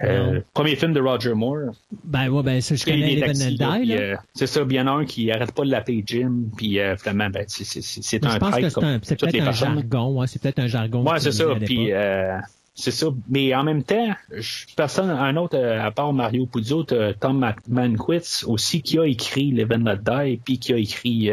[0.02, 1.72] Euh, premier film de Roger Moore.
[2.04, 3.94] Ben ouais, ben ça, je connais Live Die.
[3.94, 7.44] Euh, c'est ça, bien un qui arrête pas de l'appeler Jim, puis euh, finalement, ben,
[7.48, 8.68] c'est un Je pense que
[9.02, 11.02] c'est peut-être un jargon, ouais, c'est peut-être un jargon.
[11.02, 12.38] Ouais, c'est ça, puis euh,
[12.74, 13.06] c'est ça.
[13.28, 14.14] Mais en même temps,
[14.76, 19.84] personne, un autre, à part Mario Puzo, Tom Manquitz aussi, qui a écrit Live and
[19.84, 21.30] Let Die, puis qui a écrit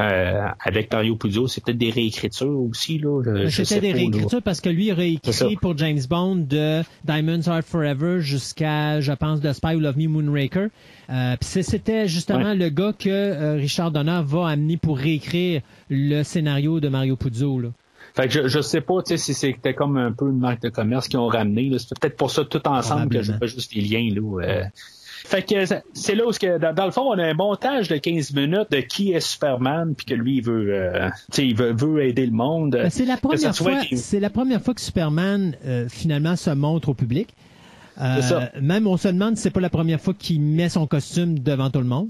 [0.00, 2.98] avec Mario Puzo, c'est peut-être des réécritures aussi.
[2.98, 3.22] là.
[3.50, 7.62] C'était des réécritures parce que lui il a réécrit pour James Bond de Diamonds Are
[7.62, 10.68] Forever jusqu'à, je pense, The Spy Who Love Me Moonraker.
[11.10, 16.88] Euh, c'était justement le gars que Richard Donner va amener pour réécrire le scénario de
[16.88, 17.58] Mario Puzo.
[17.60, 17.68] Là.
[18.14, 21.08] Fait que je, je sais pas si c'était comme un peu une marque de commerce
[21.08, 21.70] qu'ils ont ramené.
[21.78, 24.08] C'est peut-être pour ça tout ensemble que je fais juste les liens.
[24.14, 24.64] Là, euh.
[25.24, 28.32] Fait que c'est là où que, dans, le fond, on a un montage de 15
[28.32, 32.26] minutes de qui est Superman, puis que lui, il veut, euh, il veut, veut, aider
[32.26, 32.72] le monde.
[32.72, 33.80] Ben, c'est la première fois.
[33.94, 37.28] C'est la première fois que Superman euh, finalement se montre au public.
[38.00, 41.38] Euh, même on se demande si c'est pas la première fois qu'il met son costume
[41.38, 42.08] devant tout le monde.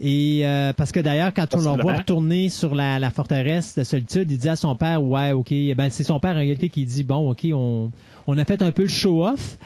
[0.00, 3.84] Et euh, parce que d'ailleurs, quand on le voit retourner sur la, la, forteresse de
[3.84, 6.68] solitude, il dit à son père, ouais, ok, eh ben c'est son père en réalité
[6.68, 7.90] qui dit, bon, ok, on,
[8.26, 9.58] on a fait un peu le show-off.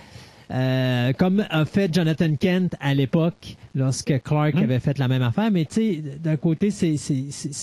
[0.50, 4.64] Euh, comme a fait Jonathan Kent à l'époque lorsque Clark hum.
[4.64, 6.96] avait fait la même affaire, mais tu sais, d'un côté, c'est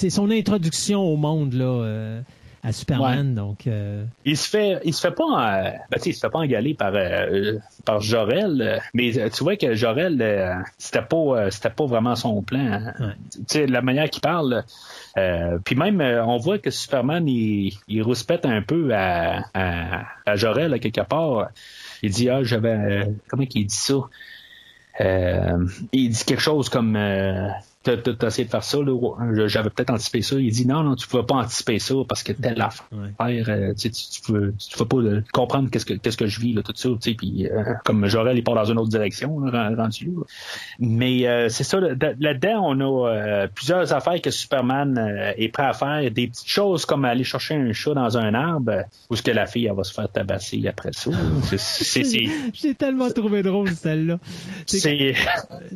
[0.09, 1.65] son introduction au monde là.
[1.65, 2.21] Euh,
[2.63, 3.35] à Superman.
[3.35, 4.03] Donc, euh...
[4.25, 6.91] il se fait, il se fait pas, euh, ben, il se fait pas engaler par
[6.95, 7.53] euh,
[7.85, 12.81] par Jorel, mais tu vois que Jorel, c'était pas, c'était pas vraiment son plan.
[12.99, 13.13] Hein.
[13.31, 14.63] Tu sais, la manière qu'il parle.
[15.63, 20.77] puis même, on voit que Superman, il, il rouspète un peu à, à, à Jorel,
[20.79, 21.49] quelque part.
[22.03, 23.95] Il dit, ah, j'avais, comment qu'il dit ça?
[24.99, 26.97] il dit quelque chose comme
[27.95, 28.77] t'as essayé de faire ça,
[29.45, 30.35] j'avais peut-être anticipé ça.
[30.35, 32.85] Il dit non, non, tu pouvais pas anticiper ça parce que telle affaire,
[33.19, 36.73] euh, tu, tu peux pas euh, comprendre qu'est-ce que qu'est-ce que je vis là, tout
[36.75, 40.05] ça, tu sais, puis euh, comme Jorel il part dans une autre direction, là, rendu
[40.05, 40.23] là.
[40.79, 44.97] Mais c'est ça, là-dedans, on a plusieurs affaires que Superman
[45.37, 48.83] est prêt à faire, des petites choses comme aller chercher un chat dans un arbre,
[49.09, 51.11] ou ce que la fille elle va se faire tabasser après ça.
[52.53, 54.19] J'ai tellement trouvé drôle celle-là.
[54.65, 55.13] C'est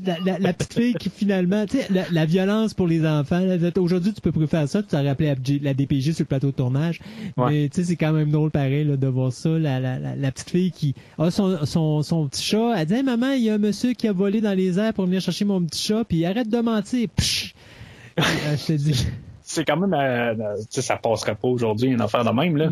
[0.06, 3.44] la, la, petite fille qui finalement, tu sais, la, violence pour les enfants.
[3.78, 6.99] Aujourd'hui, tu peux préférer ça, tu t'as rappelé la DPG sur le plateau de tournage.
[7.38, 9.49] Mais tu sais, c'est quand même drôle pareil là, de voir ça.
[9.49, 13.32] La, la, la, petite fille qui a son, son, son petit chat, elle dit Maman,
[13.34, 15.64] il y a un monsieur qui a volé dans les airs pour venir chercher mon
[15.64, 17.07] petit chat, puis arrête de mentir.
[17.15, 17.53] Psh!
[18.18, 19.07] je te dis
[19.52, 22.69] c'est quand même, euh, euh ça passerait pas aujourd'hui une affaire de même là.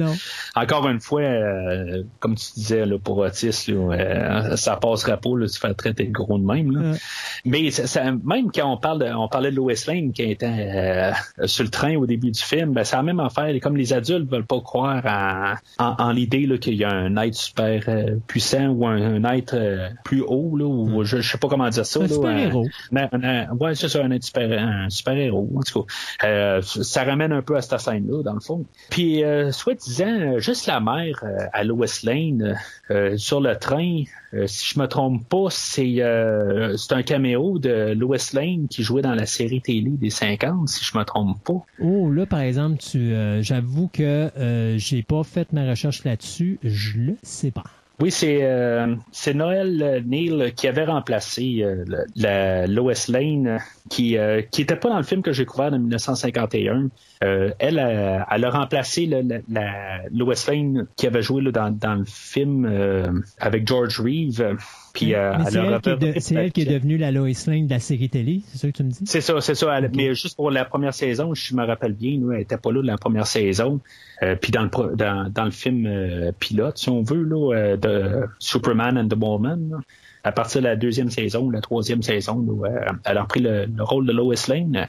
[0.56, 5.38] Encore une fois, euh, comme tu disais là, pour Otis, là, euh, ça passerait pas
[5.38, 6.72] là, se faire traiter de gros de même.
[6.72, 6.98] Là.
[7.46, 11.12] Mais ça, même quand on parle, de, on parlait de Lois Lane qui était
[11.46, 13.54] sur le train au début du film, ben, c'est la même affaire.
[13.62, 17.84] Comme les adultes veulent pas croire en, en, l'idée qu'il y a un être super
[18.28, 19.58] puissant ou un, être
[20.04, 22.02] plus haut là, ou je, je sais pas comment dire ça.
[22.02, 22.68] Un super héros.
[22.92, 25.50] ouais, c'est ça, un être super, un super héros.
[25.56, 28.66] En tout cas, ça ramène un peu à cette scène-là, dans le fond.
[28.90, 32.58] Puis, euh, soit disant, euh, juste la mère euh, à Lois Lane
[33.18, 34.04] sur le train,
[34.46, 36.02] si je me trompe pas, c'est
[36.78, 40.84] c'est un caméo de Lois Lane qui jouait dans la série télé des 50, si
[40.84, 41.66] je me trompe pas.
[41.80, 44.32] Oh, là, par exemple, tu j'avoue que
[44.78, 46.60] j'ai pas fait ma recherche là-dessus.
[46.64, 47.64] Je le sais pas.
[48.02, 48.96] Oui, c'est euh,
[49.34, 51.84] Noël Neal qui avait remplacé euh,
[52.16, 53.60] la Lois Lane,
[53.90, 56.90] qui euh, qui était pas dans le film que j'ai couvert en 1951.
[57.22, 63.22] elle, elle a remplacé la, la, Lois Lane qui avait joué dans, dans le film
[63.38, 64.56] avec George Reeve.
[64.94, 65.34] Puis, euh,
[66.20, 68.78] c'est elle, qui est devenue la Lois Lane de la série télé, c'est ça que
[68.78, 69.00] tu me dis?
[69.06, 69.80] C'est ça, c'est ça.
[69.96, 72.82] Mais juste pour la première saison, je me rappelle bien, nous, elle était pas là
[72.82, 73.80] de la première saison.
[74.24, 77.78] Euh, puis dans le dans, dans le film euh, pilote, si on veut, là, euh,
[77.78, 79.82] de Superman and the Woman,
[80.24, 82.46] à partir de la deuxième saison, la troisième saison,
[83.06, 84.88] elle a repris le, rôle de Lois Lane.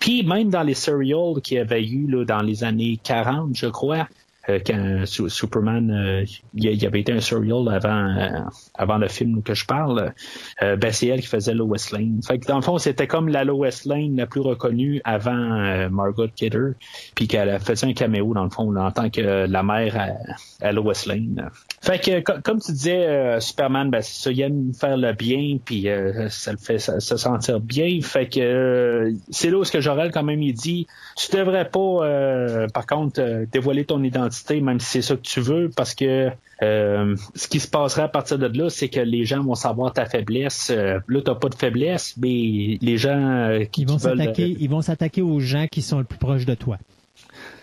[0.00, 3.66] Puis même dans les serials qu'il y avait eu là, dans les années 40, je
[3.66, 6.24] crois, euh, quand Superman, euh,
[6.54, 8.40] il avait été un serial avant, euh,
[8.74, 10.12] avant le film que je parle,
[10.60, 12.20] ben c'est elle qui faisait Lois Lane.
[12.26, 16.26] Fait que dans le fond, c'était comme la Lois Lane la plus reconnue avant Margot
[16.34, 16.72] Kidder,
[17.14, 20.16] puis qu'elle faisait un caméo dans le fond en tant que la mère
[20.60, 21.50] à, Lois Lane.
[21.80, 25.86] Fait que comme tu disais, Superman, ben ça, il aime faire le bien, puis
[26.30, 28.00] ça le fait se sentir bien.
[28.02, 30.86] Fait que c'est là où ce que Jorel quand même il dit,
[31.16, 35.70] tu devrais pas, par contre, dévoiler ton identité même si c'est ça que tu veux,
[35.74, 36.30] parce que
[36.62, 39.92] euh, ce qui se passerait à partir de là, c'est que les gens vont savoir
[39.92, 40.70] ta faiblesse.
[40.70, 44.70] Euh, là, t'as pas de faiblesse, mais les gens euh, qui ils vont s'attaquer, ils
[44.70, 46.78] vont s'attaquer aux gens qui sont le plus proches de toi.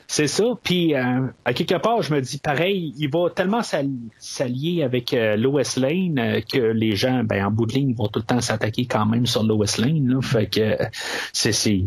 [0.08, 0.44] C'est ça.
[0.64, 6.42] Puis à quelque part, je me dis pareil, il va tellement s'allier avec Lois Lane
[6.52, 9.28] que les gens, ben en bout de ligne, vont tout le temps s'attaquer quand même
[9.28, 10.20] sur Lois Lane.
[10.24, 10.78] Fait que
[11.32, 11.84] c'est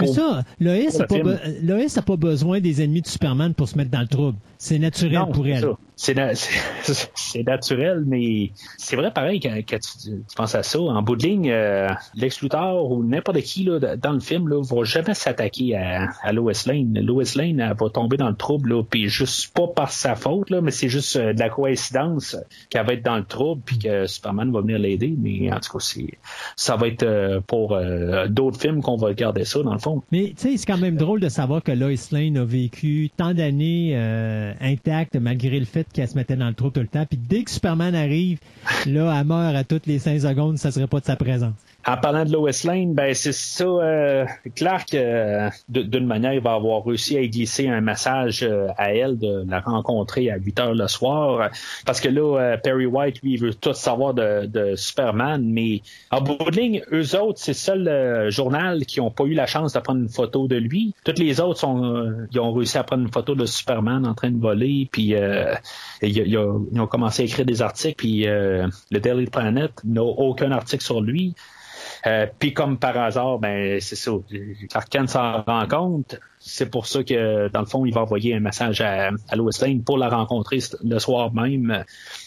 [0.00, 4.00] puis ça, Loïs n'a pas, pas, besoin des ennemis de Superman pour se mettre dans
[4.00, 4.38] le trouble.
[4.62, 5.74] C'est naturel pour elle.
[5.96, 10.78] c'est naturel, mais c'est vrai pareil quand, tu, penses à ça.
[10.80, 14.56] En bout de ligne, euh, Lex Luthor ou n'importe qui là, dans le film ne
[14.56, 16.98] va jamais s'attaquer à, à Lois Lane.
[17.00, 20.50] Lois Lane elle va tomber dans le trouble, là, puis juste pas par sa faute,
[20.50, 22.36] là, mais c'est juste euh, de la coïncidence
[22.68, 25.14] qu'elle va être dans le trouble puis que Superman va venir l'aider.
[25.18, 25.84] Mais en tout cas,
[26.56, 27.78] ça va être euh, pour
[28.28, 30.02] d'autres films qu'on va regarder ça, dans le fond.
[30.12, 33.32] Mais tu sais, c'est quand même drôle de savoir que Lois Lane a vécu tant
[33.32, 33.96] d'années
[34.60, 37.06] intactes malgré le fait qu'elle se mettait dans le trou tout le temps.
[37.06, 38.38] Puis dès que Superman arrive,
[38.86, 41.54] là, elle meurt à toutes les cinq secondes, ça serait pas de sa présence.
[41.86, 43.64] En parlant de Lois Lane, ben c'est ça.
[43.64, 48.68] Euh, clair que euh, d'une manière, il va avoir réussi à glisser un message euh,
[48.76, 51.48] à elle de la rencontrer à 8 heures le soir.
[51.86, 56.20] Parce que là, euh, Perry White, lui, il veut tout savoir de, Superman, mais en
[56.20, 59.72] bout de ligne, eux autres, c'est le seul journal qui n'ont pas eu la chance
[59.72, 60.94] de prendre une photo de lui.
[61.04, 61.60] Toutes les autres
[62.32, 65.14] ils ont réussi à prendre une photo de Superman en train de voler, puis
[66.02, 71.00] ils, ont commencé à écrire des articles, puis le Daily Planet n'a aucun article sur
[71.00, 71.34] lui.
[72.06, 74.12] Euh, puis comme par hasard, ben c'est ça.
[74.70, 76.20] Clark s'en rend compte.
[76.52, 79.52] C'est pour ça que, dans le fond, il va envoyer un message à, à Lois
[79.62, 81.84] Lane pour la rencontrer le soir même,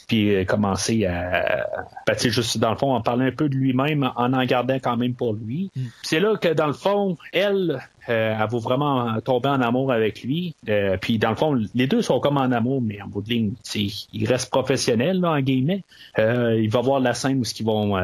[0.07, 1.67] puis euh, commencer à,
[2.07, 4.95] ben, juste dans le fond, en parler un peu de lui-même, en en gardant quand
[4.95, 5.71] même pour lui.
[5.75, 5.81] Mm.
[6.03, 10.23] C'est là que, dans le fond, elle, euh, elle va vraiment tomber en amour avec
[10.23, 10.55] lui.
[11.01, 13.51] puis dans le fond, les deux sont comme en amour, mais en bout de ligne,
[13.75, 15.83] il reste professionnel là, en guillemets.
[16.17, 17.97] il va voir la scène où ce qu'ils vont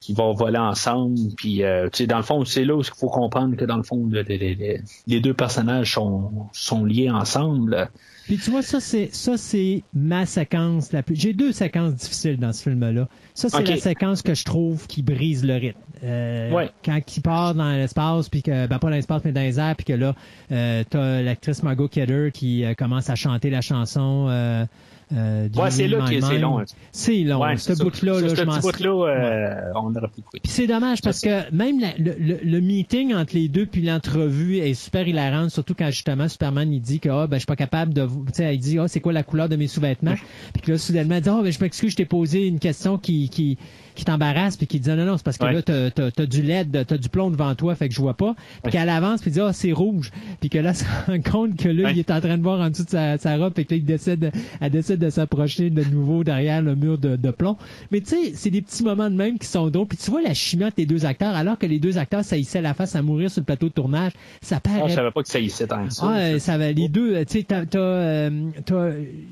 [0.00, 1.18] qui vont voler ensemble.
[1.36, 3.76] Puis, euh, tu sais, dans le fond, c'est là où il faut comprendre que dans
[3.76, 7.88] le fond, les deux personnages sont, sont liés ensemble.
[8.26, 11.14] Puis tu vois, ça c'est ça c'est ma séquence la plus.
[11.14, 13.08] J'ai deux séquences difficiles dans ce film-là.
[13.34, 15.78] Ça c'est la séquence que je trouve qui brise le rythme.
[16.02, 16.70] Euh, ouais.
[16.84, 19.76] Quand il part dans l'espace, puis que ben pas dans l'espace mais dans les airs,
[19.76, 20.16] puis que là
[20.50, 24.66] euh, t'as l'actrice Margot Kidder qui euh, commence à chanter la chanson.
[25.12, 26.58] Euh, ouais, c'est là que c'est long.
[26.58, 26.64] Hein.
[26.90, 27.40] C'est long.
[27.40, 31.48] Ouais, ce bout-là, là, je bout-là, euh, on aurait pu Puis c'est dommage parce que
[31.52, 36.26] même le, le, meeting entre les deux puis l'entrevue est super hilarante, surtout quand justement
[36.28, 38.80] Superman il dit que oh, ben je suis pas capable de, tu sais, il dit
[38.80, 40.16] oh c'est quoi la couleur de mes sous-vêtements,
[40.52, 42.98] puis que là soudainement il dit oh ben je m'excuse, je t'ai posé une question
[42.98, 43.58] qui qui
[43.96, 46.84] qui t'embarrasse puis qui dit non non c'est parce que là t'as as, du LED
[46.86, 48.34] t'as du plomb devant toi fait que je vois pas.
[48.62, 50.12] Puis qu'elle avance puis dit ah c'est rouge.
[50.40, 52.70] Puis que là se rend compte que là il est en train de voir en
[52.70, 56.62] dessous de sa, sa robe et qu'il décide elle décide de s'approcher de nouveau derrière
[56.62, 57.56] le mur de, de plomb.
[57.90, 59.88] Mais tu sais c'est des petits moments de même qui sont drôles.
[59.88, 62.62] Puis tu vois la chimie entre les deux acteurs alors que les deux acteurs saillissaient
[62.62, 64.12] la face à mourir sur le plateau de tournage
[64.42, 66.12] ça paraît ah, je savais pas que ça saillissait tant que ça.
[66.12, 68.40] Ah, ça va les deux tu sais t'as euh,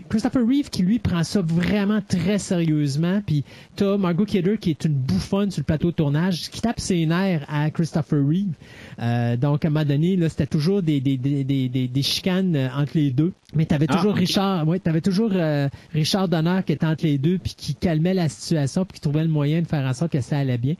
[0.08, 3.44] Christopher Reeve qui lui prend ça vraiment très sérieusement puis
[3.76, 7.06] t'as Margot Kidder qui est une bouffonne sur le plateau de tournage, qui tape ses
[7.06, 8.54] nerfs à Christopher Reeve.
[9.00, 12.56] Euh, donc, à un moment donné, là, c'était toujours des, des, des, des, des chicanes
[12.56, 13.32] euh, entre les deux.
[13.54, 17.04] Mais tu avais ah, toujours Richard, ouais, t'avais toujours euh, Richard Donner qui était entre
[17.04, 19.92] les deux, puis qui calmait la situation, puis qui trouvait le moyen de faire en
[19.92, 20.74] sorte que ça allait bien.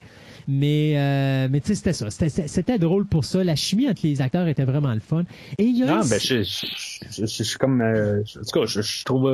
[0.47, 2.47] Mais, euh, mais tu sais, c'était ça.
[2.47, 3.43] C'était drôle pour ça.
[3.43, 5.25] La chimie entre les acteurs était vraiment le fun.
[5.57, 6.67] Et il y a non, ben, je, je,
[7.27, 9.31] je, suis comme, euh, en tout cas, je, trouve,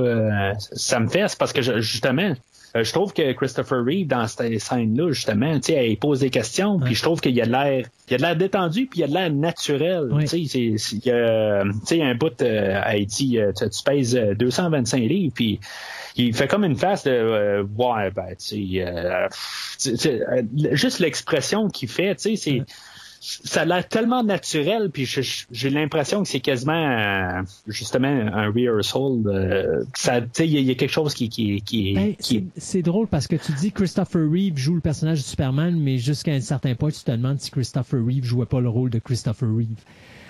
[0.73, 2.35] ça me fait, parce que justement,
[2.77, 6.95] euh, je trouve que Christopher Reeve, dans cette scène-là, justement, il pose des questions, puis
[6.95, 9.03] je trouve qu'il y a de l'air, il y a de l'air détendu, puis il
[9.03, 10.09] y a de l'air naturel.
[10.21, 14.99] Tu sais, il y a, un bout, euh, a dit, euh, tu, tu pèses 225
[14.99, 15.59] livres, puis
[16.17, 18.83] il fait comme une face de ouais ben tu
[19.79, 20.09] sais
[20.73, 22.63] juste l'expression qu'il fait tu sais c'est
[23.21, 25.07] ça a l'air tellement naturel, puis
[25.51, 29.85] j'ai l'impression que c'est quasiment euh, justement un rehearsal.
[29.95, 32.15] Ça, il y, a quelque chose qui, qui, qui, ben,
[32.57, 36.33] C'est drôle parce que tu dis Christopher Reeve joue le personnage de Superman, mais jusqu'à
[36.33, 39.49] un certain point, tu te demandes si Christopher Reeve jouait pas le rôle de Christopher
[39.55, 39.85] Reeve.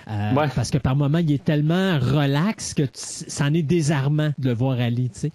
[0.09, 4.49] Euh, parce que par moment, il est tellement relax que ça en est désarmant de
[4.49, 5.31] le voir aller, tu sais.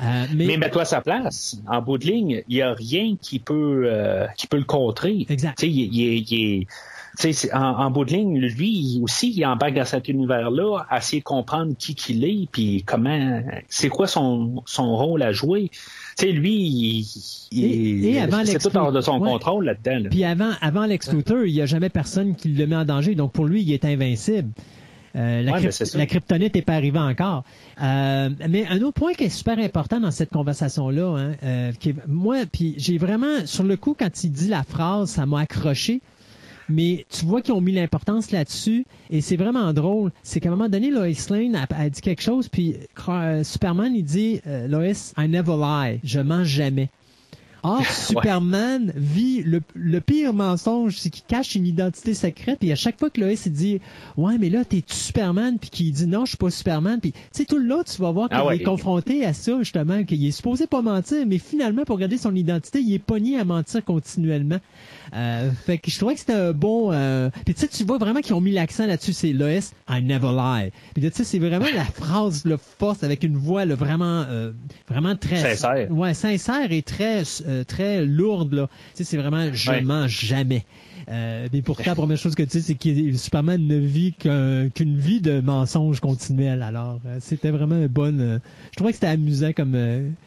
[0.00, 1.60] Euh, mais, mets-toi à sa place.
[1.66, 3.90] En bout de ligne, il n'y a rien qui peut
[4.36, 5.26] qui peut le contrer.
[5.28, 5.62] Exact.
[5.62, 6.66] Il, il, il,
[7.52, 11.24] en, en bout de ligne, lui aussi, il embarque dans cet univers-là, à essayer de
[11.24, 15.70] comprendre qui qu'il est, puis comment, c'est quoi son, son rôle à jouer.
[16.16, 16.54] Tu sais, lui,
[17.50, 20.08] il, c'est tout hors de son contrôle là-dedans.
[20.10, 23.14] Puis avant, avant Lex Luthor, il n'y a jamais personne qui le met en danger.
[23.14, 24.50] Donc pour lui, il est invincible.
[25.14, 25.58] Euh, la,
[25.94, 27.44] la, kryptonite n'est pas arrivée encore.
[27.82, 31.94] Euh, mais un autre point qui est super important dans cette conversation-là, hein, euh, qui
[32.08, 36.00] moi, puis j'ai vraiment, sur le coup, quand il dit la phrase, ça m'a accroché
[36.68, 40.10] mais tu vois qu'ils ont mis l'importance là-dessus et c'est vraiment drôle.
[40.22, 42.76] C'est qu'à un moment donné, Lois Lane a, dit quelque chose, puis
[43.08, 46.00] euh, Superman, il dit euh, Lois, I never lie.
[46.04, 46.88] Je mens jamais.
[47.64, 52.98] Or, Superman vit le, pire mensonge, c'est qu'il cache une identité secrète, puis à chaque
[52.98, 53.80] fois que Lois se dit
[54.16, 57.18] Ouais, mais là, t'es Superman, puis qu'il dit non, je suis pas Superman, puis tu
[57.30, 60.24] sais, tout le long, tu vas voir qu'il ah est confronté à ça, justement, qu'il
[60.26, 63.84] est supposé pas mentir, mais finalement, pour garder son identité, il est pogné à mentir
[63.84, 64.58] continuellement.
[65.14, 66.90] Euh, fait que je trouvais que c'était un bon.
[66.92, 67.28] Euh...
[67.44, 69.12] Puis tu sais, tu vois vraiment qu'ils ont mis l'accent là-dessus.
[69.12, 70.70] C'est Lois, I never lie.
[70.94, 74.52] Puis tu sais, c'est vraiment la phrase le force avec une voix là, vraiment, euh,
[74.88, 75.90] vraiment très sincère.
[75.90, 78.68] Ouais, sincère et très, euh, très lourde là.
[78.94, 80.64] Tu sais, c'est vraiment je mens jamais.
[81.08, 84.96] Euh, mais pourtant, la première chose que tu sais, c'est que Superman ne vit qu'une
[84.98, 86.62] vie de mensonges continuels.
[86.62, 88.40] Alors, euh, c'était vraiment une bonne.
[88.70, 89.76] je trouvais que c'était amusant comme,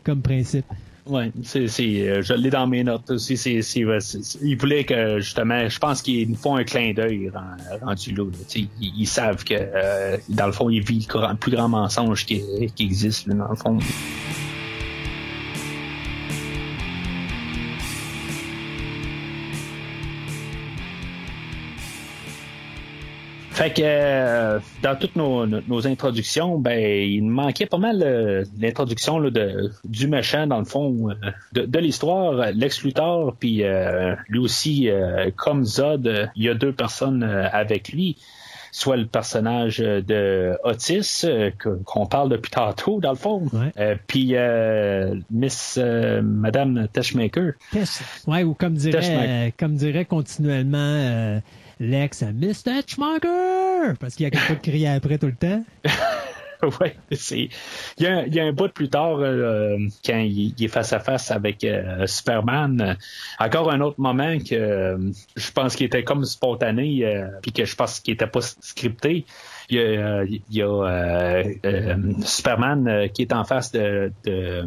[0.03, 0.65] comme principe.
[1.07, 3.37] Oui, euh, je l'ai dans mes notes aussi.
[3.37, 3.85] C'est, c'est,
[4.41, 7.31] il voulait que, justement, je pense qu'ils font un clin d'œil
[7.83, 8.23] rendu là.
[8.55, 12.41] Ils, ils, savent que, euh, dans le fond, ils vivent le plus grand mensonge qui,
[12.75, 13.77] qui existe, dans le fond.
[23.55, 29.21] Fait que euh, dans toutes nos, nos, introductions, ben il manquait pas mal euh, l'introduction
[29.21, 31.13] de, du méchant dans le fond euh,
[31.53, 33.63] de, de l'histoire, Lex Luthor, puis
[34.27, 34.89] lui aussi
[35.37, 38.17] comme Zod, il y a deux personnes avec lui.
[38.73, 41.23] Soit le personnage de Otis,
[41.85, 43.49] qu'on parle depuis tantôt, dans le fond,
[44.05, 44.35] puis
[45.31, 45.79] Miss
[46.21, 47.53] Madame Teshmaker.
[48.27, 51.39] Ouais, ou comme dirait, comme dirait continuellement
[51.79, 52.81] Lex Mr.
[52.87, 53.95] Schmucker!
[53.99, 55.63] Parce qu'il y a quelqu'un qui crie après tout le temps.
[56.63, 57.49] oui, c'est.
[57.97, 60.93] Il y, a, il y, a, un bout plus tard, euh, quand il, est face
[60.93, 62.97] à face avec euh, Superman,
[63.39, 67.05] encore un autre moment que euh, je pense qu'il était comme spontané,
[67.41, 69.25] puis que je pense qu'il était pas scripté.
[69.69, 71.43] Il y a,
[72.21, 74.65] Superman qui est en face de, de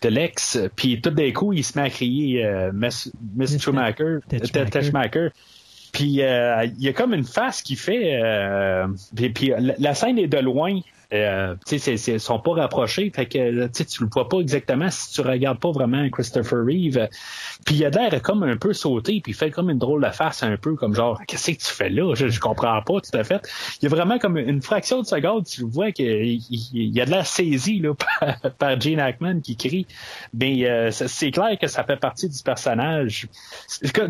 [0.00, 4.18] de Lex, puis tout d'un coup, il se met à crier Miss, Miss Schumacher.
[5.92, 8.20] Puis euh, il y a comme une face qui fait.
[8.22, 10.80] Euh, puis, la, scène est de loin.
[11.14, 15.14] Euh, tu sais, ils sont pas rapprochés, fait que tu le vois pas exactement si
[15.14, 17.08] tu regardes pas vraiment Christopher Reeve.
[17.64, 20.10] Puis il a l'air comme un peu sauté, puis il fait comme une drôle de
[20.10, 22.14] face, un peu comme genre, qu'est-ce que tu fais là?
[22.14, 23.40] Je, je comprends pas tout à fait.
[23.80, 27.10] Il y a vraiment comme une fraction de seconde, tu vois qu'il y a de
[27.10, 27.94] la saisie là,
[28.58, 29.86] par, Gene Hackman qui crie.
[30.34, 33.28] Mais euh, c'est clair que ça fait partie du personnage.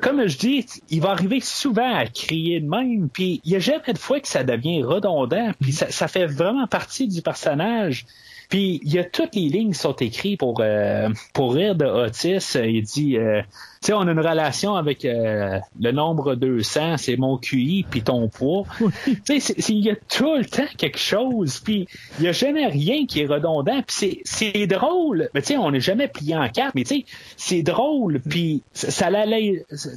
[0.03, 3.61] Comme je dis, il va arriver souvent à crier de même, puis il y a
[3.61, 8.07] jamais de fois que ça devient redondant, puis ça, ça fait vraiment partie du personnage.
[8.49, 11.85] Puis il y a toutes les lignes qui sont écrites pour euh, pour rire de
[11.85, 12.57] Otis.
[12.57, 13.43] Il dit euh,
[13.81, 18.29] sais, on a une relation avec euh, le nombre 200, c'est mon QI puis ton
[18.29, 18.65] poids.
[19.25, 21.87] tu sais, il y a tout le temps quelque chose, puis
[22.19, 25.29] il y a jamais rien qui est redondant, puis c'est drôle.
[25.35, 27.05] Mais tu sais, on n'est jamais plié en quatre, mais tu sais,
[27.37, 29.09] c'est drôle, puis ça, ça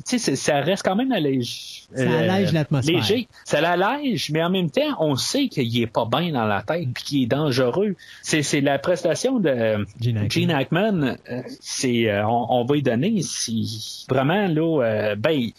[0.08, 1.84] tu sais, ça reste quand même allège.
[1.96, 2.96] Ça allège euh, l'atmosphère.
[2.96, 3.28] Léger.
[3.46, 6.88] Ça l'allège, mais en même temps, on sait qu'il est pas bien dans la tête,
[6.94, 7.96] puis qu'il est dangereux.
[8.22, 11.16] C'est la prestation de Gene Hackman.
[11.30, 13.71] Euh, c'est, on, on, va y donner si
[14.10, 15.50] vraiment, là, euh, ben,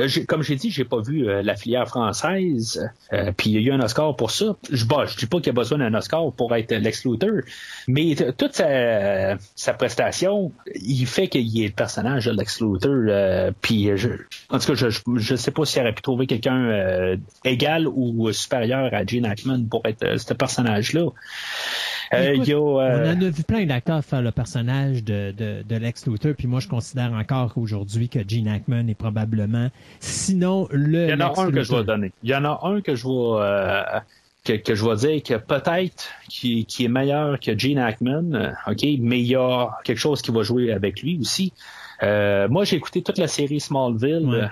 [0.00, 2.90] euh, comme j'ai dit, j'ai pas vu euh, la filière française,
[3.36, 4.56] puis il y a eu un Oscar pour ça.
[4.70, 7.42] Je bah, je dis pas qu'il y a besoin d'un Oscar pour être Lex Luthor,
[7.88, 13.52] mais toute sa, prestation, il fait qu'il ait le personnage de Lex Luthor.
[13.60, 13.90] puis
[14.50, 18.94] en tout cas, je, je sais pas s'il aurait pu trouver quelqu'un égal ou supérieur
[18.94, 21.06] à Gene Hackman pour être ce personnage-là.
[22.12, 26.34] Euh, on en a vu plein d'acteurs faire le personnage de, de, de Lex Luthor,
[26.36, 29.68] puis moi je considère encore aujourd'hui que Gene Hackman est probablement,
[30.00, 31.04] sinon le.
[31.04, 32.12] Il y en a un que je vais donner.
[32.22, 34.00] Il y en a un que je vais euh,
[34.44, 38.52] que, que, je vais dire que peut-être qui, qui, est meilleur que Gene Hackman, euh,
[38.66, 41.52] ok, mais il y a quelque chose qui va jouer avec lui aussi.
[42.02, 44.50] moi, j'ai écouté toute la série Smallville.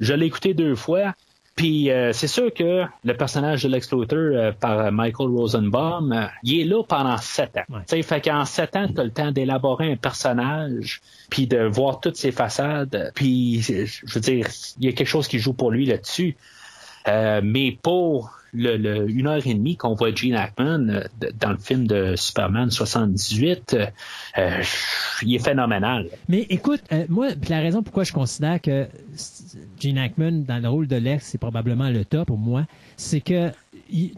[0.00, 1.14] je l'ai écouté deux fois.
[1.54, 6.26] Puis euh, c'est sûr que le personnage de Lex Luthor euh, par Michael Rosenbaum, euh,
[6.42, 7.76] il est là pendant sept ans.
[7.90, 8.02] Ouais.
[8.02, 12.16] Fait qu'en sept ans, tu as le temps d'élaborer un personnage, puis de voir toutes
[12.16, 13.12] ses façades.
[13.14, 14.46] Puis, je veux dire,
[14.78, 16.36] il y a quelque chose qui joue pour lui là-dessus.
[17.06, 21.04] mais pour le, une heure et demie qu'on voit Gene Hackman euh,
[21.40, 23.86] dans le film de Superman 78, euh,
[24.38, 24.62] euh,
[25.22, 26.08] il est phénoménal.
[26.28, 28.86] Mais écoute, moi, la raison pourquoi je considère que
[29.80, 32.66] Gene Hackman dans le rôle de Lex, c'est probablement le top pour moi,
[32.96, 33.50] c'est que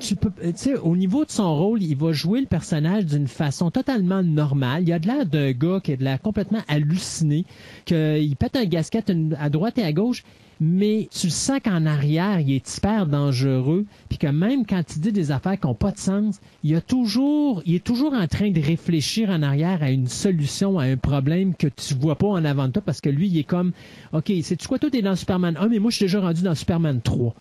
[0.00, 3.70] tu peux, sais, au niveau de son rôle, il va jouer le personnage d'une façon
[3.70, 4.84] totalement normale.
[4.84, 7.44] Il a de l'air d'un gars qui a de l'air complètement halluciné,
[7.84, 10.22] qu'il pète un gasket à droite et à gauche,
[10.60, 15.00] mais tu le sens qu'en arrière, il est hyper dangereux, puis que même quand il
[15.00, 18.26] dit des affaires qui n'ont pas de sens, il, a toujours, il est toujours en
[18.26, 22.28] train de réfléchir en arrière à une solution à un problème que tu vois pas
[22.28, 23.72] en avant de toi, parce que lui, il est comme,
[24.12, 26.54] OK, c'est-tu quoi, toi, t'es dans Superman 1, mais moi, je suis déjà rendu dans
[26.54, 27.34] Superman 3.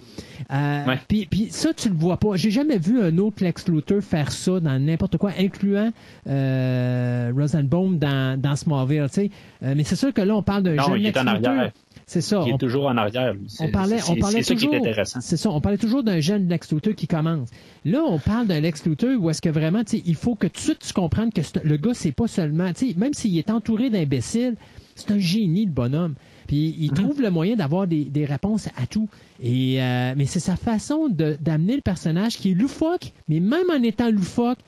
[0.52, 2.36] Euh, puis, puis ça, tu le vois pas.
[2.36, 5.92] J'ai jamais vu un autre Lex Luthor faire ça dans n'importe quoi, incluant
[6.28, 9.32] euh, Rosenbaum dans, dans Smallville, tu sais.
[9.64, 11.72] Euh, mais c'est sûr que là, on parle d'un jeune Lex Luthor.
[12.06, 12.44] C'est ça.
[12.46, 13.36] Il est toujours en arrière.
[13.60, 14.72] On parlait, on parlait ça toujours.
[14.72, 15.22] qui est intéressant.
[15.22, 15.50] C'est ça.
[15.50, 17.50] On parlait toujours d'un jeune Lex Luthor qui commence.
[17.86, 20.60] Là, on parle d'un Lex Luthor où est-ce que vraiment, il faut que tout de
[20.60, 24.56] suite tu comprennes que le gars, c'est pas seulement, même s'il est entouré d'imbéciles,
[24.96, 26.16] c'est un génie, le bonhomme.
[26.48, 26.96] Puis il mm-hmm.
[26.96, 29.10] trouve le moyen d'avoir des, des, réponses à tout.
[29.42, 33.82] Et euh, mais c'est sa façon d'amener le personnage qui est loufoque, mais même en
[33.82, 34.60] étant loufoque,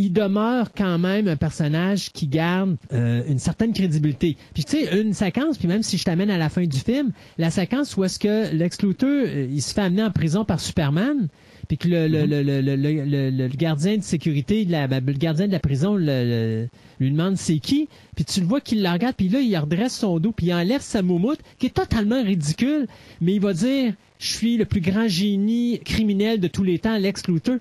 [0.00, 4.38] il demeure quand même un personnage qui garde euh, une certaine crédibilité.
[4.54, 7.12] Puis tu sais, une séquence, puis même si je t'amène à la fin du film,
[7.36, 10.58] la séquence où est-ce que Lex Luthor, euh, il se fait amener en prison par
[10.58, 11.28] Superman,
[11.68, 15.60] puis que le, le, le, le, gardien de sécurité, la, ben, le gardien de la
[15.60, 19.54] prison lui demande c'est qui, puis tu le vois qu'il la regarde, puis là, il
[19.56, 22.86] redresse son dos, puis il enlève sa moumoute, qui est totalement ridicule,
[23.20, 26.96] mais il va dire, je suis le plus grand génie criminel de tous les temps,
[26.96, 27.56] Lex Luthor.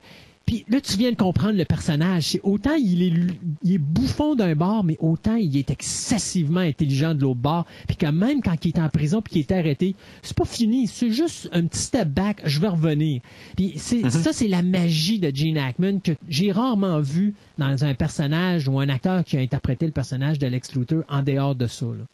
[0.50, 2.40] Puis là, tu viens de comprendre le personnage.
[2.42, 3.14] autant il est,
[3.62, 7.68] il est bouffon d'un bord, mais autant il est excessivement intelligent de l'autre bord.
[7.86, 9.94] Puis que même quand il est en prison puis qu'il est arrêté,
[10.24, 10.88] c'est pas fini.
[10.88, 12.42] C'est juste un petit step back.
[12.46, 13.22] Je vais revenir.
[13.58, 14.10] Puis mm-hmm.
[14.10, 18.80] ça, c'est la magie de Gene Hackman que j'ai rarement vu dans un personnage ou
[18.80, 21.86] un acteur qui a interprété le personnage de Lex Luthor en dehors de ça.
[21.86, 22.06] Là.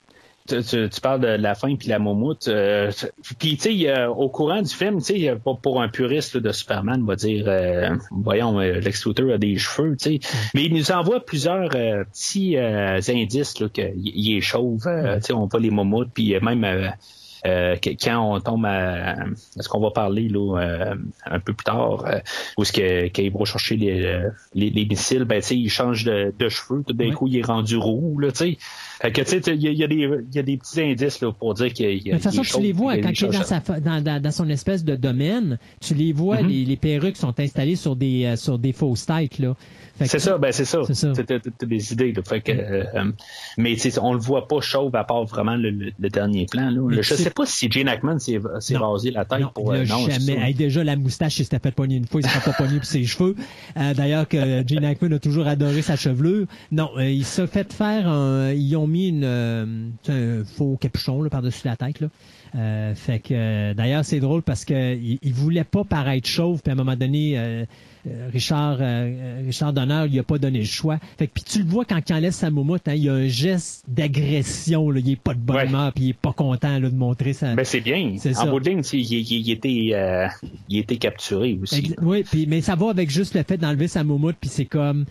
[0.47, 2.47] Tu, tu, parles de la fin puis la moumoute.
[2.47, 2.91] Euh,
[3.39, 7.01] puis tu sais, au courant du film, tu sais, pour, pour un puriste de Superman,
[7.01, 10.19] on va dire, euh, voyons, euh, Lex Luthor a des cheveux, tu sais,
[10.53, 14.81] mais il nous envoie plusieurs petits indices qu'il est chauve.
[14.81, 16.93] tu sais, on voit les moumoutes, puis même
[17.45, 19.15] euh, quand on tombe à,
[19.59, 20.95] ce qu'on va parler là, euh,
[21.25, 22.19] un peu plus tard, euh,
[22.57, 26.33] où ce que quand ils vont chercher les, les, les missiles, ben il change de,
[26.37, 28.57] de, cheveux, tout d'un coup il est rendu roux, là, tu sais.
[29.01, 31.53] Fait que, tu sais, il y, a des, y a des petits indices là, pour
[31.53, 32.17] dire qu'il y a.
[32.17, 34.83] De toute façon, tu les vois quand est dans, sa, dans, dans, dans, son espèce
[34.83, 35.57] de domaine.
[35.81, 36.47] Tu les vois, mm-hmm.
[36.47, 39.39] les, les, perruques sont installées sur des, sur des fausses têtes.
[39.39, 39.55] Là.
[40.03, 40.81] C'est ça, ben c'est ça.
[40.89, 42.11] C'est des idées.
[42.11, 42.21] Là.
[42.27, 43.11] Fait que, euh,
[43.57, 46.69] mais on le voit pas chauve à part vraiment le, le, dernier plan.
[46.69, 47.01] Là.
[47.01, 48.39] je sais pas si Jane Ackman s'est
[48.77, 49.75] rasé la tête non, pour.
[49.75, 50.53] Il non, jamais.
[50.53, 53.05] déjà la moustache, il s'était fait pogner une fois, il s'est pas pogné pour ses
[53.05, 53.35] cheveux.
[53.77, 56.45] Euh, D'ailleurs que Gene Ackman a toujours adoré sa chevelure.
[56.71, 58.07] Non, euh, il s'est fait faire.
[58.07, 61.99] Un, ils ont mis une, euh, un faux capuchon là, par-dessus la tête.
[61.99, 62.07] Là.
[62.55, 66.69] Euh, fait que d'ailleurs c'est drôle parce que il, il, voulait pas paraître chauve puis
[66.69, 67.65] à un moment donné euh,
[68.07, 70.99] euh, Richard, euh, Richard Donner, il a pas donné le choix.
[71.17, 73.13] Fait que, puis tu le vois quand il enlève sa moumoute, hein, il y a
[73.13, 74.93] un geste d'agression.
[74.93, 77.55] Il est pas de bonne humeur, puis il est pas content là, de montrer ça.
[77.55, 78.15] Ben c'est bien.
[78.37, 80.27] En bout de ligne, il, il, était, euh,
[80.69, 81.95] il était capturé aussi.
[82.01, 85.05] oui, puis mais ça va avec juste le fait d'enlever sa moumoute, puis c'est comme,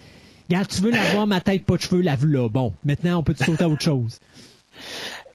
[0.48, 2.48] regarde, tu veux l'avoir ma tête pas de cheveux, lave-la.
[2.48, 4.18] Bon, maintenant on peut te sauter à autre chose.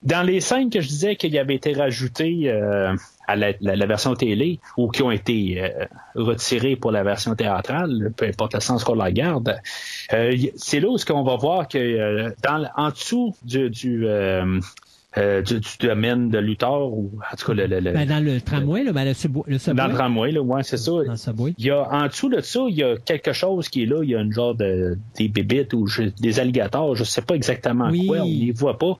[0.02, 2.96] Dans les scènes que je disais qu'il avait été rajouté euh,
[3.28, 8.14] à la, la, version télé ou qui ont été euh, retirées pour la version théâtrale,
[8.16, 9.60] peu importe le sens qu'on la garde,
[10.14, 14.08] euh, c'est là où ce qu'on va voir que dans en dessous du
[15.18, 18.40] euh, du, du, domaine de Luthor ou en tout cas le, le, ben dans le
[18.40, 20.92] tramway là, ben le, subway, le dans le tramway là ouais c'est ça.
[20.92, 23.84] dans le il y a en dessous de ça il y a quelque chose qui
[23.84, 24.02] est là.
[24.04, 25.88] Il y a une genre de des bébites ou
[26.20, 26.96] des alligators.
[26.96, 28.20] Je sais pas exactement quoi.
[28.20, 28.98] On les voit pas.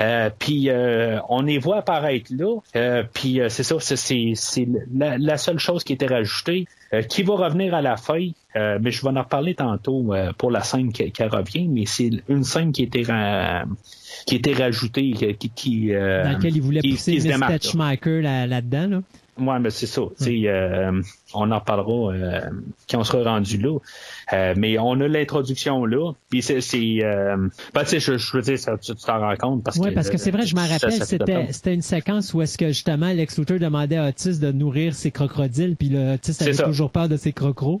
[0.00, 2.58] Euh, puis euh, on les voit apparaître là.
[2.76, 6.66] Euh, puis c'est ça, c'est, la, la, seule chose qui était rajoutée,
[7.08, 8.30] qui va revenir à la fin.
[8.54, 11.68] mais je vais en reparler tantôt pour la scène qui, qui, revient.
[11.68, 13.04] Mais c'est une scène qui était
[14.26, 17.58] qui était rajoutée, qui, qui dans laquelle il voulait pousser Mr.
[17.60, 18.86] Schmeicher là-dedans.
[18.86, 19.02] Là
[19.38, 20.02] Ouais, mais c'est ça.
[20.02, 21.02] Euh,
[21.32, 22.40] on en parlera euh,
[22.90, 23.78] quand on sera rendu là.
[24.34, 26.12] Euh, mais on a l'introduction là.
[26.28, 29.78] Puis c'est, c'est euh, ben, je, je, veux dire, ça, tu t'en rends compte parce
[29.78, 29.94] ouais, que.
[29.94, 33.10] parce que c'est vrai, je m'en rappelle, c'était, c'était une séquence où est-ce que justement
[33.10, 37.08] Lex Luthor demandait à Otis de nourrir ses crocodiles, puis le Otis avait toujours peur
[37.08, 37.80] de ses crocros.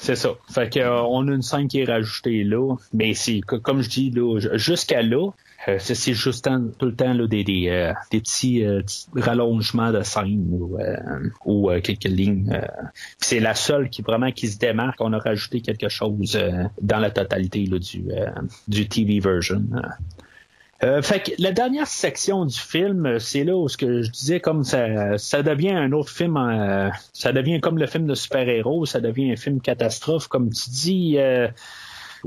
[0.00, 0.30] C'est ça.
[0.50, 4.10] Fait que on a une scène qui est rajoutée là, mais c'est comme je dis
[4.10, 5.28] là, jusqu'à là,
[5.68, 6.48] euh, c'est juste
[6.78, 8.80] tout le temps là, des, des, euh, des petits, euh,
[9.14, 10.78] rallongements de scène ou,
[11.44, 12.50] ou quelques lignes.
[13.18, 14.96] c'est la seule qui vraiment qui se démarque.
[15.00, 16.38] On a rajouté quelque chose
[16.80, 18.02] dans la totalité là, du,
[18.68, 19.62] du TV version.
[20.80, 24.64] Fait que la dernière section du film, c'est là où ce que je disais comme
[24.64, 26.38] ça, ça devient un autre film,
[27.12, 31.18] ça devient comme le film de super-héros, ça devient un film catastrophe, comme tu dis.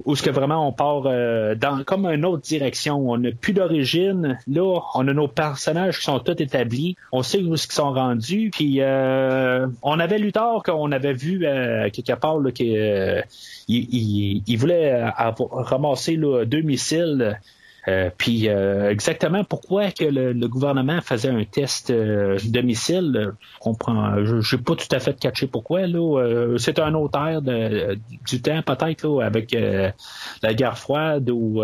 [0.05, 3.09] où ce que vraiment on part euh, dans comme une autre direction.
[3.09, 4.39] On n'a plus d'origine.
[4.47, 6.95] Là, on a nos personnages qui sont tous établis.
[7.11, 8.49] On sait où ils sont rendus.
[8.51, 13.23] Puis euh, on avait Luthor qu'on avait vu euh, quelque part qu'il
[13.67, 17.39] il, voulait ramasser deux missiles
[17.89, 24.23] euh, puis euh, exactement pourquoi que le, gouvernement faisait un test euh, domicile, je comprends.
[24.23, 25.87] Je n'ai pas tout à fait catché pourquoi.
[25.87, 29.55] Là, c'est un autre ère du temps peut-être avec
[30.41, 31.61] la guerre froide ou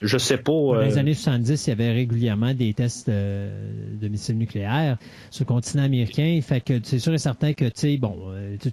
[0.00, 0.52] je sais pas.
[0.52, 4.96] Dans les années 70, il y avait régulièrement des tests de missiles nucléaires
[5.30, 6.38] sur le continent américain.
[6.42, 8.16] Fait que c'est sûr et certain que tu bon,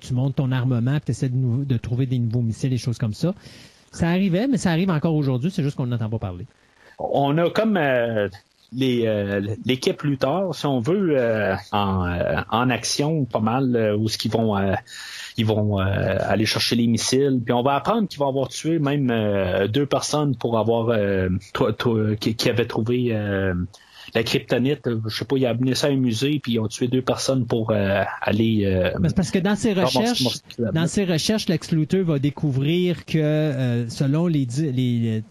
[0.02, 3.14] tu montes ton armement, tu essaies de, de trouver des nouveaux missiles, des choses comme
[3.14, 3.34] ça.
[3.92, 6.46] Ça arrivait, mais ça arrive encore aujourd'hui, c'est juste qu'on n'entend pas parler
[7.12, 8.30] on a comme euh,
[8.82, 14.32] euh, l'équipe plus tard, si on veut, euh, en, action pas mal, où ce qu'ils
[14.32, 14.56] vont
[15.38, 17.42] ils vont aller chercher les missiles.
[17.44, 19.08] Puis on va apprendre qu'ils vont avoir tué même
[19.68, 20.96] deux personnes pour avoir
[22.20, 23.18] qui, qui, avaient trouvé
[24.14, 24.90] la kryptonite.
[25.08, 27.02] Je sais pas, ils ont amené ça à un musée puis ils ont tué deux
[27.02, 27.74] personnes pour
[28.22, 28.92] aller.
[29.16, 34.48] parce que dans ses recherches, dans ses recherches, Lex Luthor va découvrir que selon les,
[34.60, 35.24] les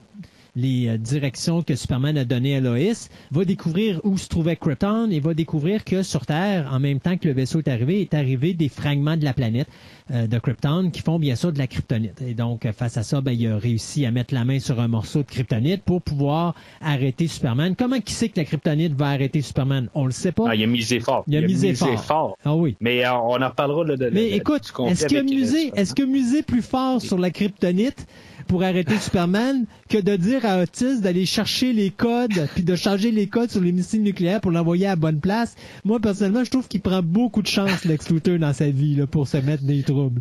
[0.60, 5.10] les euh, directions que Superman a données à Lois, va découvrir où se trouvait Krypton
[5.10, 8.14] et va découvrir que sur Terre, en même temps que le vaisseau est arrivé, est
[8.14, 9.68] arrivé des fragments de la planète
[10.10, 12.20] euh, de Krypton qui font bien sûr de la kryptonite.
[12.22, 14.80] Et donc, euh, face à ça, ben, il a réussi à mettre la main sur
[14.80, 17.74] un morceau de kryptonite pour pouvoir arrêter Superman.
[17.76, 19.88] Comment qui sait que la kryptonite va arrêter Superman?
[19.94, 20.44] On le sait pas.
[20.48, 21.24] Ah, il a misé fort.
[21.26, 22.36] Il a, misé, fort.
[22.44, 22.76] Ah oui.
[22.80, 26.62] Mais on en reparlera de, de Mais écoute, est-ce qu'il a est-ce que musé plus
[26.62, 28.06] fort sur la kryptonite?
[28.50, 33.12] Pour arrêter Superman que de dire à Otis d'aller chercher les codes puis de changer
[33.12, 35.54] les codes sur les missiles nucléaires pour l'envoyer à bonne place.
[35.84, 39.06] Moi, personnellement, je trouve qu'il prend beaucoup de chance, Lex Luthor, dans sa vie, là,
[39.06, 40.20] pour se mettre des troubles.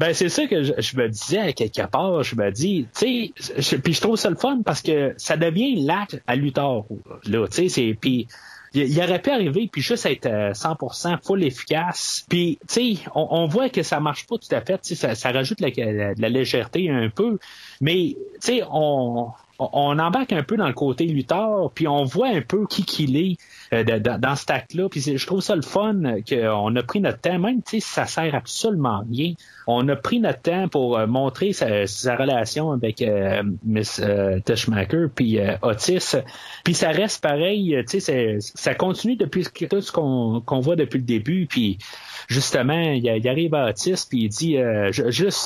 [0.00, 3.78] Ben c'est ça que je, me disais à quelque part, je me dis, tu sais,
[3.78, 6.86] puis je trouve ça le fun parce que ça devient l'acte à Luthor
[7.26, 8.26] là, tu sais, c'est puis
[8.74, 12.24] il, aurait pu arriver puis juste être 100% euh, full efficace.
[12.28, 15.60] Puis tu sais, on, voit que ça marche pas tout à fait, ça, ça rajoute
[15.60, 15.70] la,
[16.14, 17.38] la, légèreté un peu,
[17.80, 22.28] mais tu sais, on, on embarque un peu dans le côté Luthor, puis on voit
[22.28, 23.36] un peu qui qu'il est
[23.72, 24.88] euh, dans, ce acte-là.
[24.88, 25.94] Puis je trouve ça le fun
[26.28, 29.34] qu'on a pris notre temps, même si ça sert absolument rien.
[29.68, 34.02] On a pris notre temps pour euh, montrer sa, relation avec euh, Miss
[34.44, 36.16] Teshmaker puis Otis.
[36.64, 41.04] Puis ça reste pareil, tu sais, ça continue depuis tout ce qu'on voit depuis le
[41.04, 41.46] début.
[41.46, 41.78] Puis
[42.26, 44.56] justement, il, arrive à Otis puis il dit
[44.90, 45.44] juste,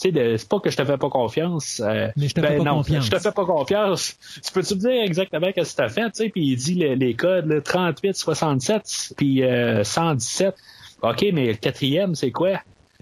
[0.00, 1.80] tu sais, c'est pas que je te fais pas confiance.
[2.16, 3.04] Mais je te fais ben confiance.
[3.06, 4.18] Je te fais pas confiance.
[4.44, 6.74] Tu peux-tu me dire exactement ce que tu as fait, tu sais, puis il dit
[6.74, 9.42] les codes 38, 67, puis
[9.82, 10.46] 117.
[10.46, 12.60] Euh, OK, mais le quatrième, c'est quoi?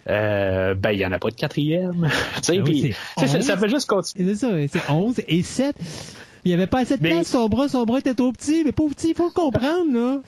[0.08, 2.08] Euh, ben, il n'y en a pas de quatrième.
[2.42, 4.34] tu ben ça, fait juste continuer.
[4.34, 5.76] C'est ça, c'est 11 et 7.
[6.44, 8.72] Il n'y avait pas assez de place, son bras, son bras était trop petit, mais
[8.72, 10.20] pas petit, il faut le comprendre, là.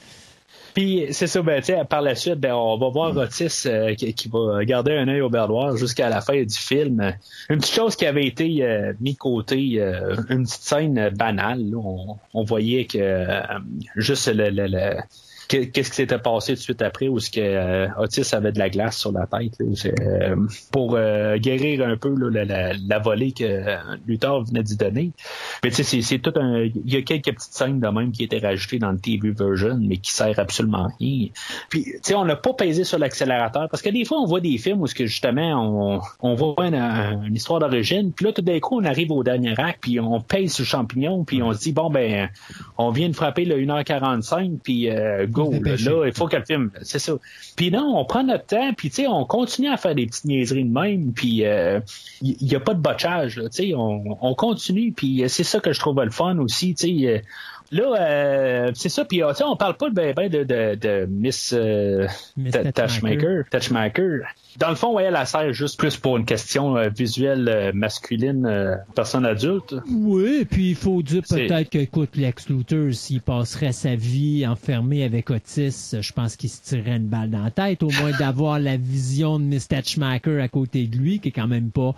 [0.77, 4.63] Puis c'est ça, ben, par la suite, ben, on va voir Otis euh, qui, va
[4.67, 7.15] garder un œil au berdoir jusqu'à la fin du film.
[7.49, 11.73] Une petite chose qui avait été euh, mis de côté, euh, une petite scène banale.
[11.75, 13.27] on, voyait que
[13.97, 14.97] juste le, le, le
[15.49, 18.59] qu'est-ce qui s'était passé tout de suite après où ce que euh, Otis avait de
[18.59, 20.37] la glace sur la tête euh,
[20.73, 25.13] pour euh, guérir un peu la, volée que Luthor venait d'y donner.
[25.63, 26.63] Mais tu sais, c'est tout un.
[26.63, 29.79] Il y a quelques petites scènes de même qui étaient rajoutées dans le TV version,
[29.81, 31.29] mais qui sert absolument rien.
[31.69, 34.41] Puis tu sais, on n'a pas pesé sur l'accélérateur parce que des fois on voit
[34.41, 38.43] des films où ce que justement on, on voit une, histoire d'origine, puis là tout
[38.43, 41.61] d'un coup on arrive au dernier acte, puis on pèse le champignon, puis on se
[41.61, 42.29] dit bon ben
[42.79, 44.89] on vient de frapper le 1h45, puis
[45.37, 46.71] Là, il faut que le film.
[46.83, 47.15] C'est ça.
[47.57, 50.25] Puis non, on prend notre temps, puis tu sais, on continue à faire des petites
[50.25, 51.81] niaiseries de même, puis il euh,
[52.23, 55.81] n'y a pas de botchage, tu sais, on, on, continue, puis c'est ça que je
[55.81, 57.07] trouve le fun aussi, tu sais.
[57.07, 57.19] Euh,
[57.71, 61.55] là, euh, c'est ça, puis on parle pas ben, ben de, de, de Miss,
[62.37, 63.45] Miss Touchmaker.
[63.51, 64.21] Touchmaker.
[64.59, 68.47] Dans le fond, ouais, elle sert juste plus pour une question euh, visuelle euh, masculine,
[68.47, 69.75] euh, personne adulte.
[69.91, 75.05] Oui, puis il faut dire peut-être que, écoute, Lex Luthor, s'il passerait sa vie enfermé
[75.05, 78.59] avec Otis, je pense qu'il se tirerait une balle dans la tête, au moins d'avoir
[78.59, 81.95] la vision de Miss Tatchmaker à côté de lui, qui est quand même pas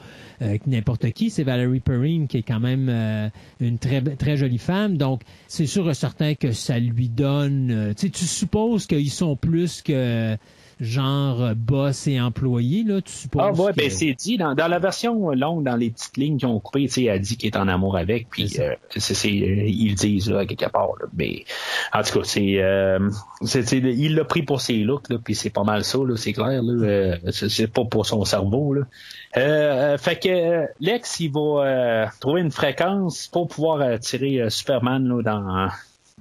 [0.67, 3.31] n'importe qui, c'est Valerie Perrine, qui est quand même
[3.61, 8.11] une très, très jolie femme, donc c'est sûr et certain que ça lui donne, tu
[8.13, 10.37] supposes qu'ils sont plus que
[10.81, 13.43] genre euh, boss et employé, là, tu supposes?
[13.43, 16.61] Ah ouais, ben c'est dit, dans, la version longue, dans les petites lignes qu'ils ont
[16.61, 19.91] coupées, tu sais, elle dit qu'il est en amour avec, puis euh, c'est, euh, ils
[19.91, 21.07] le disent, là, quelque part, là.
[21.17, 21.45] Mais,
[21.93, 23.11] en tout cas, c'est, euh,
[23.43, 26.33] c'est, il l'a pris pour ses looks, là, puis c'est pas mal ça, là, c'est
[26.33, 27.17] clair, là.
[27.33, 29.99] c'est, pas pour son cerveau, là.
[29.99, 35.69] fait que Lex, il va trouver une fréquence pour pouvoir tirer Superman, là, dans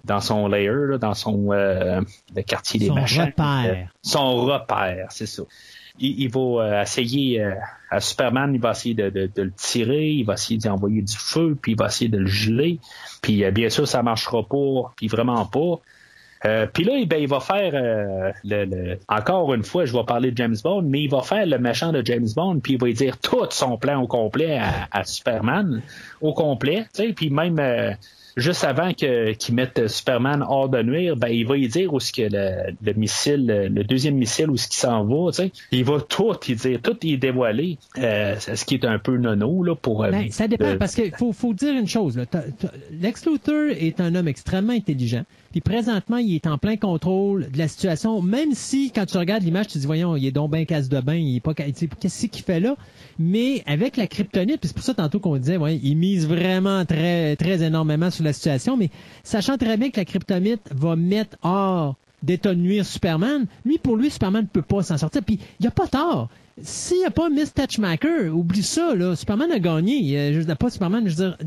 [0.08, 2.02] dans son layer, dans son euh,
[2.36, 3.66] le quartier des son Repère.
[3.66, 5.44] Euh, son repère, c'est ça.
[6.00, 7.44] Il, va euh, essayer
[7.90, 11.58] à Superman, il va essayer de, le tirer, il va essayer d'y envoyer du feu,
[11.60, 12.80] puis il va essayer de le geler.
[13.22, 16.68] Puis bien sûr, ça marchera pas, puis vraiment pas.
[16.72, 17.74] puis là, eh ben, il va faire
[18.44, 21.58] le, encore une fois, je vais parler de James Bond, mais il va faire le
[21.58, 24.62] méchant de James Bond, puis il va dire tout son plan au complet
[24.92, 25.82] à, Superman,
[26.22, 27.58] au complet, tu sais, puis même
[28.38, 31.99] juste avant que, qu'ils mettent Superman hors de nuire, ben, il va y dire où
[31.99, 35.51] ce que le, missile, le deuxième missile, où ce qui s'en va, tu sais.
[35.72, 39.64] Il va tout il dire, tout y dévoiler, euh, ce qui est un peu nono,
[39.64, 40.03] là, pour...
[40.03, 42.26] Euh, ben, ça dépend, parce qu'il faut, faut dire une chose, là.
[42.91, 45.23] Lex Luthor est un homme extrêmement intelligent.
[45.62, 49.68] Présentement, il est en plein contrôle de la situation, même si quand tu regardes l'image,
[49.68, 52.28] tu te dis, voyons, il est donc bien casse de bain, il est pas, qu'est-ce
[52.28, 52.76] qu'il fait là?
[53.20, 56.86] Mais avec la kryptonite, puis c'est pour ça tantôt qu'on disait, ouais, il mise vraiment
[56.86, 58.90] très, très énormément sur la situation, mais
[59.24, 63.96] sachant très bien que la kryptonite va mettre hors d'état de nuire Superman, lui, pour
[63.96, 65.24] lui, Superman ne peut pas s'en sortir.
[65.24, 66.30] Puis il n'y a pas tort.
[66.62, 69.16] S'il n'y a pas Miss Touchmaker, oublie ça, là.
[69.16, 70.34] Superman a gagné.
[70.34, 71.38] Je veux pas Superman, je veux dire,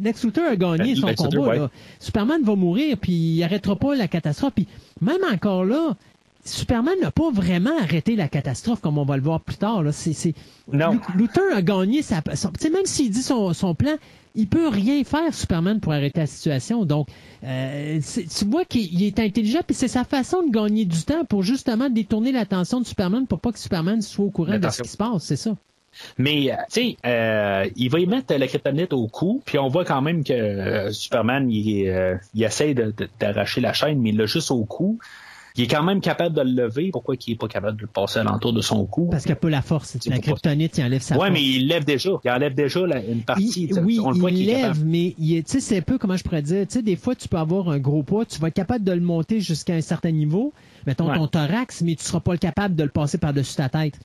[0.00, 1.70] Lex Luthor a gagné ben, son combat,
[2.00, 4.54] Superman va mourir, puis il arrêtera pas la catastrophe.
[4.54, 4.66] Puis
[5.02, 5.94] même encore là,
[6.46, 9.82] Superman n'a pas vraiment arrêté la catastrophe comme on va le voir plus tard.
[9.82, 9.92] Là.
[9.92, 10.34] C'est,
[10.72, 10.98] non.
[11.16, 12.22] Luthor a gagné sa.
[12.72, 13.96] même s'il dit son, son plan,
[14.36, 16.84] il peut rien faire, Superman, pour arrêter la situation.
[16.84, 17.08] Donc,
[17.42, 17.98] euh,
[18.38, 21.88] tu vois qu'il est intelligent, puis c'est sa façon de gagner du temps pour justement
[21.88, 24.96] détourner l'attention de Superman pour pas que Superman soit au courant de ce qui se
[24.96, 25.56] passe, c'est ça.
[26.18, 29.68] Mais, euh, tu sais, euh, il va y mettre la kryptonite au cou, puis on
[29.68, 32.74] voit quand même que Superman, il, il essaie
[33.18, 34.98] d'arracher la chaîne, mais il l'a juste au cou
[35.56, 36.90] il est quand même capable de le lever.
[36.92, 39.08] Pourquoi il est pas capable de le passer alentour de son cou?
[39.10, 39.96] Parce qu'il n'a pas la force.
[40.06, 41.32] La kryptonite, il enlève sa ouais, force.
[41.32, 42.10] mais il lève déjà.
[42.24, 43.70] Il enlève déjà une partie.
[43.82, 44.00] oui,
[44.30, 46.96] il lève, mais tu sais, c'est un peu, comment je pourrais dire, tu sais, des
[46.96, 49.74] fois, tu peux avoir un gros poids, tu vas être capable de le monter jusqu'à
[49.74, 50.52] un certain niveau,
[50.86, 53.98] mettons ton thorax, mais tu seras pas capable de le passer par-dessus ta tête.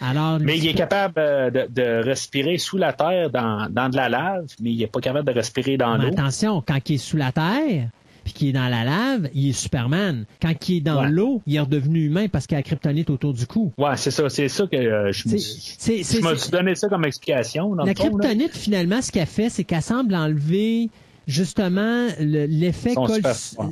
[0.00, 4.08] Alors, mais il est capable euh, de, respirer sous la terre dans, dans de la
[4.08, 6.08] lave, mais il est pas capable de respirer dans l'eau.
[6.08, 7.88] Attention, quand il est sous la terre,
[8.26, 10.24] puis qui est dans la lave, il est Superman.
[10.42, 13.32] Quand il est dans l'eau, il est redevenu humain parce qu'il a la kryptonite autour
[13.32, 13.72] du cou.
[13.78, 14.28] Ouais, c'est ça.
[14.28, 17.72] C'est ça que euh, je me suis donné ça comme explication.
[17.74, 20.90] la kryptonite, finalement, ce qu'elle fait, c'est qu'elle semble enlever
[21.26, 23.20] justement l'effet colle,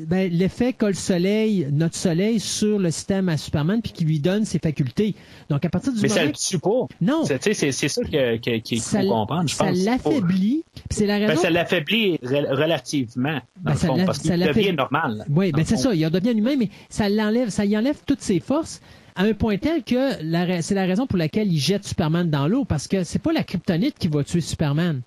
[0.07, 4.45] ben, l'effet colle soleil, notre soleil sur le système à Superman puis qui lui donne
[4.45, 5.15] ses facultés.
[5.51, 6.87] Donc à partir du mais moment ça le tue pas.
[7.01, 7.25] Non.
[7.25, 9.49] C'est, c'est, ça qu'il faut comprendre.
[9.49, 10.65] Je ça l'affaiblit.
[10.91, 11.35] C'est la ben, raison.
[11.35, 13.41] Ben, ça l'affaiblit relativement.
[13.63, 15.25] Dans ben, fond, parce qu'il devient normal.
[15.31, 15.95] Oui, ben c'est ça.
[15.95, 18.81] Il devient humain, mais ça l'enlève, ça y enlève toutes ses forces
[19.17, 20.15] à un point tel que
[20.61, 23.45] c'est la raison pour laquelle il jette Superman dans l'eau parce que c'est pas la
[23.45, 25.03] kryptonite qui va tuer Superman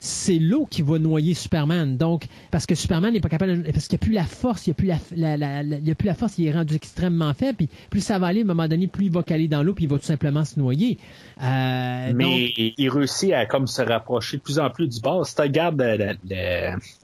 [0.00, 1.96] c'est l'eau qui va noyer Superman.
[1.96, 4.70] Donc, parce que Superman n'est pas capable, parce qu'il n'y a plus la force, il
[4.70, 7.56] n'y a plus la, la, il a plus la force, il est rendu extrêmement faible.
[7.56, 9.74] Puis plus ça va aller, à un moment donné, plus il va caler dans l'eau,
[9.74, 10.98] puis il va tout simplement se noyer.
[11.42, 15.20] Euh, Mais il réussit à comme se rapprocher de plus en plus du bas.
[15.24, 15.82] Si tu regardes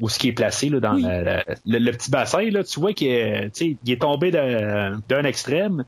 [0.00, 3.60] où ce qui est placé là, dans le, petit bassin, là, tu vois qu'il est,
[3.60, 5.84] il est tombé d'un extrême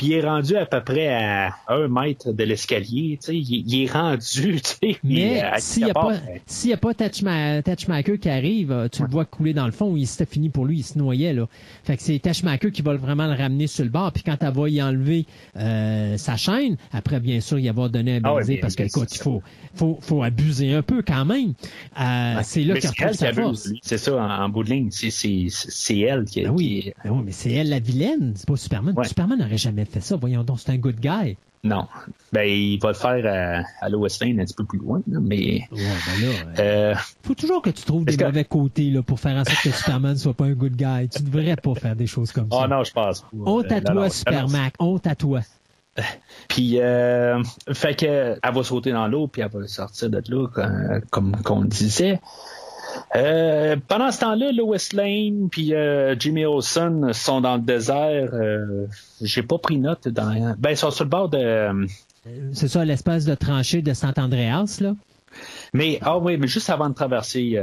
[0.00, 3.18] puis il est rendu à peu près à un mètre de l'escalier.
[3.28, 4.58] Il, il est rendu.
[5.04, 6.14] Mais s'il n'y a, pas,
[6.46, 9.94] s'il y a pas Touchmaker qui arrive, euh, tu le vois couler dans le fond.
[9.96, 11.34] Il c'était fini pour lui, il se noyait.
[11.34, 11.46] Là.
[11.84, 14.10] Fait que c'est Touchmaker qui va vraiment le ramener sur le bord.
[14.10, 15.26] Puis quand elle va y enlever
[15.58, 19.14] euh, sa chaîne, après bien sûr, il va donner un ah baiser parce que écoute,
[19.14, 19.42] il faut,
[19.74, 21.52] faut, faut abuser un peu quand même.
[22.00, 23.68] Euh, c'est là qu'il a sa force.
[23.82, 24.90] C'est ça, en, bout de ligne.
[24.90, 26.90] C'est, c'est, c'est elle qui, ben oui.
[27.04, 28.32] Ben oui, mais c'est elle la vilaine.
[28.34, 28.94] C'est pas Superman.
[29.04, 30.16] Superman n'aurait jamais fait ça.
[30.16, 31.36] Voyons donc, c'est un good guy.
[31.62, 31.86] Non.
[32.32, 35.68] Ben, il va le faire à, à Lois Lane un petit peu plus loin, mais.
[35.70, 36.62] Ouais, ben là.
[36.62, 39.70] Euh, faut toujours que tu trouves des mauvais côtés, là, pour faire en sorte que
[39.70, 41.08] Superman soit pas un good guy.
[41.14, 42.62] Tu devrais pas faire des choses comme ça.
[42.64, 43.26] Oh non, je pense.
[43.44, 44.70] Honte à toi, Superman.
[44.78, 45.40] Honte à toi.
[46.48, 47.42] Puis, euh,
[47.72, 50.46] fait que, elle va sauter dans l'eau, puis elle va sortir de là,
[51.10, 52.20] comme, comme on disait.
[53.16, 58.30] Euh, pendant ce temps-là, Lois Lane puis euh, Jimmy Olsen sont dans le désert.
[58.32, 58.86] Euh,
[59.20, 60.54] j'ai pas pris note dans.
[60.58, 61.86] Ben, ils sont sur le bord de.
[62.52, 64.94] C'est ça, l'espace de tranchée de Sant Andreas, là.
[65.72, 67.56] Mais ah oui, mais juste avant de traverser,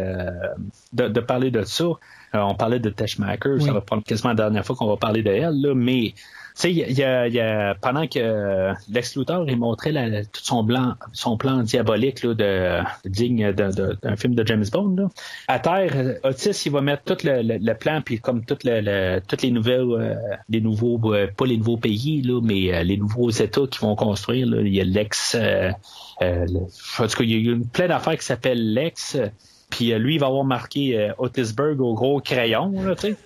[0.93, 1.85] de, parler de ça,
[2.33, 5.29] on parlait de Teshmaker, ça va prendre quasiment la dernière fois qu'on va parler de
[5.29, 6.13] elle, là, mais
[6.61, 10.95] sais, il y a, y a, pendant que Lex Luthor il montrait tout son plan,
[11.13, 14.95] son plan diabolique là, de, digne d'un film de James Bond.
[14.97, 15.09] Là.
[15.47, 19.41] À terre, Otis il va mettre tout le, le, plan puis comme toutes le, toutes
[19.41, 20.15] les nouvelles, euh,
[20.49, 23.95] les nouveaux, euh, pas les nouveaux pays là, mais euh, les nouveaux États qui vont
[23.95, 24.47] construire.
[24.47, 24.61] Là.
[24.61, 25.71] Il y a Lex, euh,
[26.21, 29.17] en tout cas, il y a une plein d'affaires qui s'appellent Lex.
[29.69, 33.17] Puis lui, il va avoir marqué Otisburg au gros crayon, tu sais.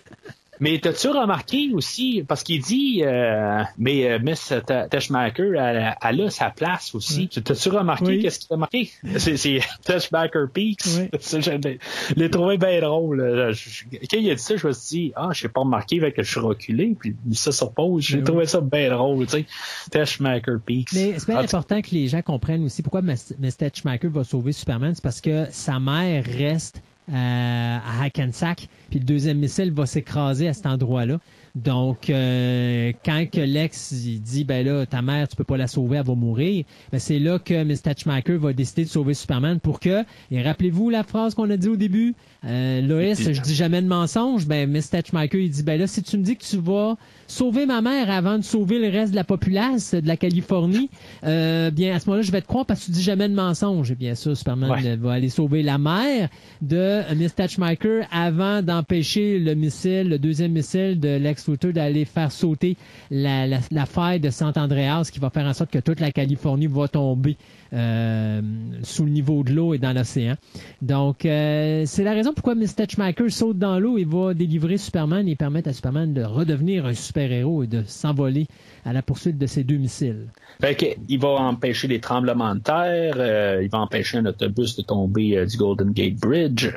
[0.61, 4.53] Mais t'as-tu remarqué aussi, parce qu'il dit, euh, mais euh, Miss
[4.91, 7.27] Teshmaker, elle, elle, a sa place aussi.
[7.29, 8.91] T'as-tu remarqué qu'est-ce qu'il a marqué?
[9.17, 10.83] C'est Teshmaker Peaks.
[10.85, 11.79] je
[12.15, 13.17] l'ai trouvé bien drôle.
[13.17, 16.11] quand il a dit ça, je me suis dit, ah, je n'ai pas remarqué, fait
[16.11, 18.03] que je suis reculé, puis ça sur pause.
[18.03, 19.45] J'ai trouvé ça bien drôle, tu sais.
[19.89, 20.93] Teshmaker Peaks.
[20.93, 24.93] Mais c'est bien important que les gens comprennent aussi pourquoi Miss Teshmaker va sauver Superman.
[24.93, 30.47] C'est parce que sa mère reste euh, à Hackensack, puis le deuxième missile va s'écraser
[30.47, 31.19] à cet endroit-là.
[31.55, 35.97] Donc, euh, quand que Lex dit, ben là, ta mère, tu peux pas la sauver,
[35.97, 39.79] elle va mourir, ben c'est là que Miss Touchmaker va décider de sauver Superman pour
[39.79, 42.15] que, et rappelez-vous la phrase qu'on a dit au début,
[42.45, 46.03] euh, Lois, je dis jamais de mensonge, ben Miss Touchmaker, il dit, ben là, si
[46.03, 46.95] tu me dis que tu vas
[47.31, 50.89] sauver ma mère avant de sauver le reste de la populace de la Californie,
[51.23, 53.33] euh, bien, à ce moment-là, je vais te croire parce que tu dis jamais de
[53.33, 53.91] mensonge.
[53.91, 56.29] Et bien sûr, Superman va aller sauver la mère
[56.61, 62.77] de Miss Touchmaker avant d'empêcher le missile, le deuxième missile de Lex d'aller faire sauter
[63.09, 66.67] la, la, faille de Sant Andreas, qui va faire en sorte que toute la Californie
[66.67, 67.37] va tomber
[67.73, 68.41] euh,
[68.83, 70.35] sous le niveau de l'eau et dans l'océan.
[70.81, 72.87] Donc, euh, c'est la raison pourquoi Mr.
[72.87, 76.93] Touchmaker saute dans l'eau et va délivrer Superman et permettre à Superman de redevenir un
[77.21, 78.47] super-héros et de s'envoler
[78.85, 80.27] à la poursuite de ses deux missiles.
[80.59, 84.81] Fait il va empêcher les tremblements de terre, euh, il va empêcher un autobus de
[84.81, 86.69] tomber euh, du Golden Gate Bridge.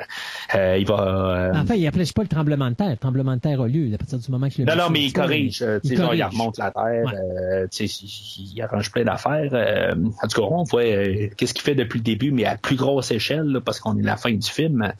[0.53, 1.51] Euh, il va.
[1.55, 2.89] Enfin, il n'empêche pas le tremblement de terre.
[2.89, 4.65] Le tremblement de terre a lieu à partir du moment que le.
[4.65, 5.65] Non, non, mais il corrige.
[5.83, 7.67] Il, il, remonte la terre.
[7.79, 9.95] il, arrange plein d'affaires.
[10.21, 13.11] en tout cas, on voit qu'est-ce qu'il fait depuis le début, mais à plus grosse
[13.11, 14.93] échelle, parce qu'on est à la fin du film.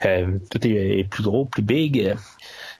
[0.00, 2.14] tout est, est, plus gros, plus big.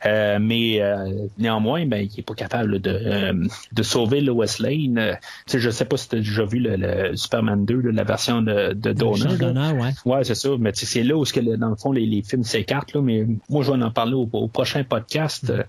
[0.07, 3.33] Euh, mais euh, néanmoins, ben, il n'est pas capable de, euh,
[3.73, 5.19] de sauver Lois Lane.
[5.53, 8.73] je ne sais pas si tu as déjà vu le, Superman 2, la version de,
[8.75, 9.73] de Donner.
[9.73, 9.91] ouais.
[10.05, 10.51] ouais c'est ça.
[10.59, 12.95] Mais c'est là où, que, dans le fond, les, les films s'écartent.
[12.97, 15.51] Mais moi, je vais en parler au, prochain podcast.
[15.51, 15.65] Mm.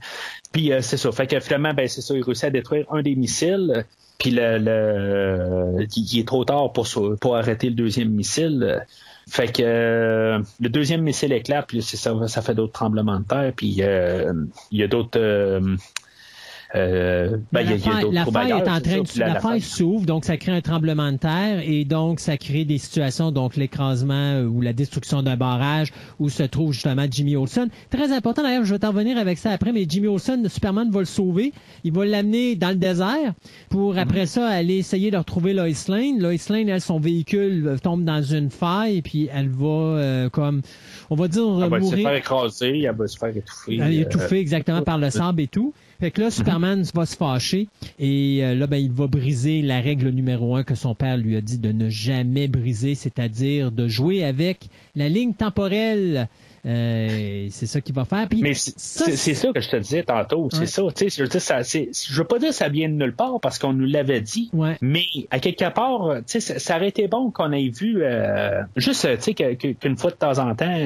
[0.52, 1.12] Puis c'est ça.
[1.12, 3.86] Fait que finalement, ben, c'est ça, il réussit à détruire un des missiles.
[4.20, 6.88] Puis le, le, il est trop tard pour,
[7.20, 8.86] pour arrêter le deuxième missile.
[9.30, 13.54] Fait que euh, le deuxième missile éclaire, puis ça, ça fait d'autres tremblements de terre,
[13.56, 14.34] puis euh,
[14.72, 15.20] il y a d'autres
[16.76, 20.52] euh, euh, ben, la, faille, est en train de, la, faille s'ouvre, donc ça crée
[20.52, 24.74] un tremblement de terre et donc ça crée des situations, donc l'écrasement euh, ou la
[24.74, 27.70] destruction d'un barrage où se trouve justement Jimmy Olsen.
[27.90, 31.00] Très important d'ailleurs, je vais t'en revenir avec ça après, mais Jimmy Olsen, Superman va
[31.00, 33.34] le sauver, il va l'amener dans le désert
[33.70, 34.00] pour mhm.
[34.00, 36.20] après ça aller essayer de retrouver Lois Lane.
[36.20, 40.62] Lois Lane, elle, son véhicule euh, tombe dans une faille puis elle va comme,
[41.10, 43.80] on va dire, elle va se faire écraser, elle va se faire étouffer.
[43.82, 45.74] Elle est étouffée exactement par le sable et tout.
[46.00, 47.68] Fait que là, Superman va se fâcher
[48.00, 51.36] et euh, là, ben, il va briser la règle numéro un que son père lui
[51.36, 56.30] a dit de ne jamais briser, c'est-à-dire de jouer avec la ligne temporelle.
[56.66, 58.28] Euh, c'est ça qu'il va faire.
[58.40, 58.78] mais c'est
[59.34, 60.50] ça, que je te disais tantôt.
[60.52, 60.84] C'est ça.
[60.98, 63.74] Je veux, ça, je veux pas dire que ça vient de nulle part parce qu'on
[63.74, 64.52] nous l'avait dit.
[64.82, 69.98] Mais à quelque part, ça, ça aurait été bon qu'on ait vu euh, juste qu'une
[69.98, 70.78] fois de temps en temps,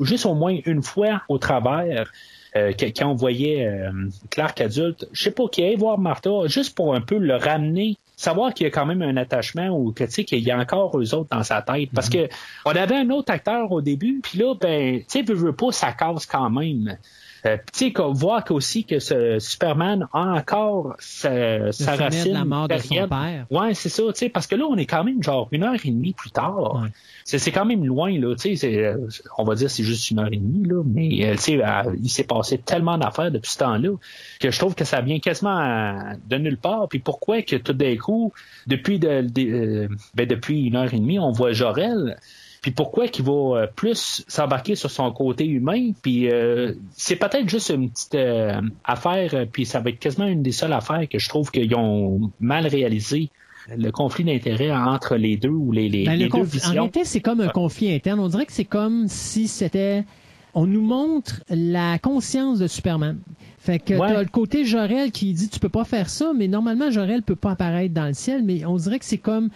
[0.00, 2.10] juste au moins une fois au travers,
[2.56, 3.90] euh, quand on voyait euh,
[4.30, 7.96] Clark adulte, je sais pas, qui aille voir Martha, juste pour un peu le ramener.
[8.16, 10.58] Savoir qu'il y a quand même un attachement ou que tu sais qu'il y a
[10.58, 11.88] encore eux autres dans sa tête.
[11.94, 12.28] Parce mhm.
[12.28, 12.34] que
[12.66, 15.92] on avait un autre acteur au début puis là ben tu sais veut, pas ça
[15.92, 16.98] casse quand même
[17.46, 22.34] euh, tu sais, voit aussi que ce Superman a encore sa, sa racine.
[22.34, 23.46] la mort de son père.
[23.50, 25.74] Ouais, c'est ça, tu sais, parce que là, on est quand même genre une heure
[25.74, 26.84] et demie plus tard.
[27.24, 28.94] C'est quand même loin, là, tu sais,
[29.38, 31.94] on va dire c'est juste une heure et demie, là, mais euh, tu sais, euh,
[32.02, 33.90] il s'est passé tellement d'affaires depuis ce temps-là
[34.40, 36.88] que je trouve que ça vient quasiment de nulle part.
[36.88, 38.32] Puis pourquoi que tout d'un coup,
[38.66, 42.16] depuis de, ben, depuis une heure et demie, on voit Jorel
[42.60, 47.48] puis pourquoi qu'il va euh, plus s'embarquer sur son côté humain, puis euh, c'est peut-être
[47.48, 51.18] juste une petite euh, affaire, puis ça va être quasiment une des seules affaires que
[51.18, 53.30] je trouve qu'ils ont mal réalisé
[53.76, 56.70] le conflit d'intérêt entre les deux ou les, les, ben, deux visions.
[56.70, 58.18] En réalité, c'est comme un conflit interne.
[58.18, 60.04] On dirait que c'est comme si c'était...
[60.54, 63.20] On nous montre la conscience de Superman.
[63.58, 66.90] Fait que t'as le côté Jorel qui dit tu peux pas faire ça, mais normalement
[66.90, 69.50] Jorel peut pas apparaître dans le ciel, mais on dirait que c'est comme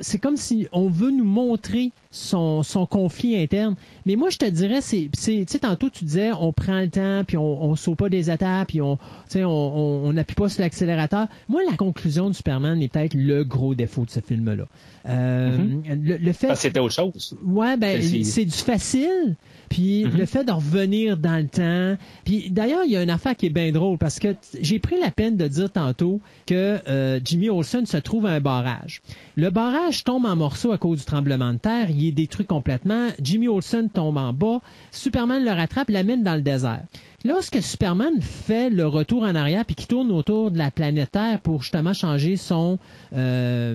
[0.00, 3.76] c'est comme si on veut nous montrer son, son conflit interne.
[4.06, 7.22] Mais moi, je te dirais, c'est, tu sais, tantôt tu disais, on prend le temps,
[7.26, 8.98] puis on, on saute pas des étapes, puis on,
[9.34, 11.28] on, on, n'appuie pas sur l'accélérateur.
[11.48, 14.64] Moi, la conclusion de Superman est peut-être le gros défaut de ce film-là.
[15.08, 16.18] Euh, mm-hmm.
[16.18, 16.54] le, fait.
[16.54, 17.36] c'était autre chose.
[17.44, 19.36] Ouais, ben, c'est du facile.
[19.68, 20.16] Puis mm-hmm.
[20.16, 22.02] le fait de revenir dans le temps.
[22.24, 24.98] Puis d'ailleurs, il y a une affaire qui est bien drôle parce que j'ai pris
[25.00, 29.02] la peine de dire tantôt que euh, Jimmy Olsen se trouve à un barrage.
[29.36, 31.90] Le barrage tombe en morceaux à cause du tremblement de terre.
[31.90, 33.08] Il est détruit complètement.
[33.20, 34.60] Jimmy Olsen tombe en bas.
[34.90, 36.82] Superman le rattrape, l'amène dans le désert.
[37.24, 41.40] Lorsque Superman fait le retour en arrière puis qu'il tourne autour de la planète Terre
[41.40, 42.78] pour justement changer son
[43.12, 43.74] euh,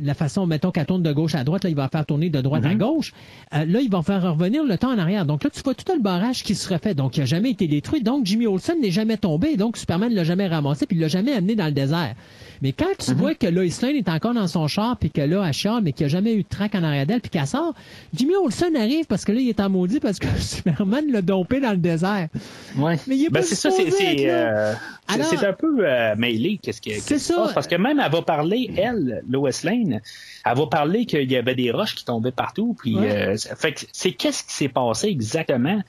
[0.00, 2.40] la façon, mettons qu'elle tourne de gauche à droite, là, il va faire tourner de
[2.40, 2.78] droite à mm-hmm.
[2.78, 3.12] gauche.
[3.54, 5.26] Euh, là, il va faire revenir le temps en arrière.
[5.26, 6.94] Donc là, tu vois tout le barrage qui se refait.
[6.94, 8.04] Donc, il n'a jamais été détruit.
[8.04, 9.56] Donc, Jimmy Olsen n'est jamais tombé.
[9.56, 12.14] Donc, Superman ne l'a jamais ramassé puis il l'a jamais amené dans le désert.
[12.62, 13.16] Mais quand tu mhm.
[13.16, 15.92] vois que Lois Lane est encore dans son char, puis que là, elle char, mais
[15.92, 17.74] qu'il n'y a jamais eu de trac en arrière d'elle, puis qu'elle sort,
[18.14, 21.60] Jimmy Olsen arrive parce que là, il est en maudit parce que Superman l'a dompé
[21.60, 22.28] dans le désert.
[22.76, 22.98] Ouais.
[23.06, 24.74] Mais il est ben, c'est ça, c'est euh,
[25.08, 26.58] un peu euh, mêlé.
[26.62, 27.50] Qu'est-ce qui, c'est ça.
[27.54, 30.00] Parce que même, elle va parler, elle, Lois Lane,
[30.44, 32.76] elle va parler qu'il y avait des roches qui tombaient partout.
[32.78, 35.80] Puis, euh, fait c'est qu'est-ce qui s'est passé exactement?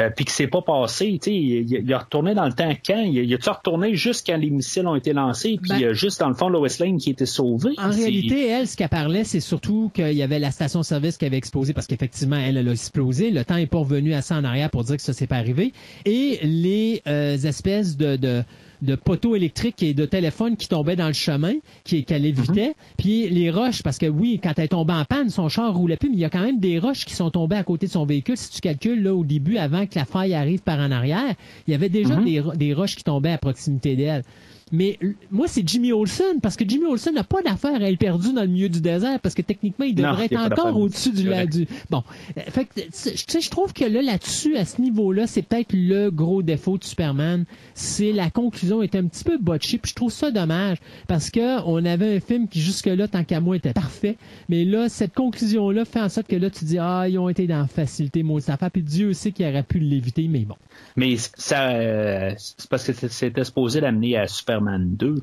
[0.00, 1.18] Euh, puis que c'est pas passé.
[1.26, 3.00] Il, il, a retourné dans le temps quand?
[3.00, 6.28] Il, il a retourné juste quand les missiles ont été lancés, puis ben, juste dans
[6.28, 7.72] le fond Lois Lane qui était sauvée.
[7.78, 11.36] En réalité, elle, ce qu'elle parlait, c'est surtout qu'il y avait la station-service qui avait
[11.36, 13.30] explosé parce qu'effectivement, elle, elle a explosé.
[13.30, 15.72] Le temps est pas revenu assez en arrière pour dire que ça s'est pas arrivé.
[16.04, 18.42] Et les euh, espèces de, de
[18.82, 21.54] de poteaux électriques et de téléphones qui tombaient dans le chemin,
[21.84, 22.68] qui, qu'elle évitait.
[22.68, 22.74] Mhm.
[22.98, 26.08] Puis les roches, parce que oui, quand elle tombée en panne, son char roulait plus,
[26.10, 28.06] mais il y a quand même des roches qui sont tombées à côté de son
[28.06, 28.36] véhicule.
[28.36, 31.34] Si tu calcules là au début, avant que la faille arrive par en arrière,
[31.66, 32.24] il y avait déjà mhm.
[32.24, 34.22] des, des roches qui tombaient à proximité d'elle.
[34.72, 34.98] Mais
[35.30, 38.42] moi, c'est Jimmy Olsen, parce que Jimmy Olsen n'a pas d'affaire à être perdu dans
[38.42, 41.68] le milieu du désert, parce que techniquement, il devrait être encore au-dessus du, du...
[41.88, 42.02] Bon,
[42.48, 46.10] fait que, tu sais, je trouve que là, là-dessus, à ce niveau-là, c'est peut-être le
[46.10, 47.44] gros défaut de Superman.
[47.74, 51.62] C'est la conclusion est un petit peu botchée, puis je trouve ça dommage, parce que
[51.64, 54.16] on avait un film qui jusque-là, tant qu'à moi, était parfait,
[54.48, 57.46] mais là, cette conclusion-là fait en sorte que là, tu dis, ah, ils ont été
[57.46, 60.56] dans la facilité, ça fait, puis Dieu sait qu'il aurait pu l'éviter, mais bon.
[60.96, 65.14] Mais ça, euh, c'est parce que c'était supposé l'amener à Superman 2,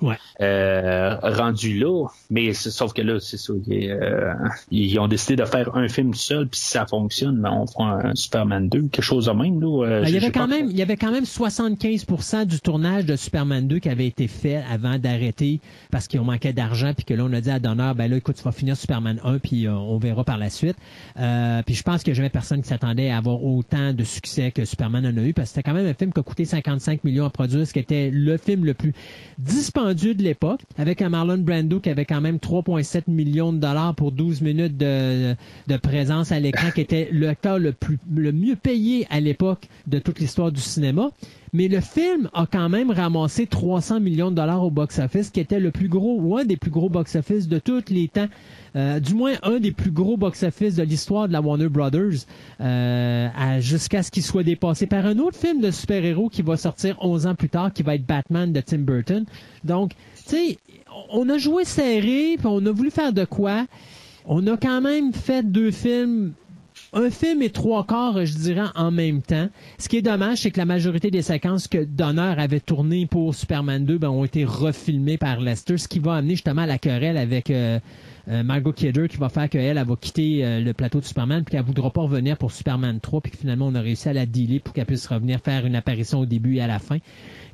[0.41, 2.07] euh, rendu là.
[2.29, 3.53] Mais sauf que là, c'est ça.
[3.53, 4.33] Euh,
[4.71, 8.07] ils, ont décidé de faire un film seul, puis si ça fonctionne, ben, on fera
[8.07, 9.61] un Superman 2, quelque chose de même.
[9.61, 13.05] Là, ben, il, y avait quand même, il y avait quand même 75% du tournage
[13.05, 15.59] de Superman 2 qui avait été fait avant d'arrêter
[15.91, 18.17] parce qu'ils ont manqué d'argent, puis que là, on a dit à Donner, ben là,
[18.17, 20.77] écoute, tu vas finir Superman 1, puis on verra par la suite.
[21.15, 25.05] puis je pense que j'avais personne qui s'attendait à avoir autant de succès que Superman
[25.05, 27.25] en a eu, parce que c'était quand même un film qui a coûté 55 millions
[27.25, 28.93] à produire, ce qui était le film le plus
[29.37, 33.95] dispendieux de l'époque, avec un Marlon Brando qui avait quand même 3,7 millions de dollars
[33.95, 35.35] pour 12 minutes de,
[35.81, 40.19] présence à l'écran, qui était le le plus le mieux payé à l'époque de toute
[40.19, 41.11] l'histoire du cinéma.
[41.53, 45.59] Mais le film a quand même ramassé 300 millions de dollars au box-office, qui était
[45.59, 48.27] le plus gros ou un des plus gros box-office de tous les temps.
[48.75, 52.25] Euh, du moins un des plus gros box-office de l'histoire de la Warner Brothers,
[52.59, 56.97] euh, jusqu'à ce qu'il soit dépassé par un autre film de super-héros qui va sortir
[57.01, 59.25] 11 ans plus tard, qui va être Batman de Tim Burton.
[59.63, 59.91] Donc,
[60.27, 60.57] tu sais,
[61.11, 63.67] on a joué serré, puis on a voulu faire de quoi.
[64.25, 66.33] On a quand même fait deux films
[66.93, 69.49] un film et trois quarts, je dirais, en même temps.
[69.77, 73.33] Ce qui est dommage, c'est que la majorité des séquences que Donner avait tournées pour
[73.33, 76.77] Superman 2 ben, ont été refilmées par Lester, ce qui va amener justement à la
[76.77, 77.79] querelle avec euh,
[78.29, 81.43] euh, Margot Kidder qui va faire qu'elle elle va quitter euh, le plateau de Superman
[81.43, 84.13] puis qu'elle voudra pas revenir pour Superman 3 puis que finalement on a réussi à
[84.13, 86.99] la dealer pour qu'elle puisse revenir faire une apparition au début et à la fin.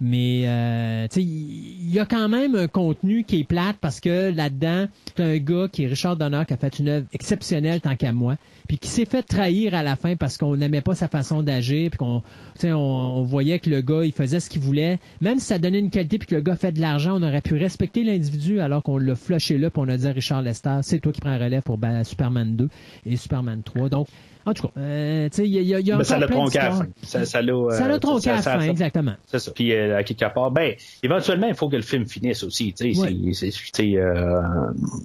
[0.01, 4.87] Mais euh, il y a quand même un contenu qui est plate parce que là-dedans,
[5.15, 8.13] c'est un gars qui est Richard Donner qui a fait une œuvre exceptionnelle tant qu'à
[8.13, 8.35] moi
[8.69, 11.89] puis qui s'est fait trahir à la fin parce qu'on n'aimait pas sa façon d'agir,
[11.89, 12.21] puis qu'on
[12.63, 14.99] on, on voyait que le gars, il faisait ce qu'il voulait.
[15.21, 17.41] Même si ça donnait une qualité, puis que le gars fait de l'argent, on aurait
[17.41, 20.77] pu respecter l'individu alors qu'on l'a flushé là, puis on a dit à Richard Lester,
[20.83, 22.69] c'est toi qui prends relais pour ben, Superman 2
[23.07, 23.89] et Superman 3.
[23.89, 24.07] Donc,
[24.45, 26.59] en tout cas, euh, tu sais, il y a, y a Mais ça l'a tronqué
[26.59, 26.87] à la fin.
[27.03, 29.13] Ça, ça l'a euh, tronqué à la fin, exactement.
[29.27, 29.51] C'est ça.
[29.51, 32.73] Puis, euh, à quelque part, ben, éventuellement, il faut que le film finisse aussi.
[32.73, 34.41] Tu sais, euh,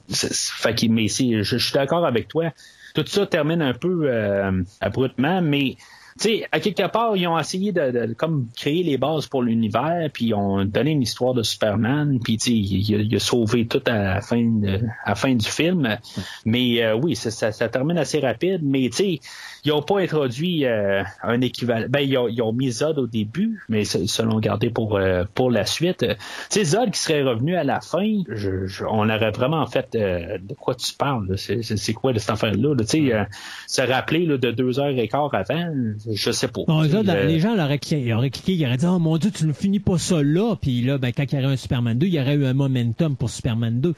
[0.09, 2.53] fait mais je, je suis d'accord avec toi
[2.95, 5.77] tout ça termine un peu euh, abruptement, mais
[6.17, 10.27] sais, à quelque part, ils ont essayé de, comme créer les bases pour l'univers, puis
[10.27, 14.21] ils ont donné une histoire de Superman, puis il, il, a sauvé tout à la
[14.21, 15.99] fin, de, à la fin du film.
[16.45, 19.21] Mais euh, oui, ça, ça, ça, termine assez rapide, mais tu sais,
[19.65, 21.87] ils n'ont pas introduit euh, un équivalent.
[21.89, 25.25] Ben, ils ont, ils ont, mis Zod au début, mais se l'ont gardé pour, euh,
[25.35, 26.01] pour la suite.
[26.01, 26.17] Tu
[26.51, 30.55] sais, Zod qui serait revenu à la fin, je, on aurait vraiment fait euh, de
[30.55, 31.37] quoi tu parles.
[31.39, 32.75] C'est quoi de cette affaire-là?
[32.81, 33.27] Tu sais,
[33.67, 35.73] se rappeler là, de deux heures et quart avant,
[36.13, 36.61] je sais pas.
[36.87, 39.47] Zod, les gens auraient cliqué, ils auraient cliqué, ils auraient dit Oh mon Dieu, tu
[39.47, 40.57] ne finis pas ça là.
[40.61, 42.55] Puis là, ben, quand il y aurait un Superman 2, il y aurait eu un
[42.55, 43.95] momentum pour Superman 2.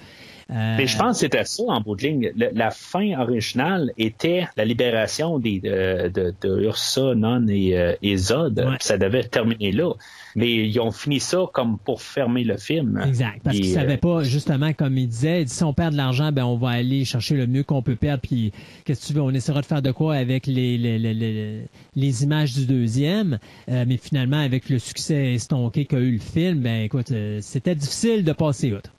[0.48, 2.32] Mais je pense que c'était ça en bout de ligne.
[2.36, 8.16] la fin originale était la libération des, de, de, de Ursa, Non et, euh, et
[8.16, 8.64] Zod.
[8.80, 9.92] Ça devait terminer là.
[10.36, 13.02] Mais ils ont fini ça comme pour fermer le film.
[13.06, 13.40] Exact.
[13.42, 16.44] Parce qu'ils ne savaient pas, justement, comme il disait, si on perd de l'argent, ben
[16.44, 18.20] on va aller chercher le mieux qu'on peut perdre.
[18.22, 18.52] Puis
[18.84, 21.62] qu'est-ce que tu veux, on essaiera de faire de quoi avec les, les, les,
[21.94, 23.38] les images du deuxième?
[23.70, 27.74] Euh, mais finalement, avec le succès estonqué qu'a eu le film, ben écoute, euh, c'était
[27.74, 28.90] difficile de passer outre.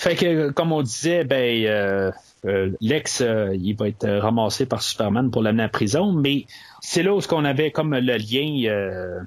[0.00, 2.10] Fait que, comme on disait, ben, euh,
[2.46, 6.46] euh, Lex, euh, il va être ramassé par Superman pour l'amener à prison, mais
[6.80, 9.26] c'est là où on avait comme le lien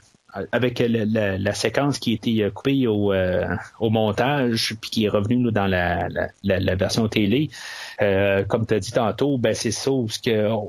[0.51, 3.14] avec la, séquence qui a été coupée au,
[3.80, 6.07] au montage, puis qui est revenue dans la,
[6.43, 7.49] la, version télé.
[7.99, 10.07] comme tu as dit tantôt, ben c'est ça où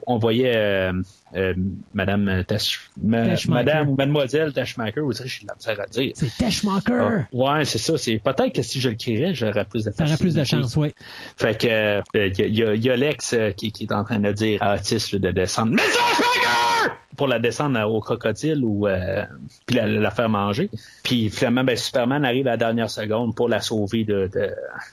[0.07, 0.93] on voyait
[1.37, 1.55] euh,
[1.95, 6.13] Madame Tash, Madame ou Mademoiselle Tashmaker, vous savez, je suis de la misère à dire.
[6.15, 7.25] C'est Tashmaker!
[7.25, 7.99] Ah, ouais, c'est ça.
[7.99, 10.07] C'est peut-être que si je le crierais, j'aurais plus de chance.
[10.07, 10.95] J'aurais plus de chance, oui.
[11.37, 14.63] Fait que il euh, y, a, Lex euh, qui, qui, est en train de dire
[14.63, 15.73] à Otis de descendre.
[15.75, 15.83] Mais!
[17.17, 19.25] Pour la descendre au crocodile ou euh,
[19.67, 20.71] puis la, faire manger.
[21.03, 24.31] Puis finalement, ben, Superman arrive à la dernière seconde pour la sauver de,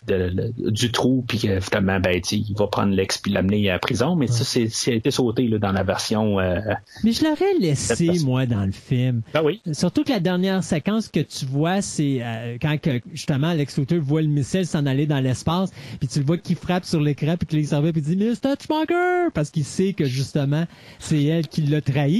[0.07, 4.15] de, du trou, puis finalement, ben, il va prendre l'ex puis l'amener à la prison.
[4.15, 6.39] Mais ça, c'est, a été sauté là, dans la version.
[6.39, 6.59] Euh,
[7.03, 9.21] mais je l'aurais laissé, moi, dans le film.
[9.33, 9.61] Ben oui.
[9.71, 13.99] Surtout que la dernière séquence que tu vois, c'est euh, quand que, justement Lex Luthor
[13.99, 17.35] voit le missile s'en aller dans l'espace, puis tu le vois qui frappe sur l'écran,
[17.37, 19.29] puis qu'il servait, puis il dit Miss Touchmonger!
[19.33, 20.65] Parce qu'il sait que justement,
[20.99, 22.10] c'est elle qui l'a trahi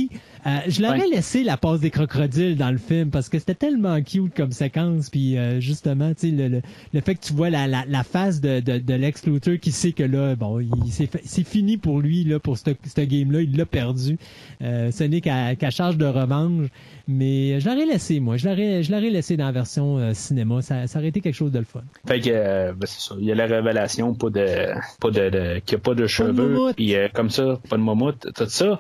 [0.48, 4.02] euh, je l'aurais laissé la pause des crocodiles dans le film parce que c'était tellement
[4.02, 5.10] cute comme séquence.
[5.10, 6.62] Puis euh, justement, tu sais, le,
[6.94, 9.72] le, fait que tu vois la, la, la face de, de, de Lex Luthor qui
[9.72, 10.60] sait que là, bon,
[10.90, 14.18] c'est fini pour lui là pour ce, game-là, il l'a perdu.
[14.62, 16.68] Euh, ce n'est qu'à charge de revanche.
[17.08, 18.38] Mais je l'aurais laissé, moi.
[18.38, 20.62] Je l'aurais, je l'aurais laissé dans la version cinéma.
[20.62, 21.82] Ça, ça aurait été quelque chose de le fun.
[22.08, 23.16] Fait que, ben, c'est ça.
[23.20, 24.68] Il y a la révélation, pas de,
[25.02, 26.72] pas de, de qu'il n'y a pas de cheveux.
[26.76, 28.80] Puis comme ça, pas de mammouth, tout ça.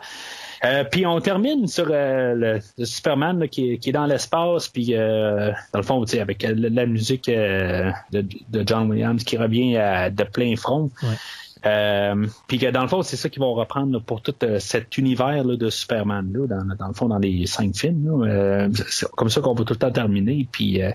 [0.63, 5.79] Euh, puis on termine sur euh, le, Superman qui, est dans l'espace, puis euh, dans
[5.79, 9.73] le fond, avec la, musique de, de, John Williams qui revient
[10.11, 10.91] de plein front.
[11.65, 14.97] Euh, puis que dans le fond, c'est ça qu'ils vont reprendre pour tout euh, cet
[14.97, 18.05] univers là, de Superman là, dans, dans, le fond, dans les cinq films.
[18.05, 20.47] Là, euh, c'est comme ça qu'on va tout le temps terminer.
[20.51, 20.91] Puis, euh,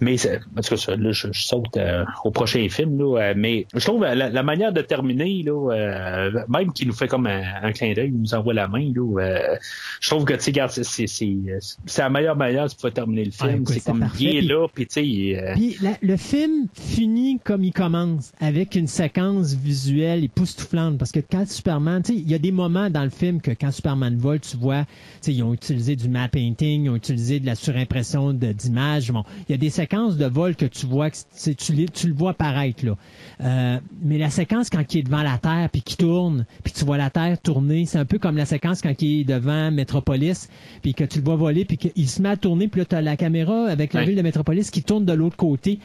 [0.00, 1.78] mais en tout cas, là, je, saute
[2.24, 2.98] au prochain film.
[2.98, 7.72] Là, mais je trouve la, manière de terminer, là, même qui nous fait comme un,
[7.72, 8.90] clin d'œil, nous envoie la main.
[8.94, 9.56] Là,
[10.00, 11.38] je trouve que tu c'est, c'est,
[11.86, 13.64] c'est la meilleure manière de pouvoir terminer le film.
[13.66, 15.54] c'est comme il est là, puis tu sais.
[16.02, 21.46] Le film finit comme il commence, avec une séquence visuelle visuelle époustouflante parce que quand
[21.48, 24.40] Superman, tu sais, il y a des moments dans le film que quand Superman vole,
[24.40, 24.90] tu vois, tu
[25.20, 29.12] sais, ils ont utilisé du matte painting, ils ont utilisé de la surimpression d'images.
[29.12, 32.30] Bon, il y a des séquences de vol que tu vois, tu, tu le vois
[32.30, 32.96] apparaître là.
[33.42, 36.84] Euh, mais la séquence quand il est devant la Terre puis qui tourne, puis tu
[36.84, 40.48] vois la Terre tourner, c'est un peu comme la séquence quand il est devant Metropolis,
[40.82, 43.02] puis que tu le vois voler, puis qu'il se met à tourner, puis là as
[43.02, 45.78] la caméra avec la ville de Metropolis qui tourne de l'autre côté.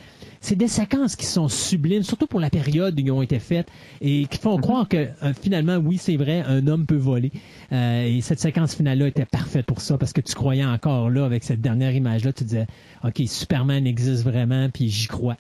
[0.46, 3.68] C'est des séquences qui sont sublimes, surtout pour la période où ils ont été faites
[4.00, 4.62] et qui font mhm.
[4.62, 7.32] croire que euh, finalement, oui, c'est vrai, un homme peut voler.
[7.72, 11.26] Euh, et cette séquence finale-là était parfaite pour ça parce que tu croyais encore là
[11.26, 12.68] avec cette dernière image-là, tu disais,
[13.04, 15.36] OK, Superman existe vraiment, puis j'y crois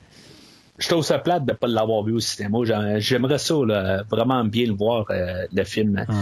[0.77, 2.57] je trouve ça plate de ne pas l'avoir vu au cinéma.
[2.97, 6.06] J'aimerais ça, là, vraiment bien le voir, euh, le film.
[6.07, 6.14] Ah.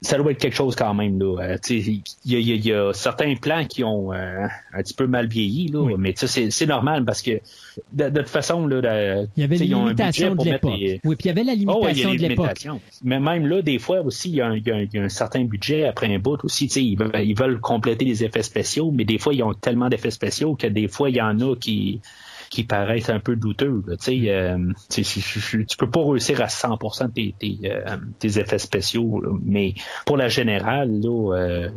[0.00, 1.20] Ça doit être quelque chose quand même.
[1.20, 5.68] Euh, il y, y, a certains plans qui ont euh, un petit peu mal vieilli,
[5.68, 7.40] là, mais c'est normal parce que
[7.92, 10.72] de, toute façon, là, il y avait limitation de l'époque.
[10.72, 11.56] Oui, puis il y avait la oh,
[11.86, 12.66] limitation de l'époque.
[13.04, 16.42] Mais même là, des fois aussi, il y, a un, certain budget après un bout
[16.42, 16.66] aussi.
[16.66, 20.10] Ils veulent, ils veulent compléter les effets spéciaux, mais des fois, ils ont tellement d'effets
[20.10, 22.00] spéciaux que des fois, il y en a qui
[22.50, 23.82] qui paraissent un peu douteux.
[23.86, 24.58] Là, euh,
[24.90, 29.74] tu peux pas réussir à 100% tes, tes, euh, tes, effets spéciaux, mais
[30.04, 31.68] pour la générale, là, euh,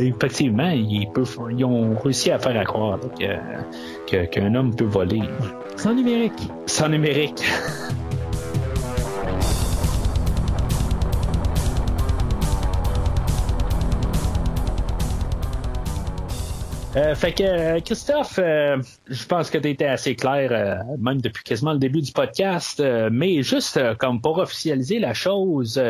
[0.00, 2.98] effectivement, ils, peuvent, ils ont réussi à faire à croire
[4.06, 5.22] qu'un homme peut voler.
[5.76, 6.48] Sans numérique.
[6.64, 7.42] Sans numérique.
[17.14, 22.12] fait que Christophe, je pense que tu assez clair, même depuis quasiment le début du
[22.12, 25.80] podcast, mais juste comme pour officialiser la chose,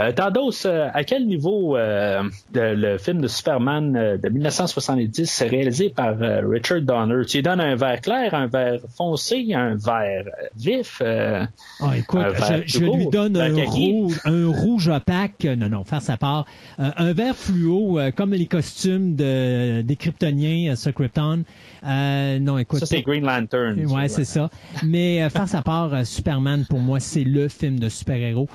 [0.00, 2.22] euh, Tandos, euh, à quel niveau euh,
[2.54, 7.24] le film de Superman de 1970 est réalisé par Richard Donner?
[7.26, 10.24] Tu lui donnes un vert clair, un vert foncé, un vert
[10.56, 11.02] vif?
[11.02, 11.48] Ah,
[11.96, 12.20] écoute,
[12.66, 16.46] je, lui donne un rouge, un rouge opaque, non, non, faire sa part,
[16.78, 21.42] un vert fluo, comme les costumes de, des Kryptoniens sur Krypton.
[21.82, 22.80] non, écoute.
[22.80, 23.84] Ça, c'est Green Lantern.
[23.86, 24.50] Ouais, c'est ça.
[24.84, 28.48] Mais faire sa part, Superman, pour moi, c'est le film de super-héros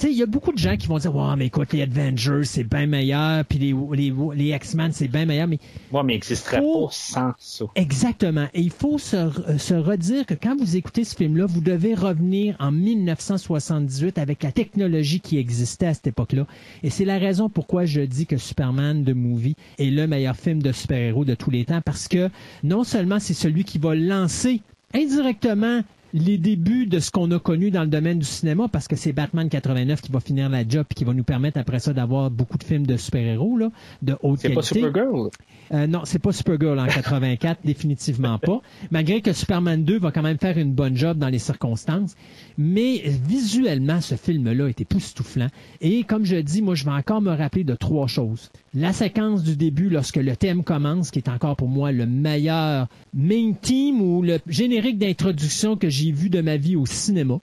[0.00, 2.44] sais, il y a beaucoup de gens qui vont dire, ouais, mais écoute, les Avengers,
[2.44, 5.58] c'est bien meilleur, puis les, les, les X-Men, c'est bien meilleur, mais.
[5.92, 7.64] Ouais, mais il n'existerait pas sans ça.
[7.74, 8.46] Exactement.
[8.54, 12.56] Et il faut se, se redire que quand vous écoutez ce film-là, vous devez revenir
[12.58, 16.46] en 1978 avec la technologie qui existait à cette époque-là.
[16.82, 20.62] Et c'est la raison pourquoi je dis que Superman de Movie est le meilleur film
[20.62, 22.30] de super-héros de tous les temps, parce que
[22.62, 24.60] non seulement c'est celui qui va lancer
[24.94, 25.82] indirectement
[26.16, 29.12] les débuts de ce qu'on a connu dans le domaine du cinéma, parce que c'est
[29.12, 32.30] Batman 89 qui va finir la job et qui va nous permettre après ça d'avoir
[32.30, 33.70] beaucoup de films de super-héros là,
[34.02, 34.62] de haute qualité.
[34.62, 35.30] C'est pas Supergirl?
[35.72, 38.62] Euh, non, c'est pas Supergirl en 84, définitivement pas.
[38.90, 42.14] Malgré que Superman 2 va quand même faire une bonne job dans les circonstances,
[42.56, 45.48] mais visuellement ce film-là était époustouflant.
[45.82, 48.50] Et comme je dis, moi je vais encore me rappeler de trois choses.
[48.72, 52.88] La séquence du début, lorsque le thème commence, qui est encore pour moi le meilleur
[53.12, 57.38] main theme ou le générique d'introduction que j'ai vu de ma vie au cinéma.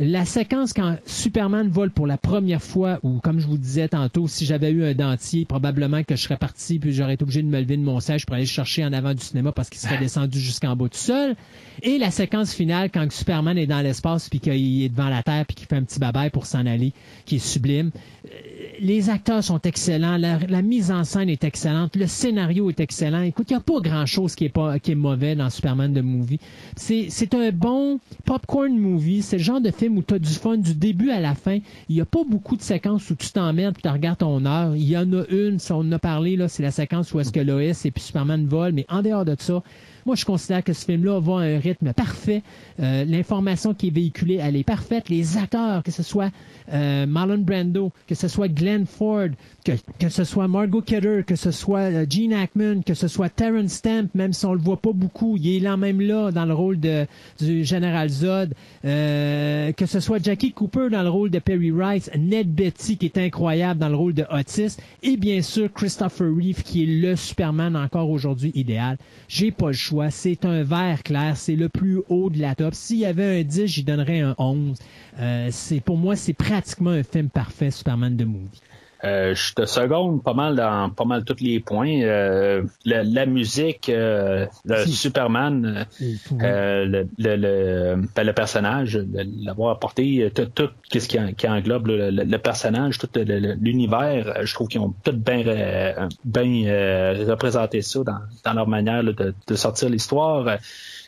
[0.00, 4.28] La séquence quand Superman vole pour la première fois, ou comme je vous disais tantôt,
[4.28, 7.48] si j'avais eu un dentier, probablement que je serais parti puis j'aurais été obligé de
[7.48, 9.98] me lever de mon siège pour aller chercher en avant du cinéma parce qu'il serait
[10.00, 11.34] descendu jusqu'en bas tout seul.
[11.82, 15.44] Et la séquence finale quand Superman est dans l'espace puis qu'il est devant la Terre
[15.46, 16.92] puis qu'il fait un petit babaille pour s'en aller,
[17.24, 17.90] qui est sublime.
[18.80, 23.22] Les acteurs sont excellents, la, mise en scène est excellente, le scénario est excellent.
[23.22, 26.38] Écoute, il n'y a pas grand-chose qui est qui est mauvais dans Superman de movie.
[26.76, 30.56] C'est un bon popcorn movie, c'est le genre de film où tu as du fun
[30.56, 31.58] du début à la fin.
[31.88, 34.76] Il n'y a pas beaucoup de séquences où tu t'emmerdes et tu regardes ton heure.
[34.76, 37.20] Il y en a une, si on en a parlé, là, c'est la séquence où
[37.20, 39.62] est-ce que Lois et puis Superman volent, mais en dehors de ça,
[40.08, 42.42] moi, je considère que ce film-là va à un rythme parfait.
[42.80, 45.10] Euh, l'information qui est véhiculée, elle est parfaite.
[45.10, 46.30] Les acteurs, que ce soit
[46.72, 49.28] euh, Marlon Brando, que ce soit Glenn Ford,
[49.66, 53.28] que, que ce soit Margot Kidder, que ce soit euh, Gene Hackman, que ce soit
[53.28, 56.46] Terrence Stamp, même si on le voit pas beaucoup, il est là même là dans
[56.46, 57.06] le rôle de,
[57.38, 62.50] du général Zod, que ce soit Jackie Cooper dans le rôle de Perry Rice, Ned
[62.50, 66.84] Betty qui est incroyable dans le rôle de Otis, et bien sûr Christopher Reeve qui
[66.84, 68.96] est le Superman encore aujourd'hui idéal.
[69.28, 71.36] J'ai pas le choix c'est un vert clair.
[71.36, 72.74] C'est le plus haut de la top.
[72.74, 74.78] S'il y avait un 10, j'y donnerais un 11.
[75.20, 78.60] Euh, c'est pour moi, c'est pratiquement un film parfait, Superman de Movie.
[79.04, 82.00] Euh, je te seconde pas mal dans pas mal tous les points.
[82.02, 88.98] Euh, la, musique, euh, le Superman, le, le, ben, le, personnage,
[89.44, 94.80] l'avoir apporté, tout, tout ce qui, qui, englobe le, personnage, tout l'univers, je trouve qu'ils
[94.80, 100.58] ont tout bien bien représenté ça dans, dans leur manière de, de, sortir l'histoire.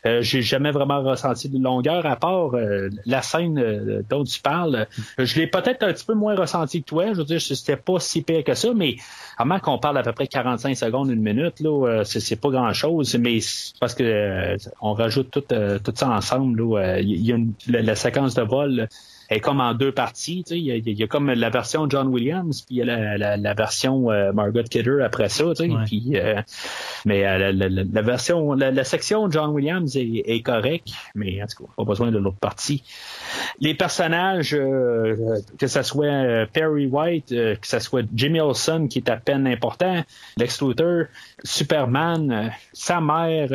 [0.05, 4.41] Euh, j'ai jamais vraiment ressenti de longueur à part euh, la scène euh, dont tu
[4.41, 4.87] parles.
[5.19, 7.13] Je l'ai peut-être un petit peu moins ressenti que toi.
[7.13, 8.95] Je veux dire, c'était pas si pire que ça, mais
[9.37, 13.15] à moins qu'on parle à peu près 45 secondes, une minute, là, c'est, pas grand-chose,
[13.15, 13.39] mais
[13.79, 16.61] parce que on rajoute tout, tout ça ensemble.
[17.01, 18.87] Il y a une, la, séquence de vol
[19.31, 20.43] est comme en deux parties.
[20.49, 22.85] Il y, a, il y, a, comme la version John Williams, puis il y a
[22.85, 25.45] la, la, la version euh, Margot Kidder après ça.
[25.85, 26.41] Puis, euh,
[27.05, 31.63] mais euh, la, la, version, la, section John Williams est, est correcte, mais en tout
[31.63, 32.83] cas, pas besoin de l'autre partie.
[33.61, 39.15] Les personnages, que ce soit Perry White, que ce soit Jimmy Olsen, qui est à
[39.15, 40.03] peine important,
[40.37, 41.05] Lex Luthor,
[41.43, 43.49] Superman, sa mère,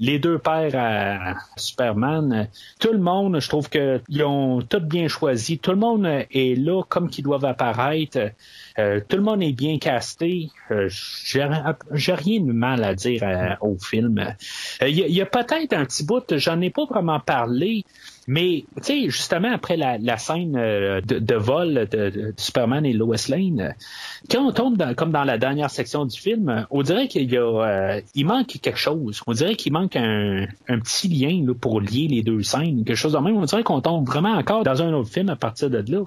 [0.00, 2.48] les deux pères à Superman,
[2.80, 5.58] tout le monde, je trouve qu'ils ont tout bien choisi.
[5.58, 8.18] Tout le monde est là comme qu'ils doivent apparaître.
[8.78, 10.50] Euh, tout le monde est bien casté.
[10.70, 14.34] Euh, J'ai rien de mal à dire euh, au film.
[14.80, 17.84] Il y a, peut-être un petit bout, j'en ai pas vraiment parlé,
[18.28, 23.74] mais tu sais, justement après la, scène de, vol de, Superman et Lois Lane,
[24.30, 28.00] quand on tombe comme dans la dernière section du film, on dirait qu'il y a,
[28.14, 29.22] il manque quelque chose.
[29.26, 33.18] On dirait qu'il manque un, petit lien pour lier les deux scènes, quelque chose de
[33.18, 33.36] même.
[33.36, 36.04] On dirait qu'on tombe vraiment encore dans un autre film à partir de là.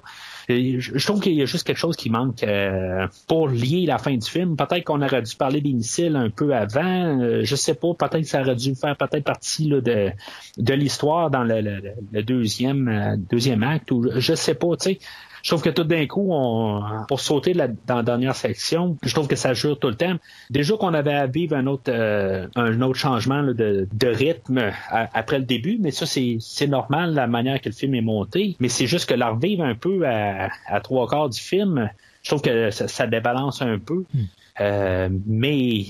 [0.48, 4.16] je trouve qu'il y a juste quelque chose qui manque euh, pour lier la fin
[4.16, 4.56] du film.
[4.56, 7.20] Peut-être qu'on aurait dû parler des missiles un peu avant.
[7.20, 7.94] Euh, je sais pas.
[7.94, 13.16] Peut-être que ça aurait dû faire peut-être partie de, de l'histoire dans le, deuxième euh,
[13.16, 13.90] deuxième acte.
[13.90, 14.76] Ou je sais pas.
[14.76, 14.98] Tu sais
[15.46, 19.28] je trouve que tout d'un coup, on, pour sauter dans la dernière section, je trouve
[19.28, 20.16] que ça jure tout le temps.
[20.50, 25.44] Déjà qu'on avait à vivre un autre, euh, un autre changement de, rythme après le
[25.44, 28.56] début, mais ça, c'est normal la manière que le film est monté.
[28.58, 30.50] Mais c'est juste que la revivre un peu à,
[30.82, 31.90] trois quarts du film,
[32.24, 34.04] je trouve que ça, débalance un peu.
[34.12, 34.24] Hmm.
[34.60, 35.84] Euh, mais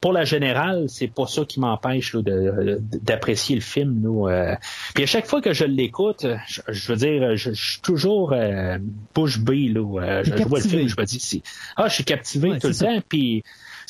[0.00, 4.00] pour la générale, c'est pas ça qui m'empêche d'apprécier le film.
[4.00, 4.54] Nous, euh.
[4.94, 6.26] Puis à chaque fois que je l'écoute,
[6.68, 8.78] je, veux dire, je, suis toujours euh,
[9.14, 9.68] bouche bée.
[9.68, 11.42] Là, euh, je, vois le film, je me dis,
[11.76, 13.00] ah, je suis captivé tout le temps.
[13.08, 13.42] Puis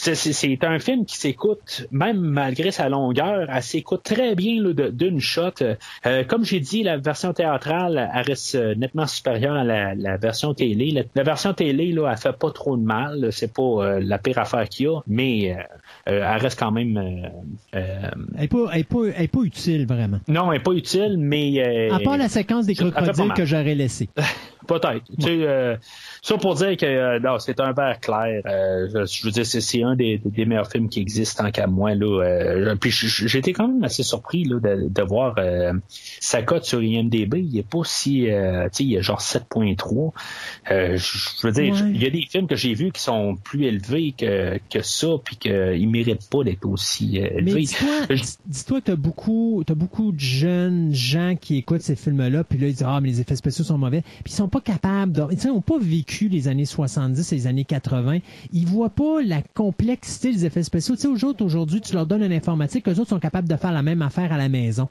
[0.03, 5.51] c'est un film qui s'écoute, même malgré sa longueur, elle s'écoute très bien d'une shot.
[6.07, 10.55] Euh, comme j'ai dit, la version théâtrale, elle reste euh, nettement supérieure à la, version
[10.55, 11.05] télé.
[11.15, 13.29] La, version télé, là, elle fait pas trop de mal.
[13.31, 15.55] C'est pas euh, la pire affaire qu'il y a, mais
[16.07, 16.97] elle reste quand même.
[17.73, 20.21] elle, n'est pas, est pas, utile, vraiment.
[20.29, 21.91] Non, elle n'est pas utile, mais.
[21.91, 24.09] à part la séquence des crocodiles que j'aurais laissé.
[24.67, 25.05] Peut-être.
[25.19, 25.79] Tu sais,
[26.23, 28.43] ça pour dire que euh, non, c'est un verre clair.
[28.47, 31.95] Euh, je, veux dire, c'est un des, des, meilleurs films qui existent tant qu'à moi.
[31.95, 35.37] Là, euh, puis j'étais quand même assez surpris là, de, de voir
[36.21, 37.41] sa cote sur IMDB.
[37.41, 40.13] Il est pas si, tu sais, il est genre 7.3.
[40.69, 44.15] je veux dire, il y a des films que j'ai vus qui sont plus élevés
[44.17, 47.65] que, que ça, puis qu'ils méritent pas d'être aussi élevés.
[48.47, 52.67] Dis-toi, tu as beaucoup, as beaucoup de jeunes gens qui écoutent ces films-là, puis là
[52.67, 55.23] ils disent ah mais les effets spéciaux sont mauvais, puis ils sont pas capables, de,
[55.31, 58.19] ils n'ont pas vécu les années 70 et les années 80,
[58.53, 60.97] ils voient pas la complexité des effets spéciaux.
[60.97, 63.57] Tu sais, aux autres, aujourd'hui, tu leur donnes une informatique, les autres sont capables de
[63.57, 64.89] faire la même affaire à la maison.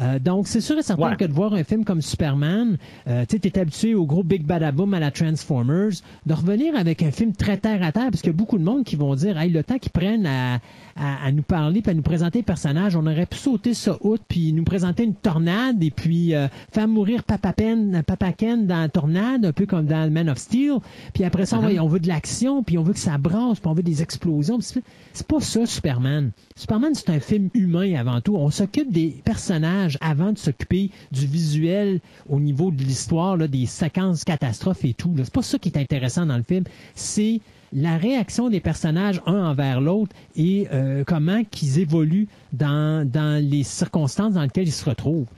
[0.00, 2.78] Euh, donc, c'est sûr et certain que de voir un film comme Superman,
[3.08, 5.90] euh, tu es habitué au gros Big Badaboom à la Transformers,
[6.26, 8.64] de revenir avec un film très terre à terre, parce qu'il y a beaucoup de
[8.64, 10.60] monde qui vont dire, hey, le temps qu'ils prennent à,
[11.00, 14.20] à, nous parler puis à nous présenter les personnages, on aurait pu sauter ça out
[14.28, 18.80] puis nous présenter une tornade et puis euh, faire mourir Papa, Pen, Papa Ken dans
[18.80, 20.78] la tornade, un peu comme dans Man of Steel.
[21.14, 21.80] Puis après ça, uh-huh.
[21.80, 24.58] on veut de l'action, puis on veut que ça brasse, puis on veut des explosions.
[24.60, 26.32] C'est pas ça, Superman.
[26.54, 28.36] Superman, c'est un film humain avant tout.
[28.36, 34.24] On s'occupe des personnages avant de s'occuper du visuel au niveau de l'histoire, des séquences
[34.24, 35.14] catastrophes et tout.
[35.16, 36.64] C'est pas ça qui est intéressant dans le film.
[36.94, 37.40] C'est
[37.72, 43.62] la réaction des personnages un envers l'autre et euh, comment qu'ils évoluent dans, dans les
[43.62, 45.28] circonstances dans lesquelles ils se retrouvent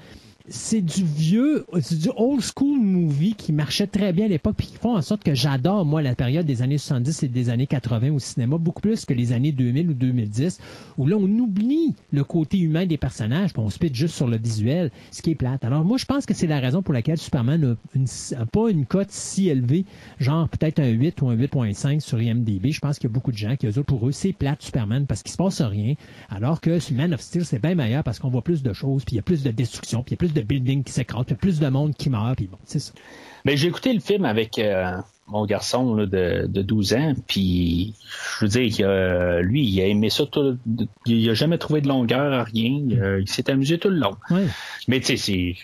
[0.49, 4.67] c'est du vieux, c'est du old school movie qui marchait très bien à l'époque puis
[4.67, 7.67] qui font en sorte que j'adore, moi, la période des années 70 et des années
[7.67, 10.59] 80 au cinéma, beaucoup plus que les années 2000 ou 2010,
[10.99, 14.29] où là, on oublie le côté humain des personnages puis on se pète juste sur
[14.29, 15.65] le visuel, ce qui est plate.
[15.65, 19.11] Alors, moi, je pense que c'est la raison pour laquelle Superman n'a pas une cote
[19.11, 19.85] si élevée,
[20.19, 22.71] genre peut-être un 8 ou un 8.5 sur IMDb.
[22.71, 25.07] Je pense qu'il y a beaucoup de gens qui, eux, pour eux, c'est plate Superman
[25.07, 25.95] parce qu'il se passe rien,
[26.29, 29.15] alors que Man of Steel, c'est bien meilleur parce qu'on voit plus de choses, puis
[29.15, 31.25] il y a plus de destruction, puis il y a plus de buildings qui s'écrasent,
[31.27, 32.93] puis plus de monde qui meurt, puis bon, c'est ça.
[33.45, 34.93] Mais j'ai écouté le film avec euh,
[35.27, 37.95] mon garçon de, de 12 ans, puis
[38.39, 40.59] je veux dire, lui, il a aimé ça tout,
[41.07, 42.83] il a jamais trouvé de longueur à rien,
[43.19, 44.17] il, s'est amusé tout le long.
[44.87, 45.57] Mais tu sais, c'est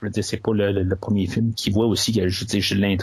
[0.00, 2.12] je veux dire, c'est pas le, premier film qu'il voit aussi.
[2.14, 2.96] Je veux dire,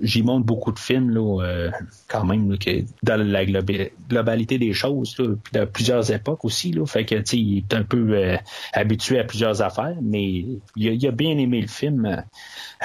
[0.00, 1.70] j'y montre beaucoup de films, là, euh,
[2.08, 6.86] quand même, que dans la globalité des choses, là, dans plusieurs époques aussi, là.
[6.86, 8.36] Fait que, tu il est un peu euh,
[8.72, 10.44] habitué à plusieurs affaires, mais
[10.76, 12.24] il a, bien aimé le film.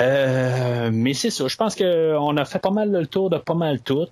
[0.02, 1.48] Euh, mais c'est ça.
[1.48, 4.08] Je pense qu'on a fait pas mal le tour de pas mal tout.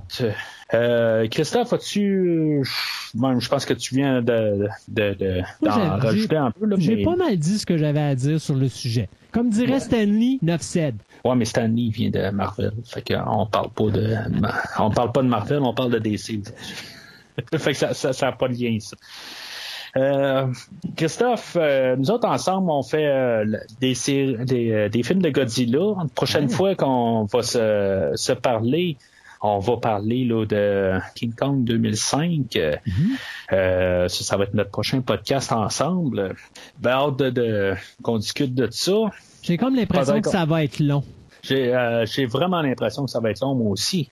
[1.30, 2.64] Christophe, as-tu.
[2.64, 6.70] je pense que tu viens de, de, rajouter un peu.
[6.78, 9.10] J'ai pas mal dit ce que j'avais à dire sur le sujet.
[9.34, 10.78] Comme dirait Stanley, 9
[11.26, 12.74] Ouais, mais Stanley vient de Marvel.
[12.86, 14.16] Fait qu'on parle pas de,
[14.80, 16.42] on parle pas de Marvel, on parle de DC.
[17.58, 18.96] fait que ça, ça, ça pas de lien, ça.
[19.96, 20.48] Euh,
[20.96, 23.46] Christophe, euh, nous autres ensemble, on fait euh,
[23.80, 23.94] des,
[24.44, 25.96] des, des, films de Godzilla.
[26.00, 28.98] La prochaine fois qu'on va se, se, parler,
[29.44, 32.48] on va parler là, de King Kong 2005.
[32.56, 34.08] Mm-hmm.
[34.08, 36.36] ça, ça va être notre prochain podcast ensemble.
[36.80, 39.12] Ben, hâte de, qu'on discute de ça.
[39.42, 41.04] J'ai comme l'impression que ça va être long.
[41.44, 44.10] J'ai vraiment l'impression que ça va être long, moi aussi.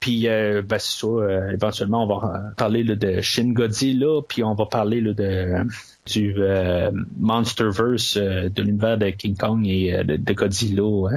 [0.00, 4.54] Puis, euh, ben, c'est ça, euh, éventuellement, on va parler de Shin Godzilla, puis on
[4.54, 5.64] va parler de,
[6.06, 11.10] du euh, Monsterverse de l'univers de King Kong et de, Godzilla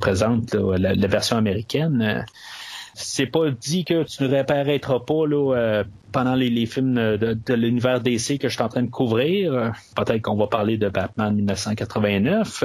[0.00, 2.24] présente, la, version américaine.
[2.94, 8.38] C'est pas dit que tu ne réapparaîtras pas là, pendant les, films de, l'univers DC
[8.38, 9.72] que je suis en train de couvrir.
[9.96, 12.64] Peut-être qu'on va parler de Batman 1989.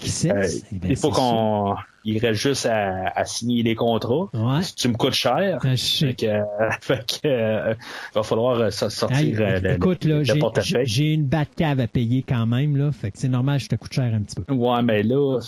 [0.00, 0.30] Qui sait?
[0.72, 1.76] Eh ben, il faut qu'on
[2.08, 4.28] il reste juste à, signer les contrats.
[4.76, 5.58] Tu me coûtes cher.
[5.62, 7.74] Ben, fait euh,
[8.14, 10.22] va falloir euh, sortir euh, le, écoute, là,
[10.84, 12.90] J'ai une cave à payer quand même, là.
[12.92, 14.54] Fait que c'est normal, je te coûte cher un petit peu.
[14.54, 15.38] Ouais, mais là,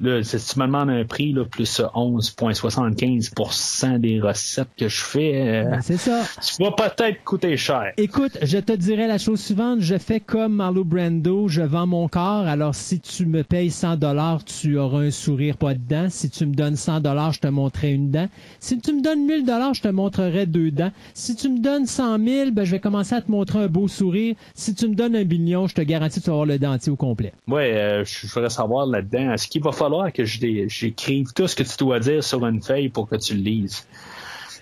[0.00, 5.66] là si tu me demandes un prix, là, plus 11,75% des recettes que je fais,
[5.82, 6.22] c'est ça.
[6.40, 7.92] Tu vas peut-être coûter cher.
[7.96, 9.80] Écoute, je te dirais la chose suivante.
[9.80, 12.46] Je fais comme Marlo Brando, je vends mon corps.
[12.46, 15.97] Alors, si tu me payes 100 dollars, tu auras un sourire pas dedans.
[16.08, 18.28] Si tu me donnes 100 dollars, je te montrerai une dent.
[18.60, 20.92] Si tu me donnes 1000 dollars, je te montrerai deux dents.
[21.14, 23.88] Si tu me donnes 100 000, ben, je vais commencer à te montrer un beau
[23.88, 24.34] sourire.
[24.54, 26.92] Si tu me donnes un million, je te garantis que tu vas avoir le dentier
[26.92, 27.32] au complet.
[27.46, 31.62] Ouais, euh, je voudrais savoir là-dedans, est-ce qu'il va falloir que j'écrive tout ce que
[31.62, 33.86] tu dois dire sur une feuille pour que tu le lises?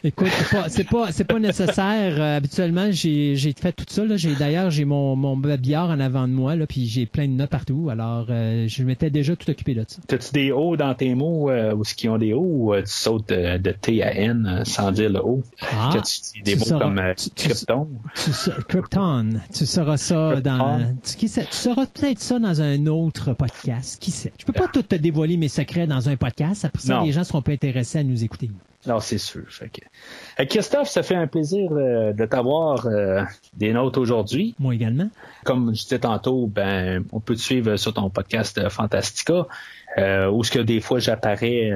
[0.05, 0.29] Écoute,
[0.69, 2.21] c'est pas, c'est pas, nécessaire.
[2.21, 4.05] Euh, habituellement, j'ai, j'ai fait tout ça.
[4.05, 4.17] Là.
[4.17, 7.33] J'ai, d'ailleurs, j'ai mon, mon babillard en avant de moi, là, puis j'ai plein de
[7.33, 7.89] notes partout.
[7.91, 9.99] Alors, euh, je m'étais déjà tout occupé de ça.
[10.07, 12.83] T'as-tu des hauts dans tes mots euh, ou ce qui ont des hauts ou tu
[12.87, 15.43] sautes de, T à N sans dire le haut?
[15.61, 17.01] Ah, tu des mots comme
[17.35, 17.89] Krypton?
[18.15, 18.31] Tu,
[18.69, 19.31] Krypton.
[19.53, 20.95] Tu sauras ça dans.
[21.05, 23.99] Tu, qui sait, tu sauras peut-être ça dans un autre podcast.
[24.01, 24.33] Qui sait?
[24.39, 26.65] Je peux pas tout te dévoiler mes secrets dans un podcast.
[26.65, 28.51] Après ça, les gens seront pas intéressés à nous écouter.
[28.87, 29.43] Non, c'est sûr.
[30.49, 33.23] Christophe, ça fait un plaisir euh, de t'avoir euh,
[33.57, 34.55] des notes aujourd'hui.
[34.59, 35.09] Moi également.
[35.45, 39.47] Comme je disais tantôt, ben, on peut te suivre sur ton podcast euh, Fantastica.
[40.31, 41.73] où ce que des fois j'apparais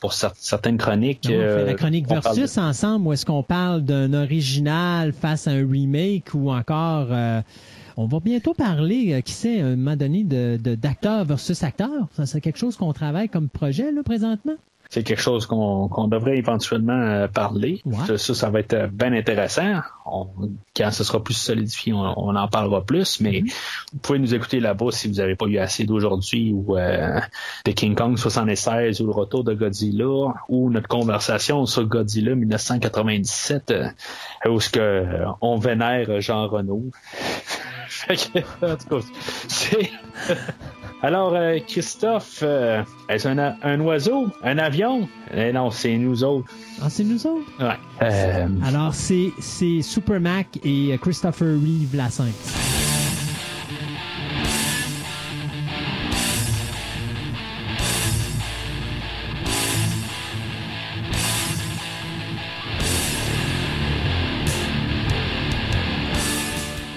[0.00, 1.26] pour certaines chroniques.
[1.26, 5.68] on fait la chronique versus ensemble, où est-ce qu'on parle d'un original face à un
[5.68, 7.08] remake ou encore
[7.96, 12.08] on va bientôt parler, qui sait, à un moment donné, de, d'acteur versus acteur.
[12.16, 14.56] Ça, c'est quelque chose qu'on travaille comme projet là présentement
[14.94, 17.82] c'est quelque chose qu'on devrait éventuellement euh, parler.
[18.06, 19.80] Ça, ça va être euh, bien intéressant.
[20.06, 23.54] quand ce sera plus solidifié, on, en parlera plus, mais mm-hmm.
[23.92, 27.18] vous pouvez nous écouter là-bas si vous n'avez pas eu assez d'aujourd'hui ou euh,
[27.64, 33.74] de King Kong 76 ou le retour de Godzilla ou notre conversation sur Godzilla 1997
[34.48, 35.06] où ce que
[35.40, 36.92] on vénère Jean Renault.
[39.48, 39.90] c'est
[41.04, 44.28] alors, euh, Christophe, euh, est-ce un, un, oiseau?
[44.42, 45.06] Un avion?
[45.34, 46.50] Eh non, c'est nous autres.
[46.80, 47.44] Ah, c'est nous autres?
[47.60, 47.76] Ouais.
[48.00, 48.48] Euh...
[48.64, 52.32] Alors, c'est Super Mac et Christopher Reeve la 5.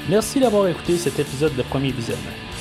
[0.07, 2.46] Merci d'avoir écouté cet épisode de Premier Visionnement.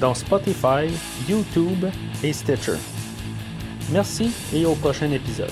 [0.00, 0.88] dans Spotify,
[1.28, 1.84] YouTube
[2.22, 2.76] et Stitcher.
[3.90, 5.50] Merci et au prochain épisode.